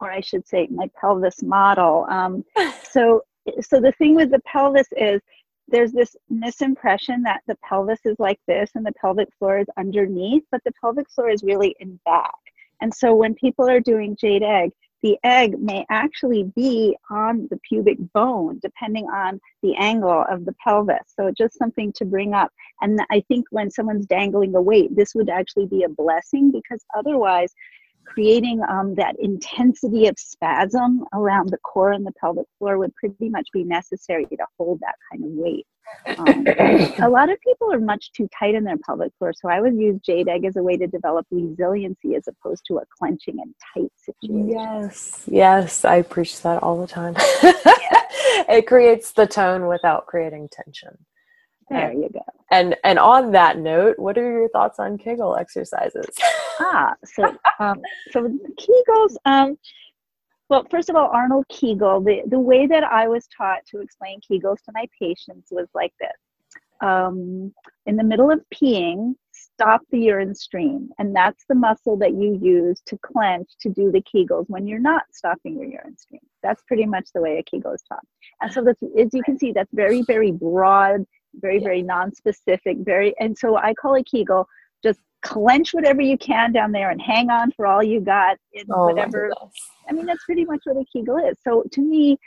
Or 0.00 0.10
i 0.10 0.20
should 0.22 0.48
say 0.48 0.68
my 0.70 0.88
pelvis 0.98 1.42
model. 1.42 2.06
Um 2.08 2.44
so 2.82 3.22
so 3.60 3.80
the 3.80 3.92
thing 3.92 4.14
with 4.14 4.30
the 4.30 4.40
pelvis 4.40 4.86
is 4.96 5.20
there's 5.68 5.92
this 5.92 6.16
misimpression 6.30 7.22
that 7.24 7.42
the 7.46 7.56
pelvis 7.56 8.00
is 8.04 8.16
like 8.18 8.40
this 8.46 8.70
and 8.74 8.84
the 8.84 8.92
pelvic 9.00 9.28
floor 9.38 9.58
is 9.58 9.66
underneath, 9.78 10.44
but 10.50 10.62
the 10.64 10.72
pelvic 10.80 11.10
floor 11.10 11.30
is 11.30 11.42
really 11.42 11.74
in 11.80 11.98
back. 12.04 12.34
And 12.80 12.92
so 12.92 13.14
when 13.14 13.34
people 13.34 13.68
are 13.68 13.80
doing 13.80 14.16
jade 14.16 14.42
egg, 14.42 14.72
the 15.02 15.18
egg 15.24 15.58
may 15.58 15.84
actually 15.90 16.44
be 16.54 16.96
on 17.10 17.48
the 17.50 17.58
pubic 17.68 17.98
bone 18.12 18.60
depending 18.62 19.06
on 19.06 19.40
the 19.62 19.74
angle 19.76 20.24
of 20.28 20.44
the 20.44 20.54
pelvis. 20.64 21.14
So 21.16 21.32
just 21.36 21.58
something 21.58 21.92
to 21.94 22.04
bring 22.04 22.34
up. 22.34 22.52
And 22.80 23.00
I 23.10 23.20
think 23.26 23.46
when 23.50 23.70
someone's 23.70 24.06
dangling 24.06 24.54
a 24.54 24.62
weight, 24.62 24.94
this 24.94 25.14
would 25.14 25.28
actually 25.28 25.66
be 25.66 25.82
a 25.82 25.88
blessing 25.88 26.52
because 26.52 26.84
otherwise 26.96 27.52
creating 28.04 28.60
um, 28.68 28.94
that 28.94 29.16
intensity 29.18 30.06
of 30.06 30.18
spasm 30.18 31.04
around 31.12 31.50
the 31.50 31.58
core 31.58 31.92
and 31.92 32.06
the 32.06 32.12
pelvic 32.20 32.46
floor 32.58 32.78
would 32.78 32.94
pretty 32.94 33.28
much 33.28 33.48
be 33.52 33.64
necessary 33.64 34.26
to 34.26 34.36
hold 34.58 34.80
that 34.80 34.94
kind 35.10 35.24
of 35.24 35.30
weight. 35.32 35.66
Um, 36.18 36.46
a 36.98 37.08
lot 37.08 37.30
of 37.30 37.40
people 37.40 37.72
are 37.72 37.80
much 37.80 38.12
too 38.12 38.28
tight 38.38 38.54
in 38.54 38.64
their 38.64 38.78
pelvic 38.78 39.12
floor, 39.18 39.32
so 39.34 39.48
I 39.48 39.60
would 39.60 39.74
use 39.74 40.00
jade 40.04 40.28
egg 40.28 40.44
as 40.44 40.56
a 40.56 40.62
way 40.62 40.76
to 40.76 40.86
develop 40.86 41.26
resiliency 41.30 42.14
as 42.14 42.28
opposed 42.28 42.64
to 42.68 42.78
a 42.78 42.82
clenching 42.98 43.38
and 43.40 43.54
tight 43.74 43.92
situation. 43.96 44.48
Yes, 44.48 45.24
yes, 45.26 45.84
I 45.84 46.02
preach 46.02 46.40
that 46.42 46.62
all 46.62 46.80
the 46.80 46.86
time. 46.86 47.14
it 48.48 48.66
creates 48.66 49.12
the 49.12 49.26
tone 49.26 49.66
without 49.66 50.06
creating 50.06 50.48
tension. 50.50 50.96
There 51.72 51.92
you 51.92 52.08
go. 52.12 52.20
And 52.50 52.76
and 52.84 52.98
on 52.98 53.32
that 53.32 53.58
note, 53.58 53.98
what 53.98 54.18
are 54.18 54.30
your 54.30 54.48
thoughts 54.50 54.78
on 54.78 54.98
Kegel 54.98 55.36
exercises? 55.36 56.06
ah, 56.60 56.94
so 57.04 57.24
um, 57.58 57.80
so 58.10 58.28
Kegels. 58.58 59.16
Um, 59.24 59.58
well, 60.48 60.66
first 60.70 60.90
of 60.90 60.96
all, 60.96 61.08
Arnold 61.12 61.46
Kegel. 61.48 62.02
The 62.02 62.22
the 62.26 62.38
way 62.38 62.66
that 62.66 62.84
I 62.84 63.08
was 63.08 63.26
taught 63.36 63.64
to 63.70 63.80
explain 63.80 64.20
Kegels 64.20 64.62
to 64.64 64.72
my 64.74 64.86
patients 65.00 65.48
was 65.50 65.68
like 65.74 65.92
this. 65.98 66.10
Um, 66.82 67.54
in 67.86 67.96
the 67.96 68.04
middle 68.04 68.30
of 68.30 68.42
peeing, 68.52 69.14
stop 69.30 69.82
the 69.90 70.00
urine 70.00 70.34
stream, 70.34 70.90
and 70.98 71.14
that's 71.14 71.44
the 71.48 71.54
muscle 71.54 71.96
that 71.98 72.12
you 72.12 72.38
use 72.42 72.82
to 72.86 72.98
clench 72.98 73.48
to 73.60 73.70
do 73.70 73.92
the 73.92 74.02
Kegels 74.02 74.46
when 74.48 74.66
you're 74.66 74.80
not 74.80 75.04
stopping 75.12 75.58
your 75.58 75.68
urine 75.68 75.96
stream. 75.96 76.20
That's 76.42 76.62
pretty 76.64 76.86
much 76.86 77.08
the 77.14 77.20
way 77.20 77.38
a 77.38 77.42
Kegel 77.44 77.72
is 77.72 77.82
taught. 77.88 78.04
And 78.40 78.52
so 78.52 78.62
that's, 78.62 78.82
as 78.98 79.14
you 79.14 79.22
can 79.22 79.38
see, 79.38 79.52
that's 79.52 79.72
very, 79.72 80.02
very 80.02 80.32
broad 80.32 81.06
very 81.34 81.58
yeah. 81.58 81.64
very 81.64 81.82
non-specific 81.82 82.78
very 82.80 83.14
and 83.18 83.36
so 83.36 83.56
i 83.56 83.72
call 83.74 83.94
it 83.94 84.06
kegel. 84.06 84.48
Just 84.82 85.00
clench 85.22 85.72
whatever 85.72 86.02
you 86.02 86.18
can 86.18 86.50
down 86.52 86.72
there 86.72 86.90
and 86.90 87.00
hang 87.00 87.30
on 87.30 87.52
for 87.52 87.66
all 87.68 87.82
you 87.82 88.00
got 88.00 88.36
in 88.52 88.64
oh, 88.70 88.86
whatever. 88.86 89.32
i 89.88 89.92
mean 89.92 90.06
that's 90.06 90.24
pretty 90.24 90.44
much 90.44 90.60
what 90.64 90.76
a 90.76 90.84
kegel 90.92 91.16
is. 91.18 91.38
So 91.44 91.64
to 91.72 91.80
me 91.80 92.18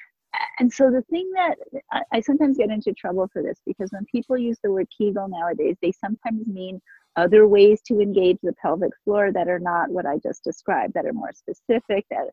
and 0.59 0.71
so 0.71 0.89
the 0.91 1.01
thing 1.03 1.29
that 1.35 1.55
I, 1.91 2.01
I 2.13 2.19
sometimes 2.21 2.57
get 2.57 2.69
into 2.69 2.93
trouble 2.93 3.29
for 3.31 3.41
this 3.41 3.59
because 3.65 3.91
when 3.91 4.05
people 4.05 4.37
use 4.37 4.57
the 4.63 4.71
word 4.71 4.87
kegel 4.97 5.27
nowadays 5.27 5.75
they 5.81 5.91
sometimes 5.91 6.47
mean 6.47 6.81
other 7.15 7.47
ways 7.47 7.81
to 7.87 7.99
engage 7.99 8.37
the 8.43 8.53
pelvic 8.53 8.91
floor 9.03 9.31
that 9.31 9.47
are 9.47 9.59
not 9.59 9.89
what 9.89 10.05
I 10.05 10.17
just 10.17 10.43
described, 10.43 10.93
that 10.93 11.05
are 11.05 11.13
more 11.13 11.31
specific. 11.33 12.05
That, 12.09 12.29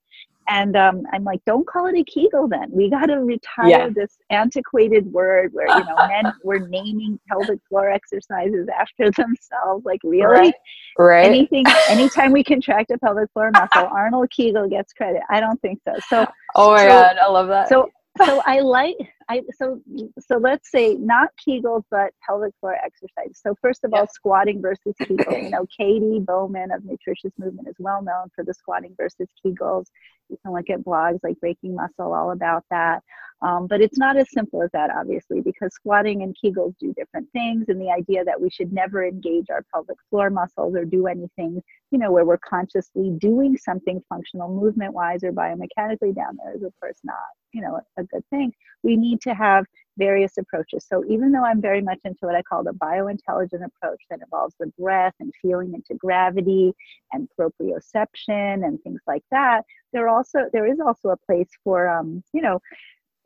and 0.48 0.76
um, 0.76 1.04
I'm 1.12 1.24
like, 1.24 1.40
don't 1.46 1.66
call 1.66 1.86
it 1.86 1.94
a 1.96 2.04
Kegel 2.04 2.48
then. 2.48 2.68
We 2.72 2.90
got 2.90 3.06
to 3.06 3.18
retire 3.20 3.68
yeah. 3.68 3.88
this 3.88 4.18
antiquated 4.30 5.06
word 5.12 5.52
where, 5.52 5.68
you 5.68 5.85
know, 5.85 5.96
men 6.08 6.33
were 6.42 6.58
naming 6.58 7.18
pelvic 7.28 7.60
floor 7.68 7.90
exercises 7.90 8.68
after 8.76 9.10
themselves. 9.10 9.85
Like, 9.85 10.00
really? 10.02 10.24
Right. 10.26 10.54
right. 10.98 11.26
Anything, 11.26 11.64
anytime 11.88 12.33
we 12.33 12.42
contract 12.42 12.90
a 12.90 12.98
pelvic 12.98 13.30
floor 13.33 13.50
muscle, 13.52 13.88
Arnold 13.90 14.30
Kegel 14.30 14.68
gets 14.68 14.92
credit. 14.92 15.22
I 15.30 15.40
don't 15.40 15.60
think 15.62 15.80
so. 15.87 15.94
So, 16.08 16.26
oh 16.54 16.72
my 16.72 16.83
so, 16.83 16.88
God, 16.88 17.16
I 17.18 17.28
love 17.28 17.48
that. 17.48 17.68
So, 17.68 17.90
so 18.18 18.42
I 18.44 18.60
like 18.60 18.96
I 19.33 19.42
so 19.54 19.80
so 20.18 20.37
let's 20.37 20.70
say 20.70 20.94
not 20.94 21.30
Kegels 21.40 21.85
but 21.90 22.12
pelvic 22.26 22.52
floor 22.60 22.74
exercises. 22.74 23.40
So 23.42 23.54
first 23.62 23.83
of 23.83 23.94
all, 23.94 24.06
squatting 24.06 24.60
versus 24.60 24.94
Kegels. 25.00 25.44
You 25.44 25.50
know, 25.54 25.66
Katie 25.74 26.20
Bowman 26.20 26.70
of 26.70 26.85
Nutritious 26.85 27.33
Movement 27.38 27.68
is 27.68 27.76
well 27.78 28.02
known 28.02 28.28
for 28.35 28.44
the 28.44 28.52
squatting 28.52 28.94
versus 28.96 29.28
Kegels. 29.44 29.87
You 30.28 30.38
can 30.44 30.52
look 30.52 30.68
at 30.68 30.80
blogs 30.80 31.20
like 31.22 31.40
Breaking 31.40 31.74
Muscle 31.74 32.12
all 32.12 32.33
about 32.33 32.64
that. 32.70 33.02
Um, 33.40 33.66
but 33.66 33.80
it's 33.80 33.98
not 33.98 34.16
as 34.16 34.30
simple 34.30 34.62
as 34.62 34.70
that, 34.72 34.90
obviously, 34.90 35.40
because 35.40 35.74
squatting 35.74 36.22
and 36.22 36.37
Kegels 36.42 36.74
do 36.78 36.94
different 36.94 37.28
things. 37.33 37.64
And 37.68 37.80
the 37.80 37.90
idea 37.90 38.24
that 38.24 38.40
we 38.40 38.50
should 38.50 38.72
never 38.72 39.04
engage 39.04 39.50
our 39.50 39.64
pelvic 39.72 39.96
floor 40.10 40.30
muscles 40.30 40.76
or 40.76 40.85
do 40.85 41.06
anything, 41.06 41.60
you 41.90 41.98
know, 41.98 42.12
where 42.12 42.24
we're 42.24 42.38
consciously 42.38 43.10
doing 43.18 43.56
something 43.56 44.00
functional 44.08 44.48
movement 44.54 44.94
wise 44.94 45.24
or 45.24 45.33
biomechanically 45.33 46.14
down 46.14 46.37
there 46.37 46.54
is, 46.54 46.62
of 46.62 46.72
course, 46.80 46.98
not, 47.02 47.16
you 47.53 47.61
know, 47.61 47.81
a 47.96 48.05
good 48.05 48.25
thing. 48.31 48.53
We 48.83 48.96
need 48.96 49.21
to 49.23 49.35
have 49.35 49.67
various 49.98 50.38
approaches. 50.38 50.87
So 50.88 51.05
even 51.09 51.33
though 51.33 51.44
I'm 51.44 51.61
very 51.61 51.83
much 51.83 51.98
into 52.05 52.27
what 52.27 52.35
I 52.35 52.42
call 52.42 52.65
the 52.65 52.73
biointelligent 52.73 53.65
approach 53.65 54.03
that 54.11 54.21
involves 54.23 54.55
the 54.59 54.73
breath 54.79 55.15
and 55.21 55.33
feeling 55.42 55.75
into 55.75 55.94
gravity 55.94 56.73
and 57.13 57.29
proprioception 57.38 58.65
and 58.67 58.81
things 58.83 59.00
like 59.07 59.25
that, 59.31 59.65
there 59.92 60.09
also 60.09 60.48
there 60.53 60.67
is 60.67 60.81
also 60.81 61.11
a 61.11 61.17
place 61.17 61.50
for 61.63 61.88
um, 61.88 62.23
you 62.33 62.40
know, 62.40 62.61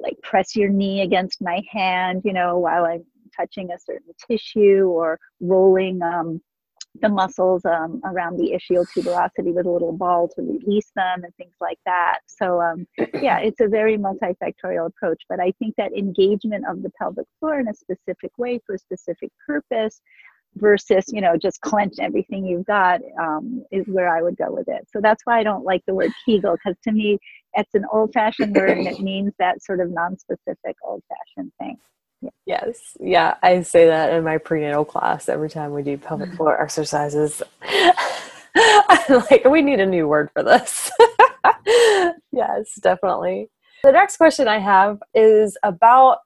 like 0.00 0.16
press 0.22 0.56
your 0.56 0.68
knee 0.68 1.02
against 1.02 1.40
my 1.40 1.62
hand, 1.70 2.22
you 2.24 2.32
know, 2.32 2.58
while 2.58 2.84
I'm 2.84 3.04
touching 3.36 3.70
a 3.70 3.78
certain 3.78 4.12
tissue 4.28 4.88
or 4.88 5.18
rolling 5.40 6.02
um, 6.02 6.40
the 7.00 7.08
muscles 7.08 7.64
um, 7.64 8.00
around 8.04 8.36
the 8.36 8.52
ischial 8.52 8.86
tuberosity 8.86 9.52
with 9.54 9.66
a 9.66 9.70
little 9.70 9.92
ball 9.92 10.28
to 10.28 10.42
release 10.42 10.90
them 10.94 11.24
and 11.24 11.34
things 11.36 11.54
like 11.60 11.78
that. 11.86 12.20
So, 12.26 12.60
um, 12.60 12.86
yeah, 13.20 13.38
it's 13.38 13.60
a 13.60 13.68
very 13.68 13.96
multifactorial 13.98 14.86
approach, 14.86 15.22
but 15.28 15.40
I 15.40 15.52
think 15.58 15.74
that 15.76 15.92
engagement 15.92 16.64
of 16.68 16.82
the 16.82 16.90
pelvic 16.98 17.26
floor 17.40 17.60
in 17.60 17.68
a 17.68 17.74
specific 17.74 18.32
way 18.38 18.60
for 18.66 18.74
a 18.74 18.78
specific 18.78 19.30
purpose 19.46 20.00
versus, 20.56 21.04
you 21.08 21.20
know, 21.20 21.36
just 21.36 21.60
clench 21.60 21.94
everything 22.00 22.46
you've 22.46 22.66
got 22.66 23.00
um, 23.20 23.64
is 23.70 23.86
where 23.86 24.08
I 24.08 24.22
would 24.22 24.36
go 24.36 24.50
with 24.50 24.68
it. 24.68 24.86
So 24.92 25.00
that's 25.00 25.22
why 25.24 25.38
I 25.38 25.42
don't 25.42 25.64
like 25.64 25.82
the 25.86 25.94
word 25.94 26.12
Kegel, 26.24 26.56
because 26.56 26.78
to 26.84 26.92
me, 26.92 27.18
it's 27.54 27.74
an 27.74 27.84
old 27.92 28.12
fashioned 28.12 28.56
word 28.56 28.78
and 28.78 28.86
it 28.86 29.00
means 29.12 29.32
that 29.38 29.62
sort 29.62 29.80
of 29.80 29.90
non 29.90 30.18
specific 30.18 30.76
old 30.82 31.02
fashioned 31.08 31.52
thing. 31.58 31.76
Yes. 32.46 32.96
Yeah. 32.98 33.34
I 33.42 33.62
say 33.62 33.86
that 33.86 34.12
in 34.12 34.24
my 34.24 34.38
prenatal 34.38 34.84
class 34.84 35.28
every 35.28 35.50
time 35.50 35.72
we 35.72 35.82
do 35.82 35.98
pelvic 35.98 36.28
mm-hmm. 36.28 36.36
floor 36.36 36.60
exercises. 36.60 37.42
I'm 37.62 39.22
like, 39.30 39.44
we 39.44 39.62
need 39.62 39.80
a 39.80 39.86
new 39.86 40.08
word 40.08 40.30
for 40.32 40.42
this. 40.42 40.90
yes, 42.32 42.74
definitely. 42.80 43.48
The 43.84 43.92
next 43.92 44.16
question 44.16 44.48
I 44.48 44.58
have 44.58 44.98
is 45.14 45.56
about 45.62 46.18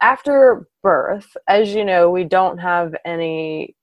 after 0.00 0.66
birth. 0.82 1.36
As 1.48 1.74
you 1.74 1.84
know, 1.84 2.10
we 2.10 2.24
don't 2.24 2.58
have 2.58 2.94
any 3.04 3.76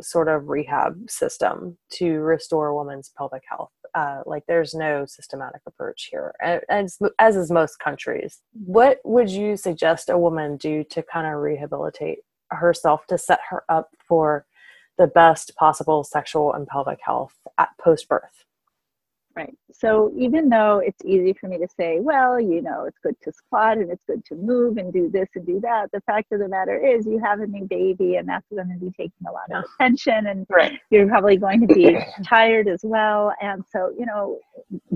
sort 0.00 0.28
of 0.28 0.48
rehab 0.48 1.10
system 1.10 1.76
to 1.90 2.20
restore 2.20 2.68
a 2.68 2.74
woman's 2.74 3.10
pelvic 3.16 3.42
health. 3.48 3.72
Uh, 3.94 4.22
like 4.26 4.44
there's 4.46 4.74
no 4.74 5.06
systematic 5.06 5.60
approach 5.66 6.08
here, 6.10 6.34
as, 6.68 6.98
as 7.18 7.36
is 7.36 7.50
most 7.50 7.78
countries. 7.78 8.40
What 8.52 8.98
would 9.04 9.30
you 9.30 9.56
suggest 9.56 10.10
a 10.10 10.18
woman 10.18 10.56
do 10.56 10.84
to 10.84 11.02
kind 11.02 11.26
of 11.26 11.40
rehabilitate 11.40 12.18
herself 12.50 13.06
to 13.08 13.18
set 13.18 13.40
her 13.50 13.64
up 13.68 13.90
for 14.06 14.46
the 14.96 15.06
best 15.06 15.54
possible 15.56 16.04
sexual 16.04 16.52
and 16.52 16.66
pelvic 16.66 16.98
health 17.02 17.34
at 17.58 17.70
post 17.80 18.08
birth? 18.08 18.44
Right. 19.38 19.54
So 19.72 20.12
even 20.18 20.48
though 20.48 20.82
it's 20.84 21.00
easy 21.04 21.32
for 21.32 21.46
me 21.46 21.58
to 21.58 21.68
say, 21.76 22.00
well, 22.00 22.40
you 22.40 22.60
know, 22.60 22.86
it's 22.86 22.98
good 23.00 23.14
to 23.22 23.32
squat 23.32 23.78
and 23.78 23.88
it's 23.88 24.02
good 24.04 24.24
to 24.24 24.34
move 24.34 24.78
and 24.78 24.92
do 24.92 25.08
this 25.08 25.28
and 25.36 25.46
do 25.46 25.60
that, 25.60 25.92
the 25.92 26.00
fact 26.00 26.32
of 26.32 26.40
the 26.40 26.48
matter 26.48 26.76
is 26.76 27.06
you 27.06 27.20
have 27.22 27.38
a 27.38 27.46
new 27.46 27.64
baby 27.64 28.16
and 28.16 28.28
that's 28.28 28.48
going 28.52 28.68
to 28.68 28.84
be 28.84 28.90
taking 28.90 29.28
a 29.28 29.30
lot 29.30 29.44
of 29.54 29.64
attention 29.78 30.26
and 30.26 30.44
right. 30.50 30.80
you're 30.90 31.06
probably 31.06 31.36
going 31.36 31.60
to 31.60 31.72
be 31.72 31.96
tired 32.24 32.66
as 32.66 32.80
well. 32.82 33.32
And 33.40 33.62
so, 33.70 33.94
you 33.96 34.06
know, 34.06 34.40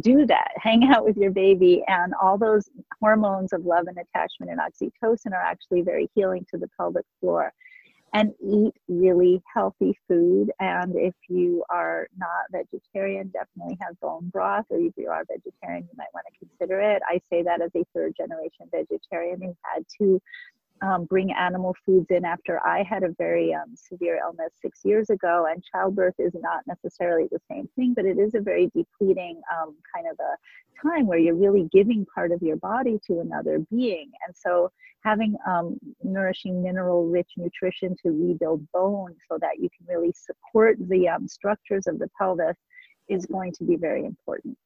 do 0.01 0.27
that. 0.27 0.51
Hang 0.57 0.91
out 0.93 1.05
with 1.05 1.17
your 1.17 1.31
baby 1.31 1.85
and 1.87 2.13
all 2.21 2.37
those 2.37 2.69
hormones 3.01 3.53
of 3.53 3.65
love 3.65 3.87
and 3.87 3.97
attachment 3.97 4.51
and 4.51 4.59
oxytocin 4.59 5.31
are 5.33 5.43
actually 5.43 5.83
very 5.83 6.11
healing 6.17 6.45
to 6.51 6.59
the 6.59 6.67
pelvic 6.77 7.05
floor 7.21 7.53
and 8.13 8.33
eat 8.43 8.75
really 8.89 9.43
healthy 9.55 9.99
food. 10.07 10.53
And 10.61 10.95
if 10.97 11.15
you 11.29 11.65
are 11.71 12.09
not 12.19 12.51
vegetarian, 12.51 13.33
definitely 13.33 13.79
have 13.81 13.99
bone 14.01 14.29
broth, 14.33 14.67
or 14.71 14.79
if 14.79 14.93
you 14.97 15.09
are 15.09 15.25
vegetarian, 15.25 15.85
you 15.85 15.97
might 15.97 16.13
want 16.13 16.27
to 16.31 16.47
consider 16.47 16.81
it. 16.81 17.03
I 17.09 17.21
say 17.31 17.43
that 17.43 17.63
as 17.63 17.71
a 17.75 17.85
third 17.95 18.15
generation 18.17 18.67
vegetarian 18.71 19.41
who 19.41 19.57
had 19.63 19.85
to 19.99 20.21
um, 20.83 21.05
bring 21.05 21.33
animal 21.33 21.75
foods 21.87 22.07
in 22.11 22.25
after 22.25 22.61
I 22.67 22.83
had 22.83 23.05
a 23.05 23.15
very 23.17 23.55
um, 23.55 23.75
severe 23.75 24.19
illness 24.19 24.53
six 24.61 24.81
years 24.85 25.11
ago. 25.11 25.47
And 25.51 25.63
childbirth 25.73 26.17
is 26.19 26.33
not 26.35 26.63
necessarily 26.67 27.29
the 27.31 27.41
same 27.51 27.69
thing, 27.77 27.95
but 27.95 28.05
it 28.05 28.19
is 28.19 28.35
a 28.35 28.41
very 28.41 28.71
depleting 28.75 29.41
um, 29.55 29.77
kind 29.95 30.07
of 30.11 30.19
a 30.19 30.89
time 30.89 31.07
where 31.07 31.19
you're 31.19 31.37
really 31.37 31.69
giving 31.73 32.05
part 32.13 32.33
of 32.33 32.43
your 32.43 32.57
body 32.57 32.99
to 33.07 33.21
another 33.21 33.61
being. 33.71 34.11
And 34.27 34.35
so 34.37 34.71
having 35.05 35.37
um, 35.47 35.79
nourishing 36.03 36.63
mineral 36.63 37.07
rich 37.07 37.31
nutrition 37.37 37.97
to 38.03 38.11
rebuild 38.11 38.67
bone 38.73 39.15
so 39.31 39.39
that 39.41 39.61
you 39.61 39.69
can 39.77 39.87
really 39.87 40.13
support 40.13 40.77
the 40.89 41.09
um, 41.09 41.29
structures 41.29 41.87
of 41.87 41.99
the 41.99 42.09
pelvis 42.19 42.57
is 43.09 43.27
going 43.27 43.53
to 43.53 43.65
be 43.65 43.77
very 43.77 44.05
important 44.05 44.57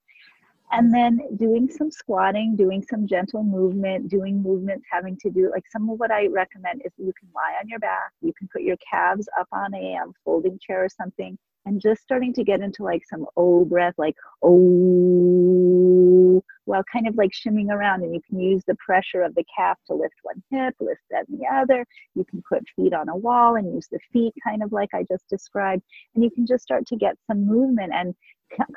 and 0.73 0.93
then 0.93 1.21
doing 1.37 1.71
some 1.71 1.91
squatting, 1.91 2.57
doing 2.57 2.83
some 2.83 3.07
gentle 3.07 3.43
movement, 3.43 4.09
doing 4.09 4.43
movements 4.43 4.87
having 4.91 5.17
to 5.19 5.31
do 5.31 5.51
like 5.51 5.65
some 5.71 5.89
of 5.89 5.99
what 5.99 6.11
I 6.11 6.27
recommend 6.27 6.83
is 6.85 6.93
you 6.97 7.13
can 7.19 7.29
lie 7.35 7.55
on 7.61 7.69
your 7.69 7.79
back, 7.79 8.13
you 8.21 8.33
can 8.39 8.49
put 8.53 8.63
your 8.63 8.77
calves 8.91 9.29
up 9.39 9.49
on 9.53 9.75
a 9.75 9.97
um, 9.97 10.13
folding 10.25 10.59
chair 10.59 10.85
or 10.85 10.89
something, 10.89 11.39
and 11.67 11.81
just 11.81 12.03
starting 12.03 12.33
to 12.35 12.45
get 12.45 12.61
into 12.61 12.83
like 12.83 13.03
some 13.09 13.27
oh 13.37 13.65
breath, 13.65 13.95
like 13.97 14.17
oh, 14.43 16.43
while 16.67 16.85
kind 16.93 17.09
of 17.09 17.17
like 17.17 17.33
shimming 17.33 17.71
around. 17.71 18.03
And 18.03 18.15
you 18.15 18.21
can 18.29 18.39
use 18.39 18.63
the 18.67 18.77
pressure 18.77 19.23
of 19.23 19.35
the 19.35 19.45
calf 19.57 19.79
to 19.87 19.95
lift 19.95 20.15
one 20.23 20.43
hip, 20.51 20.75
lift 20.81 21.01
that 21.11 21.27
the 21.29 21.47
other. 21.53 21.87
You 22.15 22.25
can 22.25 22.43
put 22.49 22.63
feet 22.77 22.93
on 22.93 23.09
a 23.09 23.17
wall 23.17 23.57
and 23.57 23.75
use 23.75 23.89
the 23.91 24.01
feet 24.13 24.35
kind 24.45 24.63
of 24.63 24.73
like 24.73 24.91
I 24.95 25.05
just 25.11 25.29
described. 25.29 25.83
And 26.15 26.23
you 26.23 26.31
can 26.31 26.47
just 26.47 26.63
start 26.63 26.87
to 26.89 26.97
get 26.97 27.17
some 27.27 27.47
movement 27.47 27.93
and 27.95 28.15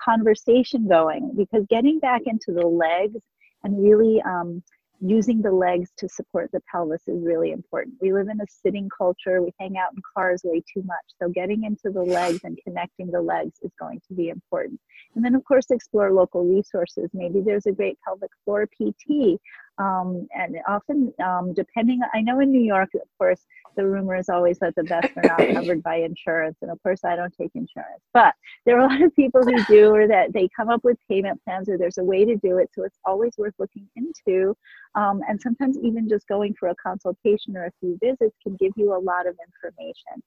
conversation 0.03 0.87
going 0.87 1.33
because 1.37 1.65
getting 1.69 1.99
back 1.99 2.21
into 2.25 2.51
the 2.53 2.65
legs 2.65 3.19
and 3.63 3.83
really 3.83 4.21
um, 4.21 4.63
using 5.01 5.41
the 5.41 5.51
legs 5.51 5.89
to 5.97 6.09
support 6.09 6.49
the 6.51 6.61
pelvis 6.71 7.07
is 7.07 7.23
really 7.23 7.51
important. 7.51 7.95
We 8.01 8.13
live 8.13 8.27
in 8.27 8.41
a 8.41 8.45
sitting 8.47 8.89
culture, 8.95 9.41
we 9.41 9.53
hang 9.59 9.77
out 9.77 9.93
in 9.95 10.01
cars 10.15 10.41
way 10.43 10.61
too 10.73 10.83
much. 10.83 10.97
So, 11.21 11.29
getting 11.29 11.63
into 11.63 11.89
the 11.89 12.03
legs 12.03 12.41
and 12.43 12.59
connecting 12.63 13.11
the 13.11 13.21
legs 13.21 13.59
is 13.61 13.71
going 13.79 14.01
to 14.07 14.13
be 14.13 14.29
important. 14.29 14.79
And 15.15 15.23
then, 15.23 15.35
of 15.35 15.43
course, 15.45 15.71
explore 15.71 16.11
local 16.11 16.43
resources. 16.43 17.09
Maybe 17.13 17.41
there's 17.41 17.65
a 17.65 17.71
great 17.71 17.97
pelvic 18.05 18.31
floor 18.43 18.67
PT. 18.67 19.39
Um, 19.79 20.27
and 20.35 20.57
often, 20.67 21.13
um, 21.23 21.53
depending, 21.53 22.01
I 22.13 22.21
know 22.21 22.39
in 22.41 22.51
New 22.51 22.61
York, 22.61 22.89
of 22.95 23.07
course, 23.17 23.45
the 23.77 23.87
rumor 23.87 24.15
is 24.17 24.27
always 24.27 24.59
that 24.59 24.75
the 24.75 24.83
best 24.83 25.15
are 25.15 25.23
not 25.23 25.37
covered 25.55 25.81
by 25.81 25.97
insurance. 25.97 26.57
And 26.61 26.69
of 26.69 26.83
course, 26.83 27.05
I 27.05 27.15
don't 27.15 27.33
take 27.35 27.51
insurance. 27.55 28.03
But 28.13 28.33
there 28.65 28.77
are 28.77 28.85
a 28.85 28.89
lot 28.89 29.01
of 29.01 29.15
people 29.15 29.41
who 29.41 29.63
do, 29.65 29.95
or 29.95 30.07
that 30.07 30.33
they 30.33 30.49
come 30.55 30.69
up 30.69 30.83
with 30.83 30.97
payment 31.09 31.41
plans, 31.45 31.69
or 31.69 31.77
there's 31.77 31.97
a 31.97 32.03
way 32.03 32.25
to 32.25 32.35
do 32.35 32.57
it. 32.57 32.69
So 32.73 32.83
it's 32.83 32.99
always 33.05 33.33
worth 33.37 33.53
looking 33.57 33.87
into. 33.95 34.55
Um, 34.95 35.21
and 35.29 35.39
sometimes 35.39 35.77
even 35.81 36.09
just 36.09 36.27
going 36.27 36.55
for 36.59 36.67
a 36.69 36.75
consultation 36.75 37.55
or 37.55 37.65
a 37.65 37.71
few 37.79 37.97
visits 38.03 38.35
can 38.43 38.55
give 38.57 38.73
you 38.75 38.93
a 38.93 38.99
lot 38.99 39.27
of 39.27 39.37
information 39.47 40.21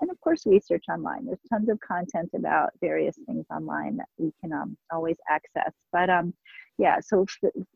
and 0.00 0.10
of 0.10 0.20
course 0.20 0.46
research 0.46 0.84
online 0.88 1.24
there's 1.24 1.38
tons 1.48 1.68
of 1.68 1.78
content 1.80 2.30
about 2.34 2.70
various 2.80 3.16
things 3.26 3.46
online 3.50 3.96
that 3.96 4.08
we 4.18 4.32
can 4.40 4.52
um, 4.52 4.76
always 4.92 5.16
access 5.28 5.72
but 5.92 6.10
um 6.10 6.32
yeah 6.78 6.98
so 7.00 7.24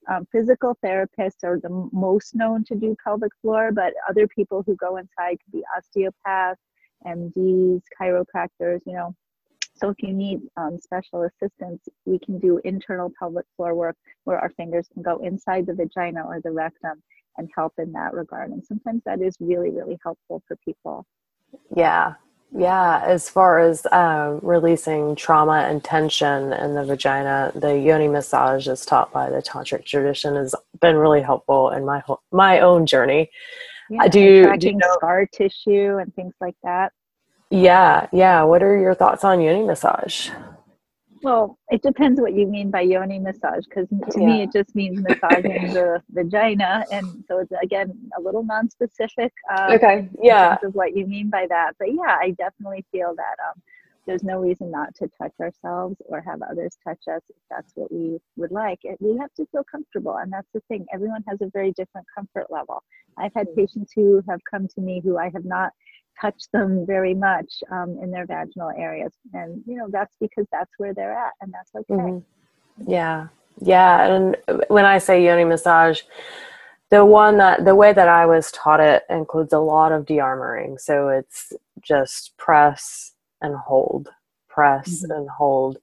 um, 0.08 0.26
physical 0.32 0.76
therapists 0.84 1.44
are 1.44 1.58
the 1.60 1.88
most 1.92 2.34
known 2.34 2.64
to 2.64 2.74
do 2.74 2.96
pelvic 3.02 3.32
floor 3.40 3.70
but 3.72 3.92
other 4.08 4.26
people 4.26 4.62
who 4.66 4.74
go 4.76 4.96
inside 4.96 5.38
could 5.44 5.52
be 5.52 5.62
osteopaths 5.76 6.60
mds 7.06 7.82
chiropractors 8.00 8.80
you 8.86 8.92
know 8.92 9.14
so 9.78 9.90
if 9.90 10.02
you 10.02 10.12
need 10.12 10.40
um, 10.56 10.80
special 10.80 11.22
assistance, 11.22 11.88
we 12.04 12.18
can 12.18 12.38
do 12.40 12.60
internal 12.64 13.12
pelvic 13.16 13.46
floor 13.56 13.74
work 13.74 13.96
where 14.24 14.38
our 14.38 14.50
fingers 14.50 14.88
can 14.92 15.02
go 15.02 15.18
inside 15.18 15.66
the 15.66 15.74
vagina 15.74 16.24
or 16.26 16.40
the 16.40 16.50
rectum 16.50 17.00
and 17.36 17.48
help 17.54 17.74
in 17.78 17.92
that 17.92 18.12
regard. 18.12 18.50
And 18.50 18.64
sometimes 18.64 19.02
that 19.06 19.22
is 19.22 19.36
really, 19.38 19.70
really 19.70 19.96
helpful 20.02 20.42
for 20.48 20.56
people. 20.64 21.06
Yeah. 21.74 22.14
Yeah. 22.56 23.02
As 23.04 23.28
far 23.28 23.58
as 23.58 23.84
uh, 23.86 24.38
releasing 24.42 25.14
trauma 25.16 25.66
and 25.68 25.84
tension 25.84 26.52
in 26.52 26.74
the 26.74 26.84
vagina, 26.84 27.52
the 27.54 27.78
yoni 27.78 28.08
massage 28.08 28.68
as 28.68 28.86
taught 28.86 29.12
by 29.12 29.28
the 29.30 29.42
tantric 29.42 29.84
tradition 29.84 30.34
has 30.36 30.54
been 30.80 30.96
really 30.96 31.20
helpful 31.20 31.70
in 31.70 31.84
my 31.84 31.98
whole, 32.00 32.22
my 32.32 32.60
own 32.60 32.86
journey. 32.86 33.30
Yeah, 33.90 34.08
do 34.08 34.20
you, 34.20 34.56
do 34.56 34.68
you 34.68 34.76
know, 34.76 34.94
scar 34.94 35.26
tissue 35.26 35.98
and 35.98 36.14
things 36.14 36.34
like 36.40 36.56
that? 36.62 36.92
Yeah, 37.50 38.06
yeah. 38.12 38.42
What 38.42 38.62
are 38.62 38.76
your 38.76 38.94
thoughts 38.94 39.24
on 39.24 39.40
yoni 39.40 39.64
massage? 39.64 40.30
Well, 41.22 41.58
it 41.70 41.82
depends 41.82 42.20
what 42.20 42.34
you 42.34 42.46
mean 42.46 42.70
by 42.70 42.82
yoni 42.82 43.18
massage, 43.18 43.64
because 43.64 43.88
to 43.88 44.20
yeah. 44.20 44.26
me 44.26 44.42
it 44.42 44.52
just 44.52 44.74
means 44.74 45.00
massaging 45.00 45.72
the 45.72 46.02
vagina, 46.10 46.84
and 46.92 47.24
so 47.26 47.38
it's 47.38 47.52
again 47.62 47.92
a 48.16 48.20
little 48.20 48.44
non-specific. 48.44 49.32
Um, 49.56 49.72
okay. 49.72 50.08
Yeah. 50.22 50.56
of 50.62 50.74
what 50.74 50.96
you 50.96 51.06
mean 51.06 51.30
by 51.30 51.46
that, 51.48 51.72
but 51.78 51.88
yeah, 51.92 52.16
I 52.20 52.30
definitely 52.38 52.84
feel 52.92 53.14
that 53.16 53.36
um, 53.48 53.60
there's 54.06 54.22
no 54.22 54.38
reason 54.38 54.70
not 54.70 54.94
to 54.96 55.10
touch 55.20 55.34
ourselves 55.40 55.96
or 56.06 56.20
have 56.22 56.40
others 56.42 56.78
touch 56.82 57.02
us 57.14 57.22
if 57.28 57.36
that's 57.50 57.72
what 57.74 57.92
we 57.92 58.18
would 58.36 58.50
like. 58.50 58.80
We 59.00 59.16
have 59.18 59.32
to 59.34 59.46
feel 59.52 59.64
comfortable, 59.70 60.16
and 60.16 60.32
that's 60.32 60.48
the 60.54 60.60
thing. 60.68 60.86
Everyone 60.92 61.24
has 61.28 61.40
a 61.42 61.50
very 61.52 61.72
different 61.72 62.06
comfort 62.14 62.46
level. 62.50 62.82
I've 63.18 63.34
had 63.34 63.48
mm-hmm. 63.48 63.60
patients 63.60 63.92
who 63.94 64.22
have 64.28 64.40
come 64.50 64.68
to 64.68 64.80
me 64.80 65.00
who 65.04 65.18
I 65.18 65.30
have 65.34 65.44
not 65.44 65.72
touch 66.20 66.44
them 66.52 66.84
very 66.86 67.14
much 67.14 67.62
um, 67.70 67.98
in 68.02 68.10
their 68.10 68.26
vaginal 68.26 68.70
areas. 68.76 69.12
And, 69.32 69.62
you 69.66 69.76
know, 69.76 69.88
that's 69.90 70.14
because 70.20 70.46
that's 70.52 70.70
where 70.78 70.94
they're 70.94 71.12
at 71.12 71.32
and 71.40 71.52
that's 71.52 71.74
okay. 71.74 72.02
Mm-hmm. 72.02 72.90
Yeah. 72.90 73.28
Yeah. 73.60 74.06
And 74.06 74.36
when 74.68 74.84
I 74.84 74.98
say 74.98 75.24
yoni 75.24 75.44
massage, 75.44 76.02
the 76.90 77.04
one 77.04 77.36
that 77.38 77.64
the 77.64 77.74
way 77.74 77.92
that 77.92 78.08
I 78.08 78.24
was 78.26 78.50
taught 78.52 78.80
it 78.80 79.02
includes 79.10 79.52
a 79.52 79.58
lot 79.58 79.92
of 79.92 80.06
de-armoring. 80.06 80.80
So 80.80 81.08
it's 81.08 81.52
just 81.82 82.36
press 82.36 83.12
and 83.42 83.54
hold, 83.54 84.08
press 84.48 85.02
mm-hmm. 85.02 85.12
and 85.12 85.28
hold 85.28 85.78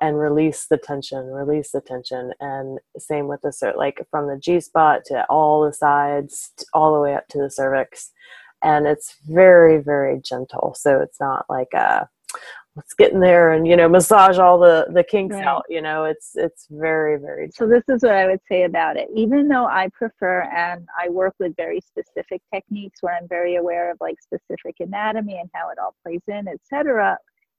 and 0.00 0.18
release 0.18 0.66
the 0.66 0.78
tension, 0.78 1.26
release 1.26 1.72
the 1.72 1.80
tension. 1.80 2.32
And 2.40 2.78
same 2.98 3.28
with 3.28 3.42
the, 3.42 3.74
like 3.76 4.04
from 4.10 4.26
the 4.28 4.36
G 4.36 4.60
spot 4.60 5.04
to 5.06 5.24
all 5.26 5.64
the 5.64 5.72
sides, 5.72 6.52
all 6.72 6.94
the 6.94 7.00
way 7.00 7.14
up 7.14 7.28
to 7.28 7.38
the 7.38 7.50
cervix 7.50 8.12
and 8.62 8.86
it's 8.86 9.16
very 9.28 9.78
very 9.78 10.20
gentle 10.20 10.74
so 10.76 11.00
it's 11.00 11.20
not 11.20 11.44
like 11.48 11.72
a 11.74 12.08
let's 12.78 12.94
get 12.94 13.12
in 13.12 13.20
there 13.20 13.52
and 13.52 13.66
you 13.66 13.76
know 13.76 13.88
massage 13.88 14.38
all 14.38 14.58
the 14.58 14.86
the 14.92 15.02
kinks 15.02 15.34
right. 15.34 15.44
out 15.44 15.64
you 15.68 15.82
know 15.82 16.04
it's 16.04 16.32
it's 16.34 16.66
very 16.70 17.18
very 17.18 17.46
gentle. 17.46 17.66
so 17.66 17.68
this 17.68 17.82
is 17.88 18.02
what 18.02 18.14
i 18.14 18.26
would 18.26 18.40
say 18.48 18.62
about 18.62 18.96
it 18.96 19.08
even 19.14 19.48
though 19.48 19.66
i 19.66 19.88
prefer 19.92 20.42
and 20.54 20.86
i 20.98 21.08
work 21.08 21.34
with 21.40 21.54
very 21.56 21.80
specific 21.80 22.40
techniques 22.54 23.02
where 23.02 23.16
i'm 23.16 23.26
very 23.28 23.56
aware 23.56 23.90
of 23.90 23.98
like 24.00 24.16
specific 24.22 24.76
anatomy 24.78 25.38
and 25.40 25.50
how 25.54 25.70
it 25.70 25.78
all 25.78 25.94
plays 26.04 26.22
in 26.28 26.46
etc 26.46 27.18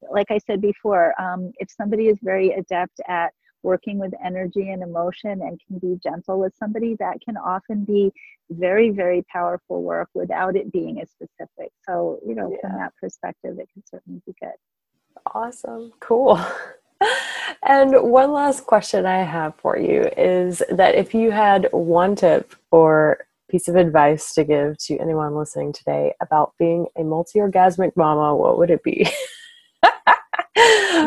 like 0.10 0.32
i 0.32 0.38
said 0.38 0.62
before 0.62 1.14
um, 1.22 1.52
if 1.60 1.70
somebody 1.70 2.08
is 2.08 2.18
very 2.22 2.52
adept 2.52 3.02
at 3.08 3.34
working 3.64 3.98
with 3.98 4.14
energy 4.24 4.72
and 4.72 4.84
emotion 4.84 5.42
and 5.42 5.60
can 5.66 5.80
be 5.80 6.00
gentle 6.02 6.40
with 6.40 6.54
somebody, 6.58 6.96
that 7.00 7.22
can 7.22 7.38
often 7.38 7.84
be 7.84 8.12
very, 8.50 8.90
very 8.90 9.24
powerful 9.32 9.84
work 9.84 10.10
without 10.14 10.56
it 10.56 10.72
being 10.72 11.00
as 11.02 11.10
specific. 11.10 11.72
So, 11.88 12.20
you 12.26 12.36
know, 12.36 12.52
yeah. 12.52 12.58
from 12.62 12.80
that 12.80 12.94
perspective, 13.00 13.60
it 13.60 13.70
can 13.74 13.84
certainly 13.86 14.22
be 14.26 14.34
good. 14.40 14.54
Awesome. 15.34 15.92
Cool. 16.00 16.40
and 17.64 17.92
one 18.02 18.32
last 18.32 18.66
question 18.66 19.06
I 19.06 19.24
have 19.24 19.56
for 19.56 19.78
you 19.78 20.10
is 20.18 20.64
that 20.70 20.96
if 20.96 21.14
you 21.14 21.32
had 21.32 21.68
one 21.72 22.16
tip 22.16 22.56
or 22.72 23.26
piece 23.50 23.68
of 23.68 23.76
advice 23.76 24.34
to 24.36 24.44
give 24.44 24.78
to 24.78 24.98
anyone 25.00 25.36
listening 25.36 25.74
today 25.74 26.14
about 26.22 26.54
being 26.60 26.88
a 26.98 27.04
multi 27.04 27.40
orgasmic 27.40 27.96
mama, 27.96 28.36
what 28.36 28.58
would 28.58 28.70
it 28.70 28.84
be? 28.84 29.08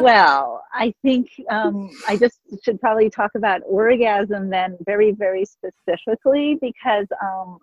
well, 0.02 0.64
I 0.72 0.94
think 1.02 1.28
um, 1.50 1.90
I 2.08 2.16
just 2.16 2.40
should 2.64 2.80
probably 2.80 3.10
talk 3.10 3.32
about 3.34 3.60
orgasm 3.66 4.50
then 4.50 4.76
very, 4.84 5.12
very 5.12 5.44
specifically 5.44 6.58
because 6.60 7.06
um, 7.22 7.58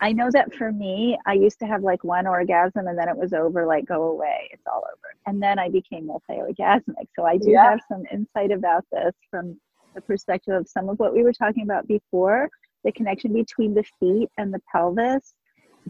I 0.00 0.12
know 0.12 0.30
that 0.32 0.54
for 0.54 0.72
me, 0.72 1.18
I 1.26 1.34
used 1.34 1.58
to 1.58 1.66
have 1.66 1.82
like 1.82 2.02
one 2.04 2.26
orgasm 2.26 2.86
and 2.86 2.98
then 2.98 3.08
it 3.08 3.16
was 3.16 3.32
over, 3.32 3.66
like 3.66 3.84
go 3.86 4.04
away, 4.04 4.48
it's 4.50 4.66
all 4.66 4.78
over. 4.78 5.14
And 5.26 5.42
then 5.42 5.58
I 5.58 5.68
became 5.68 6.06
multi 6.06 6.34
orgasmic. 6.34 7.08
So 7.14 7.24
I 7.24 7.36
do 7.36 7.50
yeah. 7.50 7.70
have 7.70 7.80
some 7.88 8.04
insight 8.10 8.50
about 8.50 8.84
this 8.90 9.14
from 9.30 9.60
the 9.94 10.00
perspective 10.00 10.54
of 10.54 10.68
some 10.68 10.88
of 10.88 10.98
what 10.98 11.14
we 11.14 11.22
were 11.22 11.32
talking 11.32 11.64
about 11.64 11.86
before 11.86 12.48
the 12.84 12.92
connection 12.92 13.32
between 13.32 13.74
the 13.74 13.84
feet 13.98 14.30
and 14.38 14.54
the 14.54 14.60
pelvis. 14.72 15.34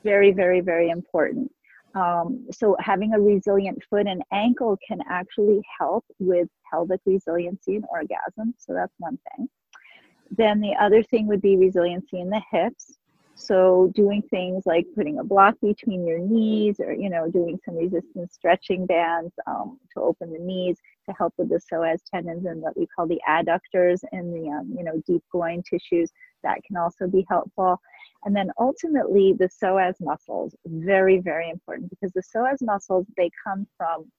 Very, 0.03 0.33
very, 0.33 0.61
very 0.61 0.91
important. 0.91 1.53
Um, 1.95 2.47
so 2.53 2.77
having 2.79 3.15
a 3.15 3.21
resilient 3.21 3.79
foot 3.89 4.07
and 4.07 4.23
ankle 4.33 4.79
can 4.87 5.01
actually 5.09 5.63
help 5.79 6.05
with 6.19 6.49
pelvic 6.71 7.01
resiliency 7.05 7.77
and 7.77 7.85
orgasm. 7.91 8.55
So 8.59 8.75
that's 8.75 8.95
one 8.99 9.19
thing. 9.37 9.49
Then 10.31 10.61
the 10.61 10.75
other 10.81 11.03
thing 11.03 11.27
would 11.27 11.43
be 11.43 11.57
resiliency 11.57 12.21
in 12.21 12.31
the 12.31 12.43
hips. 12.51 12.97
So 13.41 13.91
doing 13.95 14.23
things 14.31 14.65
like 14.67 14.87
putting 14.95 15.19
a 15.19 15.25
block 15.25 15.55
between 15.63 16.07
your 16.07 16.19
knees 16.19 16.79
or, 16.79 16.93
you 16.93 17.09
know, 17.09 17.31
doing 17.31 17.59
some 17.65 17.77
resistance 17.77 18.35
stretching 18.35 18.87
bands 18.87 19.33
um, 19.47 19.79
to 19.95 20.03
open 20.03 20.33
the 20.33 20.39
knees 20.39 20.77
to 21.09 21.15
help 21.17 21.33
with 21.39 21.49
the 21.49 21.61
psoas 21.61 22.01
tendons 22.13 22.45
and 22.45 22.61
what 22.61 22.77
we 22.77 22.87
call 22.87 23.07
the 23.07 23.21
adductors 23.29 24.01
in 24.13 24.31
the, 24.31 24.51
um, 24.51 24.75
you 24.77 24.85
know, 24.85 25.03
deep 25.07 25.23
groin 25.31 25.63
tissues. 25.63 26.11
That 26.43 26.63
can 26.65 26.77
also 26.77 27.07
be 27.07 27.27
helpful. 27.29 27.81
And 28.25 28.37
then 28.37 28.51
ultimately 28.59 29.35
the 29.39 29.49
psoas 29.49 29.95
muscles, 30.01 30.55
very, 30.67 31.19
very 31.19 31.49
important 31.49 31.89
because 31.89 32.13
the 32.13 32.23
psoas 32.23 32.61
muscles, 32.61 33.07
they 33.17 33.31
come 33.43 33.67
from 33.77 34.11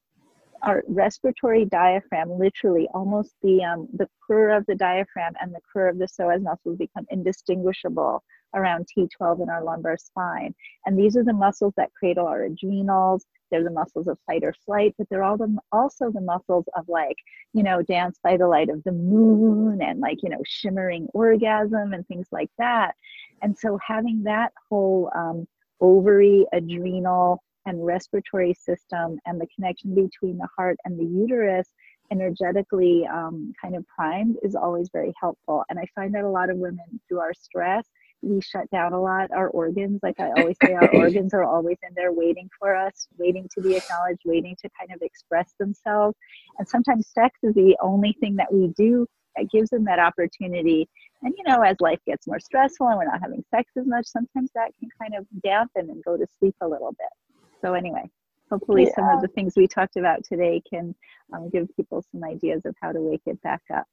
our 0.64 0.84
respiratory 0.88 1.66
diaphragm, 1.66 2.38
literally 2.38 2.88
almost 2.94 3.34
the, 3.42 3.64
um, 3.64 3.88
the 3.94 4.08
curve 4.26 4.58
of 4.58 4.66
the 4.68 4.76
diaphragm 4.76 5.34
and 5.42 5.54
the 5.54 5.62
curve 5.72 5.96
of 5.96 6.00
the 6.00 6.08
psoas 6.08 6.42
muscles 6.42 6.78
become 6.78 7.06
indistinguishable 7.10 8.24
around 8.54 8.88
T12 8.88 9.44
in 9.44 9.50
our 9.50 9.64
lumbar 9.64 9.98
spine. 9.98 10.54
And 10.86 10.98
these 10.98 11.16
are 11.18 11.24
the 11.24 11.34
muscles 11.34 11.74
that 11.78 11.94
cradle 11.94 12.28
our 12.28 12.44
adrenals. 12.44 13.26
They're 13.50 13.64
the 13.64 13.70
muscles 13.72 14.08
of 14.08 14.18
fight 14.26 14.44
or 14.44 14.54
flight, 14.66 14.96
but 14.98 15.08
they're 15.10 15.24
all 15.24 15.38
the, 15.38 15.58
also 15.72 16.10
the 16.12 16.22
muscles 16.22 16.66
of 16.76 16.88
like, 16.88 17.18
you 17.54 17.64
know, 17.64 17.82
dance 17.82 18.18
by 18.24 18.38
the 18.38 18.48
light 18.48 18.70
of 18.70 18.84
the 18.84 18.92
moon 18.92 19.82
and 19.82 20.00
like, 20.00 20.24
you 20.24 20.30
know, 20.30 20.42
shimmering 20.46 21.08
orgasm 21.14 21.94
and 21.94 22.08
things 22.08 22.28
like 22.32 22.50
that. 22.58 22.96
And 23.42 23.58
so 23.58 23.78
having 23.86 24.24
that 24.24 24.54
whole 24.70 25.12
um, 25.16 25.48
ovary, 25.82 26.46
adrenal, 26.54 27.44
and 27.66 27.86
respiratory 27.86 28.54
system 28.54 29.20
and 29.26 29.40
the 29.40 29.48
connection 29.56 29.94
between 29.94 30.38
the 30.38 30.48
heart 30.58 30.78
and 30.86 31.00
the 31.00 31.06
uterus 31.06 31.68
energetically 32.12 33.08
um, 33.12 33.54
kind 33.60 33.76
of 33.76 33.88
primed 33.88 34.36
is 34.44 34.56
always 34.56 34.90
very 34.92 35.14
helpful. 35.20 35.64
And 35.70 35.80
I 35.80 35.86
find 35.96 36.14
that 36.14 36.24
a 36.24 36.30
lot 36.30 36.50
of 36.50 36.58
women 36.58 37.00
through 37.08 37.20
our 37.20 37.34
stress, 37.34 37.88
we 38.22 38.42
shut 38.42 38.70
down 38.70 38.94
a 38.94 39.02
lot 39.02 39.32
our 39.32 39.48
organs. 39.50 40.00
Like 40.04 40.20
I 40.20 40.30
always 40.38 40.58
say, 40.64 40.74
our 40.74 40.90
organs 40.94 41.34
are 41.34 41.44
always 41.44 41.78
in 41.88 41.94
there 41.96 42.12
waiting 42.12 42.50
for 42.60 42.76
us, 42.76 43.08
waiting 43.18 43.48
to 43.56 43.62
be 43.62 43.76
acknowledged, 43.76 44.22
waiting 44.26 44.56
to 44.62 44.70
kind 44.78 44.92
of 44.94 45.02
express 45.02 45.54
themselves. 45.58 46.16
And 46.60 46.68
sometimes 46.68 47.08
sex 47.08 47.40
is 47.44 47.56
the 47.56 47.76
only 47.82 48.16
thing 48.20 48.36
that 48.36 48.54
we 48.54 48.68
do 48.78 49.08
that 49.36 49.50
gives 49.50 49.70
them 49.70 49.86
that 49.86 50.00
opportunity. 50.00 50.88
And 51.24 51.34
you 51.38 51.44
know, 51.48 51.62
as 51.62 51.78
life 51.80 52.00
gets 52.06 52.28
more 52.28 52.40
stressful 52.40 52.88
and 52.88 52.98
we're 52.98 53.06
not 53.06 53.22
having 53.22 53.44
sex 53.50 53.72
as 53.78 53.88
much, 53.88 54.06
sometimes 54.06 54.50
that 54.54 54.72
can 54.80 54.90
kind 55.00 55.16
of 55.18 55.26
dampen 55.44 55.90
and 55.90 56.04
go 56.04 56.18
to 56.18 56.28
sleep 56.40 56.56
a 56.62 56.68
little 56.68 56.92
bit. 56.92 57.31
So 57.62 57.74
anyway, 57.74 58.10
hopefully 58.50 58.86
yeah. 58.86 58.96
some 58.96 59.10
of 59.10 59.22
the 59.22 59.28
things 59.30 59.54
we 59.56 59.68
talked 59.68 59.96
about 59.96 60.24
today 60.24 60.62
can 60.70 60.96
um, 61.34 61.50
give 61.50 61.68
people 61.76 62.04
some 62.12 62.24
ideas 62.24 62.66
of 62.66 62.76
how 62.82 62.92
to 62.92 63.00
wake 63.00 63.22
it 63.26 63.42
back 63.42 63.62
up. 63.74 63.86